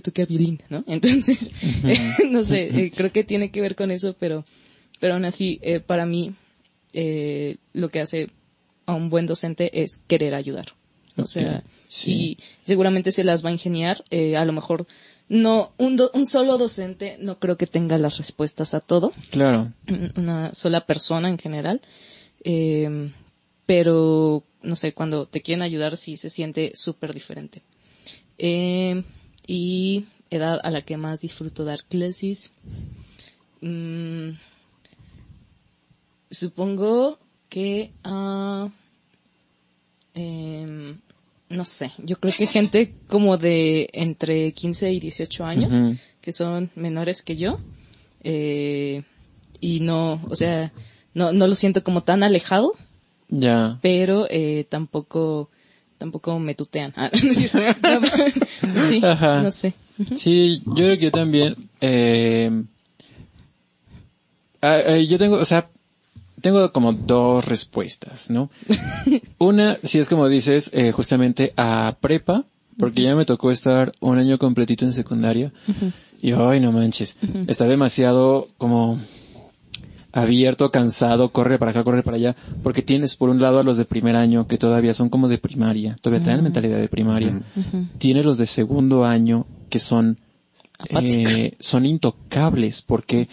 [0.01, 0.83] Tocar violín, ¿no?
[0.87, 1.51] Entonces,
[1.83, 1.97] eh,
[2.29, 4.45] no sé, eh, creo que tiene que ver con eso, pero,
[4.99, 6.33] pero aún así, eh, para mí,
[6.93, 8.29] eh, lo que hace
[8.85, 10.73] a un buen docente es querer ayudar.
[11.17, 12.11] O sea, sí.
[12.11, 14.03] y seguramente se las va a ingeniar,
[14.37, 14.87] a lo mejor
[15.27, 19.73] no, un, do- un solo docente no creo que tenga las respuestas a todo, Claro.
[20.15, 21.81] una sola persona en general,
[22.43, 23.11] eh,
[23.65, 27.61] pero no sé, cuando te quieren ayudar sí se siente súper diferente.
[28.37, 29.03] Eh,
[29.51, 32.51] y edad a la que más disfruto dar clases.
[33.61, 34.33] Mm,
[36.29, 37.17] supongo
[37.49, 38.69] que ah,
[40.13, 40.99] em,
[41.49, 45.73] no sé, yo creo que gente como de entre 15 y 18 años,
[46.21, 47.59] que son menores que yo,
[48.23, 49.01] eh,
[49.59, 50.71] y no, o sea,
[51.15, 52.73] no, no lo siento como tan alejado,
[53.29, 53.79] Ya.
[53.81, 55.49] pero eh, tampoco,
[55.99, 56.93] tampoco me tutean.
[56.97, 59.43] Ah, no sí, Ajá.
[59.43, 59.75] no sé.
[60.15, 62.49] Sí, yo creo que yo también, eh,
[65.07, 65.69] yo tengo, o sea,
[66.41, 68.49] tengo como dos respuestas, ¿no?
[69.37, 72.45] Una, si es como dices, eh, justamente a prepa,
[72.77, 75.51] porque ya me tocó estar un año completito en secundaria,
[76.21, 77.17] y ay, no manches,
[77.47, 78.99] está demasiado como
[80.11, 83.77] abierto, cansado, corre para acá, corre para allá, porque tienes por un lado a los
[83.77, 87.41] de primer año que todavía son como de primaria, todavía traen mentalidad de primaria.
[87.97, 90.17] Tienes los de segundo año que son
[90.89, 93.27] eh, son intocables porque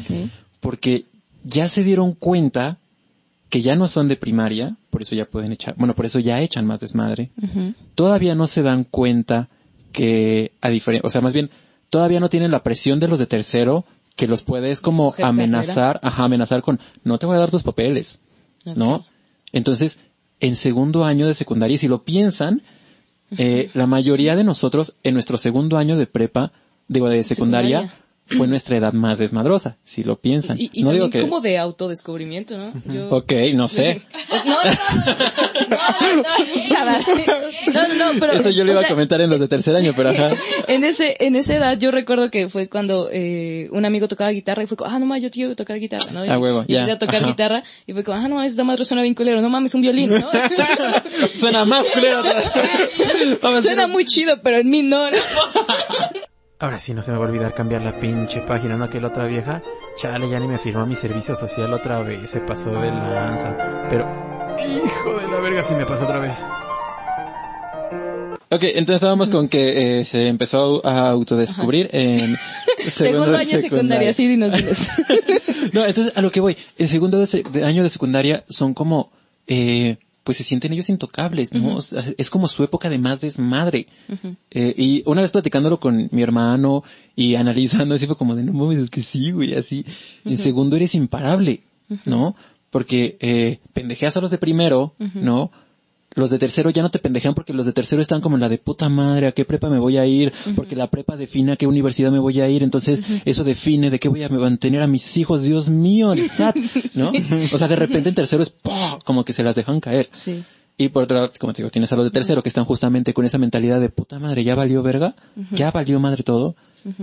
[0.61, 1.07] porque
[1.45, 2.79] ya se dieron cuenta
[3.49, 6.41] que ya no son de primaria, por eso ya pueden echar, bueno, por eso ya
[6.41, 7.31] echan más desmadre.
[7.95, 9.49] Todavía no se dan cuenta
[9.93, 11.51] que a diferencia, o sea, más bien
[11.89, 13.85] todavía no tienen la presión de los de tercero
[14.17, 18.19] que los puedes como amenazar, ajá, amenazar con no te voy a dar tus papeles,
[18.65, 19.07] ¿no?
[19.53, 19.99] Entonces,
[20.41, 22.63] en segundo año de secundaria, si lo piensan,
[23.37, 26.53] eh, la mayoría de nosotros en nuestro segundo año de prepa,
[26.89, 28.06] digo, de secundaria, Secundaria.
[28.27, 30.59] Fue nuestra edad más desmadrosa, si lo piensan.
[30.59, 31.21] Y, y no digo que...
[31.21, 32.73] como de autodescubrimiento, ¿no?
[32.93, 33.09] Yo...
[33.11, 34.03] Ok, no sé.
[34.45, 34.57] No, no,
[37.73, 38.33] no, no, no, pero...
[38.33, 40.33] Eso yo lo iba a comentar en los de tercer año, pero ajá.
[40.67, 44.65] en ese en esa edad yo recuerdo que fue cuando eh, un amigo tocaba guitarra
[44.65, 46.25] y fue como, ah, no mames, yo quiero tocar guitarra, ¿no?
[46.25, 47.27] Y, Ah, huevo, y ya, empecé a tocar ajá.
[47.29, 50.11] guitarra y fue como, ah, no, esta madre suena bien culero, no mames, un violín,
[50.11, 50.29] ¿no?
[51.35, 52.23] Suena más culero.
[53.63, 55.05] Suena muy chido, pero en mí no.
[56.59, 58.89] Ahora sí no se me va a olvidar cambiar la pinche página, ¿no?
[58.89, 59.63] Que la otra vieja,
[59.99, 63.55] chale, ya ni me firmó mi servicio social otra vez, se pasó de lanza.
[63.91, 64.07] Pero,
[64.67, 66.47] hijo de la verga, si me pasó otra vez.
[68.49, 72.37] Ok, entonces estábamos con que eh, se empezó a autodescubrir en
[72.89, 74.91] Segundo año secundaria, sí, dinos, dinos.
[75.73, 78.73] No, entonces a lo que voy, el segundo de, se- de año de secundaria son
[78.73, 79.11] como,
[79.47, 81.69] eh, pues se sienten ellos intocables, ¿no?
[81.69, 81.77] Ujú.
[81.77, 83.87] O sea, es como su época de más desmadre.
[84.51, 86.83] Eh, y una vez platicándolo con mi hermano
[87.15, 89.87] y analizando, así fue como de, no mames, es que sí, güey, así.
[90.25, 91.61] En segundo eres imparable,
[92.05, 92.35] ¿no?
[92.71, 95.53] Porque eh, pendejeas a los de primero, ¿no?
[96.17, 98.49] Los de tercero ya no te pendejean porque los de tercero están como en la
[98.49, 100.33] de puta madre, ¿a qué prepa me voy a ir?
[100.57, 104.01] Porque la prepa define a qué universidad me voy a ir, entonces eso define de
[104.01, 106.57] qué voy a mantener a mis hijos, Dios mío, el SAT,
[106.95, 107.13] ¿no?
[107.53, 108.99] O sea, de repente en tercero es ¡pah!
[109.05, 110.09] como que se las dejan caer.
[110.13, 110.43] Sí.
[110.79, 113.13] Y por otro lado, como te digo, tienes a los de tercero que están justamente
[113.13, 115.17] con esa mentalidad de puta madre, ya valió verga,
[115.51, 116.57] ya valió madre todo.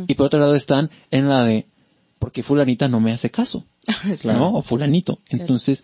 [0.07, 1.67] Y por otro lado están en la de,
[2.17, 3.65] porque fulanita no me hace caso,
[4.23, 4.53] ¿no?
[4.53, 5.19] O fulanito.
[5.29, 5.83] Entonces,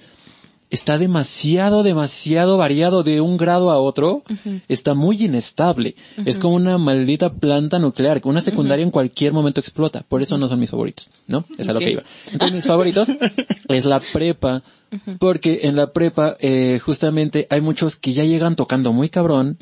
[0.70, 4.24] está demasiado, demasiado variado de un grado a otro,
[4.68, 5.96] está muy inestable.
[6.26, 10.04] Es como una maldita planta nuclear, que una secundaria en cualquier momento explota.
[10.08, 11.46] Por eso no son mis favoritos, ¿no?
[11.58, 12.04] Es a lo que iba.
[12.32, 13.10] Entonces mis favoritos
[13.68, 14.64] es la prepa,
[15.20, 19.58] porque en la prepa, eh, justamente hay muchos que ya llegan tocando muy cabrón,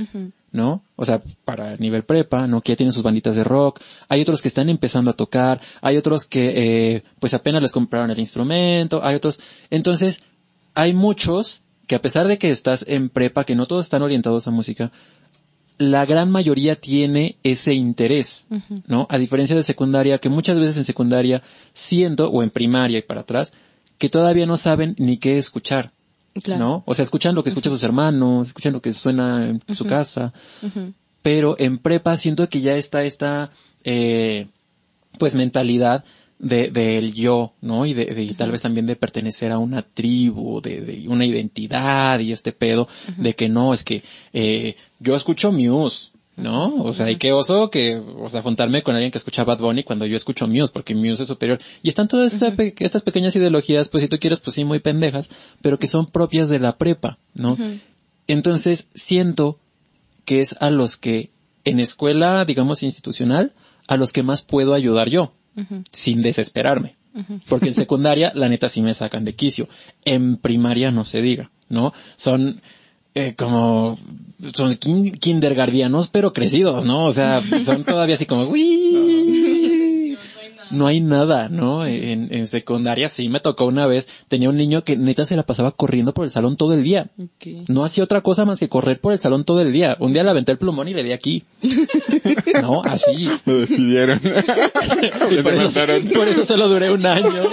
[0.51, 0.83] ¿no?
[0.95, 2.61] O sea, para nivel prepa, ¿no?
[2.61, 3.79] Que ya tienen sus banditas de rock.
[4.09, 5.61] Hay otros que están empezando a tocar.
[5.81, 9.01] Hay otros que, eh, pues apenas les compraron el instrumento.
[9.03, 9.39] Hay otros.
[9.69, 10.21] Entonces,
[10.77, 14.47] hay muchos que a pesar de que estás en prepa, que no todos están orientados
[14.47, 14.91] a música,
[15.79, 18.45] la gran mayoría tiene ese interés,
[18.85, 19.07] ¿no?
[19.09, 21.41] A diferencia de secundaria, que muchas veces en secundaria
[21.73, 23.53] siento, o en primaria y para atrás,
[23.97, 25.93] que todavía no saben ni qué escuchar,
[26.43, 26.59] Claro.
[26.63, 26.83] ¿no?
[26.85, 30.33] O sea, escuchan lo que escuchan sus hermanos, escuchan lo que suena en su casa,
[31.23, 33.49] pero en prepa siento que ya está esta,
[33.83, 34.47] eh,
[35.17, 36.03] pues mentalidad
[36.39, 37.85] de, del yo, ¿no?
[37.85, 41.25] Y de, de- y tal vez también de pertenecer a una tribu, de, de una
[41.25, 42.87] identidad y este pedo
[43.17, 44.03] de que no, es que,
[44.33, 46.83] eh, yo escucho Muse, ¿no?
[46.83, 49.83] O sea, y qué oso que, o sea, juntarme con alguien que escucha Bad Bunny
[49.83, 51.59] cuando yo escucho Muse, porque Muse es superior.
[51.81, 54.77] Y están todas esta pe- estas pequeñas ideologías, pues si tú quieres, pues sí, muy
[54.79, 55.29] pendejas,
[55.63, 57.57] pero que son propias de la prepa, ¿no?
[58.27, 59.59] Entonces, siento
[60.25, 61.31] que es a los que,
[61.63, 63.53] en escuela, digamos, institucional,
[63.87, 65.31] a los que más puedo ayudar yo,
[65.91, 66.95] Sin desesperarme.
[67.49, 69.67] Porque en secundaria, la neta, sí me sacan de quicio.
[70.05, 71.93] En primaria, no se diga, ¿no?
[72.15, 72.61] Son,
[73.15, 73.97] eh, como,
[74.53, 77.05] son kin- kindergardianos, pero crecidos, ¿no?
[77.05, 79.46] O sea, son todavía así como, "Uy".
[80.71, 81.85] No hay nada, ¿no?
[81.85, 85.43] En, en secundaria sí me tocó una vez, tenía un niño que neta se la
[85.43, 87.09] pasaba corriendo por el salón todo el día.
[87.67, 89.97] No hacía otra cosa más que correr por el salón todo el día.
[89.99, 91.43] Un día le aventé el plumón y le di aquí.
[92.61, 93.29] No, así.
[93.45, 94.21] Lo despidieron.
[95.29, 95.79] Y por, eso,
[96.13, 97.27] por eso solo duré un año.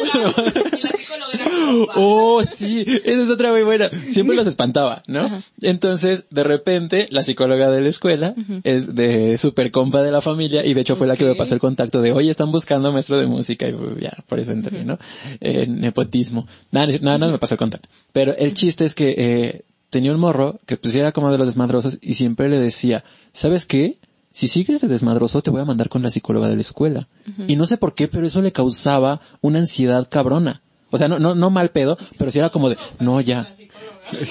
[1.94, 3.90] Oh, sí, esa es otra muy buena.
[4.08, 5.26] Siempre los espantaba, ¿no?
[5.26, 5.42] Ajá.
[5.62, 8.34] Entonces, de repente, la psicóloga de la escuela
[8.64, 11.54] es de super compa de la familia y de hecho fue la que me pasó
[11.54, 14.84] el contacto de, oye, están buscando maestro de música y pues, ya, por eso entré,
[14.84, 14.98] ¿no?
[15.40, 16.46] Eh, nepotismo.
[16.70, 17.88] Nada, nada, nada me pasó el contacto.
[18.12, 21.46] Pero el chiste es que, eh, tenía un morro que pues era como de los
[21.46, 23.98] desmadrosos y siempre le decía, ¿sabes qué?
[24.32, 27.06] Si sigues de desmadroso te voy a mandar con la psicóloga de la escuela.
[27.46, 30.62] Y no sé por qué, pero eso le causaba una ansiedad cabrona.
[30.90, 33.40] O sea, no, no, no mal pedo, pero sí era como de, no, ya.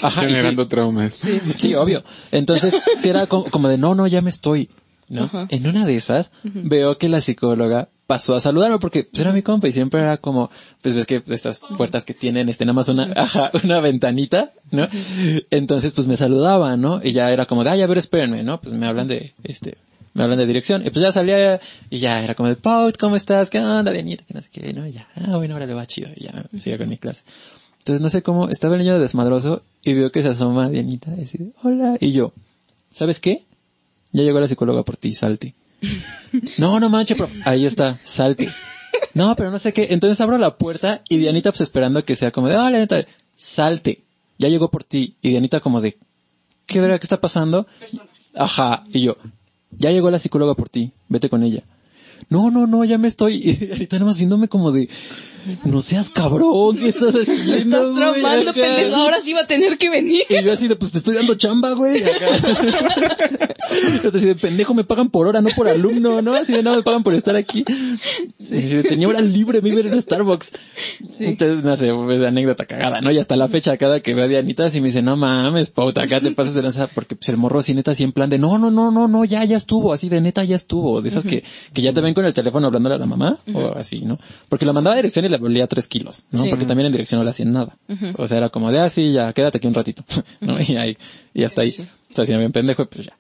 [0.02, 1.14] Ajá, y sí- Generando traumas.
[1.14, 2.04] Sí, sí, obvio.
[2.32, 4.70] Entonces, si era como, como de, no, no, ya me estoy,
[5.10, 5.24] ¿no?
[5.26, 5.48] Ajá.
[5.50, 9.42] En una de esas, veo que la psicóloga pasó a saludarme porque pues, era mi
[9.42, 10.50] compa y siempre era como,
[10.82, 14.88] pues ves que estas puertas que tienen, este, nada más una, ajá, una ventanita, ¿no?
[15.50, 17.02] Entonces, pues me saludaba, ¿no?
[17.04, 18.60] Y ya era como de, ay, a ver, espérenme, ¿no?
[18.62, 19.78] Pues me hablan de, este,
[20.14, 20.86] me hablan de dirección.
[20.86, 23.50] Y pues ya salía y ya era como de, Pau, ¿cómo estás?
[23.50, 24.24] ¿Qué onda, Dianita?
[24.26, 24.88] Que no sé qué, ¿no?
[24.88, 26.10] Y ya, ah, bueno, ahora le va chido.
[26.16, 27.24] Y ya, sigue con mi clase.
[27.80, 31.22] Entonces no sé cómo, estaba el niño desmadroso y veo que se asoma Dianita y
[31.22, 31.98] dice, hola.
[32.00, 32.32] Y yo,
[32.94, 33.44] ¿sabes qué?
[34.14, 35.54] Ya llegó la psicóloga por ti, salte.
[36.58, 38.54] No, no manches, pero ahí está, salte.
[39.14, 39.88] No, pero no sé qué.
[39.92, 43.06] Entonces abro la puerta y Dianita pues esperando que sea como de, hola, neta,
[43.38, 44.04] salte.
[44.38, 45.16] Ya llegó por ti.
[45.22, 45.98] Y Dianita como de,
[46.66, 47.68] ¿qué verá qué está pasando?
[48.36, 48.84] Ajá.
[48.92, 49.18] Y yo,
[49.72, 51.64] ya llegó la psicóloga por ti, vete con ella.
[52.30, 54.90] No, no, no, ya me estoy, y ahorita nada más viéndome como de,
[55.66, 57.56] no seas cabrón, ¿qué estás haciendo?
[57.56, 58.26] Estás güey?
[58.26, 58.54] Acá.
[58.54, 58.96] pendejo.
[58.96, 60.24] Ahora sí va a tener que venir.
[60.30, 62.04] Y yo así de, pues te estoy dando chamba, güey.
[62.04, 63.54] Acá.
[64.04, 66.36] Yo así de, pendejo, me pagan por hora, no por alumno, ¿no?
[66.36, 67.66] Así de, no, me pagan por estar aquí.
[68.88, 70.52] Tenía hora libre, me iba a ir a Starbucks.
[71.20, 73.12] Entonces, no sé, pues, anécdota cagada, ¿no?
[73.12, 76.04] Y hasta la fecha, cada que veo a Dianita, así me dice, no mames, pauta,
[76.04, 78.38] acá te pasas de lanza, porque pues el morro así neta, así en plan de,
[78.38, 81.02] no, no, no, no, no, ya, ya estuvo, así de neta, ya estuvo.
[81.02, 81.44] De esas que,
[81.74, 84.20] que ya te ven con el teléfono hablándole a la mamá, o así, ¿no?
[84.50, 86.44] Porque la mandaba a dirección y le volía tres kilos, ¿no?
[86.44, 86.50] Sí.
[86.50, 87.78] Porque también en dirección no le hacían nada.
[88.18, 90.04] O sea, era como de, ah, sí, ya, quédate aquí un ratito,
[90.42, 90.58] ¿no?
[90.62, 90.98] Y ahí,
[91.34, 91.72] y hasta ahí.
[91.72, 91.88] Sí.
[92.12, 93.14] O sea, si me ven pendejo, pues ya.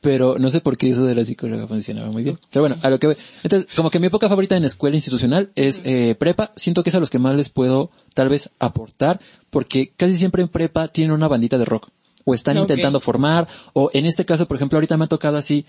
[0.00, 2.38] Pero no sé por qué eso de la psicóloga funcionaba muy bien.
[2.50, 3.16] Pero bueno, a lo que voy.
[3.42, 6.52] Entonces, como que mi época favorita en escuela institucional es eh, prepa.
[6.56, 10.42] Siento que es a los que más les puedo tal vez aportar, porque casi siempre
[10.42, 11.88] en prepa tienen una bandita de rock.
[12.24, 15.64] O están intentando formar, o en este caso, por ejemplo, ahorita me ha tocado así,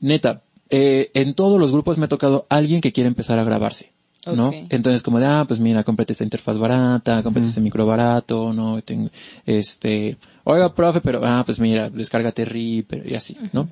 [0.00, 0.42] neta,
[0.72, 3.92] eh, en todos los grupos me ha tocado alguien que quiere empezar a grabarse.
[4.24, 4.52] ¿no?
[4.70, 8.80] Entonces como de, ah, pues mira, cómprate esta interfaz barata, cómprate este micro barato, ¿no?
[8.82, 9.10] Tengo,
[9.44, 13.68] este, oiga, profe, pero, ah, pues mira, descárgate Reaper y así, ¿no?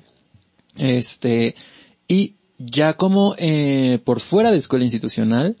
[0.77, 1.55] Este,
[2.07, 5.55] y ya como, eh, por fuera de escuela institucional,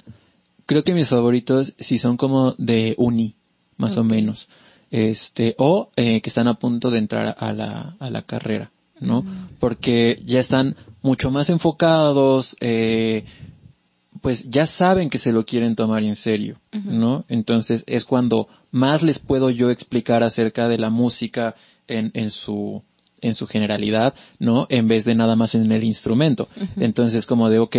[0.65, 3.35] creo que mis favoritos sí son como de uni,
[3.77, 4.49] más o menos.
[4.91, 9.25] Este, o, eh, que están a punto de entrar a la, a la carrera, ¿no?
[9.59, 13.25] Porque ya están mucho más enfocados, eh,
[14.21, 17.25] pues ya saben que se lo quieren tomar en serio, ¿no?
[17.27, 21.55] Entonces es cuando más les puedo yo explicar acerca de la música
[21.87, 22.83] en, en su,
[23.21, 24.67] en su generalidad, ¿no?
[24.69, 26.49] En vez de nada más en el instrumento.
[26.77, 27.75] Entonces como de, ok,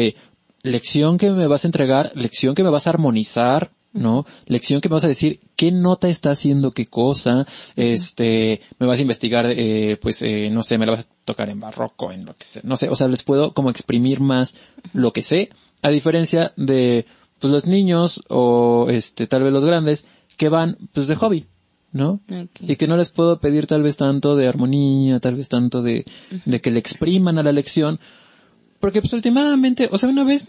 [0.63, 4.27] lección que me vas a entregar, lección que me vas a armonizar, ¿no?
[4.47, 7.47] Lección que me vas a decir qué nota está haciendo qué cosa,
[7.77, 11.51] este, me vas a investigar, eh, pues, eh, no sé, me la vas a tocar
[11.51, 14.55] en barroco, en lo que sea, no sé, o sea, les puedo como exprimir más
[14.93, 15.51] lo que sé,
[15.83, 17.07] a diferencia de,
[17.39, 20.07] pues, los niños o, este, tal vez los grandes
[20.37, 21.47] que van, pues, de hobby,
[21.93, 22.21] ¿no?
[22.61, 26.07] Y que no les puedo pedir tal vez tanto de armonía, tal vez tanto de,
[26.47, 28.01] de que le expriman a la lección,
[28.81, 30.49] porque pues últimamente, o sea, una vez,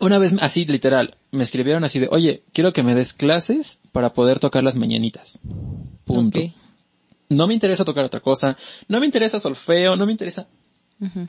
[0.00, 4.12] una vez así literal, me escribieron así de, oye, quiero que me des clases para
[4.12, 5.38] poder tocar las mañanitas.
[6.04, 6.40] Punto.
[7.28, 8.56] No me interesa tocar otra cosa,
[8.88, 10.46] no me interesa solfeo, no me interesa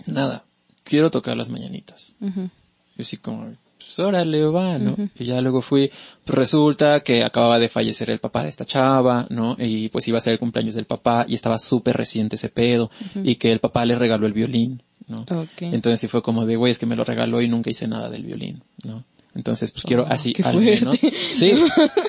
[0.06, 0.46] nada.
[0.84, 2.16] Quiero tocar las mañanitas.
[2.20, 2.50] ujú.
[2.98, 4.96] Yo así como, pues órale, va, ¿no?
[5.16, 5.92] Y ya luego fui,
[6.26, 9.56] pues resulta que acababa de fallecer el papá de esta chava, ¿no?
[9.58, 12.90] Y pues iba a ser el cumpleaños del papá y estaba súper reciente ese pedo
[13.24, 15.26] y que el papá le regaló el violín, ¿no?
[15.60, 18.10] Entonces sí fue como de, güey, es que me lo regaló y nunca hice nada
[18.10, 19.04] del violín, ¿no?
[19.34, 21.00] Entonces, pues quiero así, Oh, qué al menos.
[21.32, 21.54] Sí.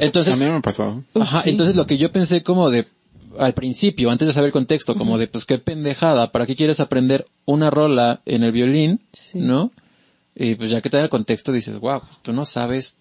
[0.01, 1.05] Entonces, A mí me pasó.
[1.15, 2.89] Ajá, entonces lo que yo pensé como de,
[3.39, 6.81] al principio, antes de saber el contexto, como de, pues qué pendejada, ¿para qué quieres
[6.81, 9.01] aprender una rola en el violín?
[9.13, 9.39] Sí.
[9.39, 9.71] ¿No?
[10.35, 12.97] Y pues ya que te da el contexto dices, wow, pues tú no sabes,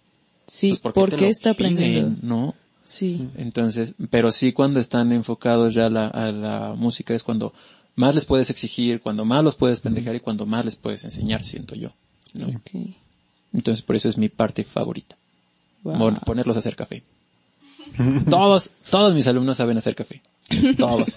[0.47, 2.18] Sí, pues por ¿por qué, qué, te lo está piden, aprendiendo?
[2.22, 2.55] ¿no?
[2.81, 3.30] Sí.
[3.38, 7.53] Entonces, pero sí cuando están enfocados ya a la, a la música es cuando
[7.95, 11.43] más les puedes exigir, cuando más los puedes pendejar y cuando más les puedes enseñar,
[11.43, 11.91] siento yo.
[13.53, 15.15] Entonces por eso es mi parte favorita.
[15.84, 16.15] Wow.
[16.26, 17.03] Ponerlos a hacer café.
[18.30, 20.22] todos, todos mis alumnos saben hacer café.
[20.77, 21.15] Todos.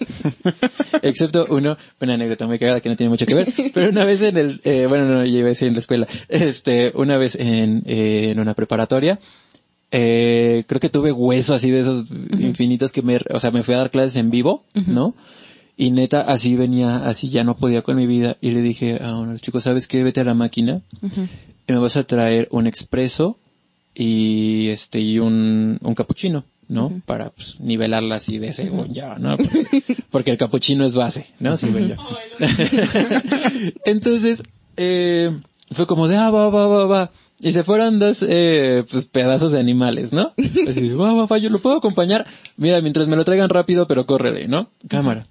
[1.02, 4.22] Excepto uno, una anécdota muy cagada que no tiene mucho que ver, pero una vez
[4.22, 7.34] en el, eh, bueno, no, yo iba a decir en la escuela, este, una vez
[7.34, 9.18] en, eh, en una preparatoria,
[9.90, 13.74] eh, creo que tuve hueso así de esos infinitos que me, o sea, me fui
[13.74, 15.14] a dar clases en vivo, ¿no?
[15.76, 19.16] Y neta, así venía, así ya no podía con mi vida, y le dije a
[19.16, 20.02] uno de los chicos, ¿sabes qué?
[20.02, 23.38] Vete a la máquina, y me vas a traer un expreso
[23.94, 27.00] y este y un, un capuchino, ¿no?
[27.06, 29.36] Para pues, nivelarla así de según ya, ¿no?
[29.36, 31.56] Porque, porque el capuchino es base, ¿no?
[31.56, 31.96] Según yo.
[33.84, 34.42] Entonces,
[34.76, 35.30] eh,
[35.72, 37.10] fue como de, ah, va, va, va, va.
[37.40, 40.32] Y se fueron dos, eh, pues pedazos de animales, ¿no?
[40.68, 42.26] Así, va, va, va, yo lo puedo acompañar.
[42.56, 44.70] Mira, mientras me lo traigan rápido, pero córrele, ¿no?
[44.88, 45.26] Cámara.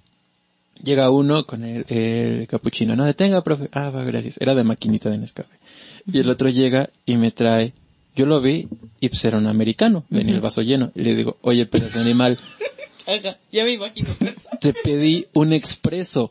[0.84, 3.68] Llega uno con el, el capuchino, no detenga, profe.
[3.72, 4.38] Ah, va, gracias.
[4.40, 5.54] Era de maquinita de Nescafé.
[6.06, 7.72] Y el otro llega y me trae,
[8.14, 8.68] yo lo vi
[9.00, 10.92] y pues era un americano, venía el vaso lleno.
[10.94, 12.38] Y le digo, oye, pedazo animal,
[13.06, 14.08] Ajá, ya me imagino.
[14.60, 16.30] te pedí un expreso.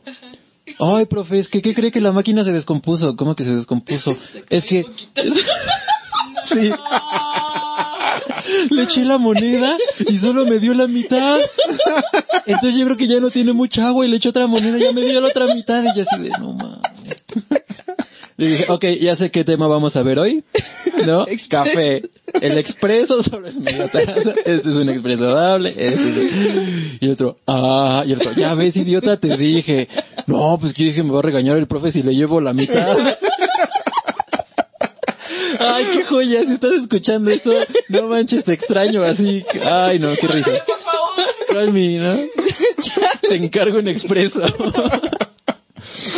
[0.78, 3.16] Ay, profe, es que ¿qué cree que la máquina se descompuso?
[3.16, 4.16] ¿Cómo que se descompuso?
[4.50, 4.84] Es que...
[6.42, 6.70] Sí.
[8.70, 9.76] Le eché la moneda
[10.08, 11.40] y solo me dio la mitad.
[12.46, 14.82] Entonces yo creo que ya no tiene mucha agua y le eché otra moneda y
[14.82, 16.82] ya me dio la otra mitad y yo así de, no mames.
[18.36, 20.42] Le dije, ok, ya sé qué tema vamos a ver hoy.
[21.06, 21.24] ¿No?
[21.48, 22.02] Café.
[22.40, 24.34] El expreso es media taza.
[24.44, 25.68] Este es un expreso doble.
[25.76, 26.32] Este es-
[27.00, 29.88] Y el otro, ah, y el otro, ya ves, idiota, te dije.
[30.26, 32.96] No, pues que dije, me va a regañar el profe si le llevo la mitad.
[35.58, 37.52] Ay, qué joya, si estás escuchando esto,
[37.88, 39.44] no manches, te extraño así.
[39.64, 40.50] Ay, no, qué risa.
[41.48, 42.18] Call me, ¿no?
[43.28, 44.40] Te encargo un expreso.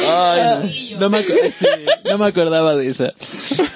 [0.08, 1.66] Ay, no, no me, sí,
[2.04, 3.12] no me acordaba de esa.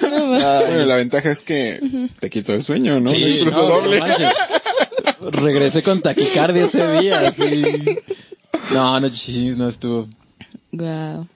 [0.01, 1.79] Ay, Bueno, la ventaja es que
[2.19, 3.09] te quito el sueño, ¿no?
[3.11, 3.99] sí, Incluso no, doble.
[3.99, 5.31] no.
[5.31, 7.63] Regresé con taquicardia ese día, sí.
[8.71, 10.07] No, no, chis, no estuvo.
[10.71, 11.27] Wow.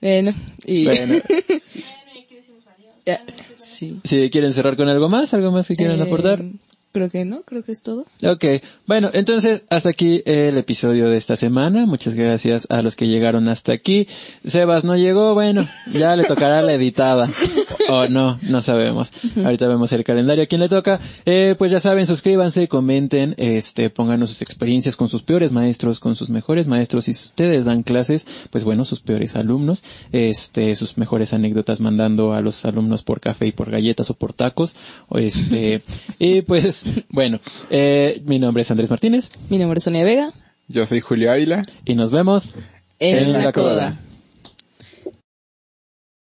[0.00, 0.34] Bueno,
[0.64, 0.84] y...
[0.84, 1.22] Bueno,
[3.56, 4.00] sí.
[4.04, 6.44] si quieren cerrar con algo más, algo más que quieran Eh, aportar.
[6.92, 8.06] Creo que no, creo que es todo.
[8.24, 8.44] Ok,
[8.86, 11.86] bueno, entonces hasta aquí el episodio de esta semana.
[11.86, 14.08] Muchas gracias a los que llegaron hasta aquí.
[14.44, 17.30] Sebas no llegó, bueno, ya le tocará la editada.
[17.90, 19.10] O no, no sabemos.
[19.42, 21.00] Ahorita vemos el calendario a quién le toca.
[21.24, 26.14] Eh, pues ya saben, suscríbanse, comenten, este, pónganos sus experiencias con sus peores maestros, con
[26.14, 27.06] sus mejores maestros.
[27.06, 29.82] Si ustedes dan clases, pues bueno, sus peores alumnos,
[30.12, 34.34] este, sus mejores anécdotas mandando a los alumnos por café y por galletas o por
[34.34, 34.76] tacos.
[35.14, 35.82] Este,
[36.18, 36.77] y pues,
[37.08, 37.40] bueno,
[37.70, 40.32] eh, mi nombre es Andrés Martínez Mi nombre es Sonia Vega.
[40.68, 41.62] Yo soy Julio Ávila.
[41.84, 42.54] y nos vemos
[42.98, 43.74] En, En la, la coda.
[43.74, 43.98] coda.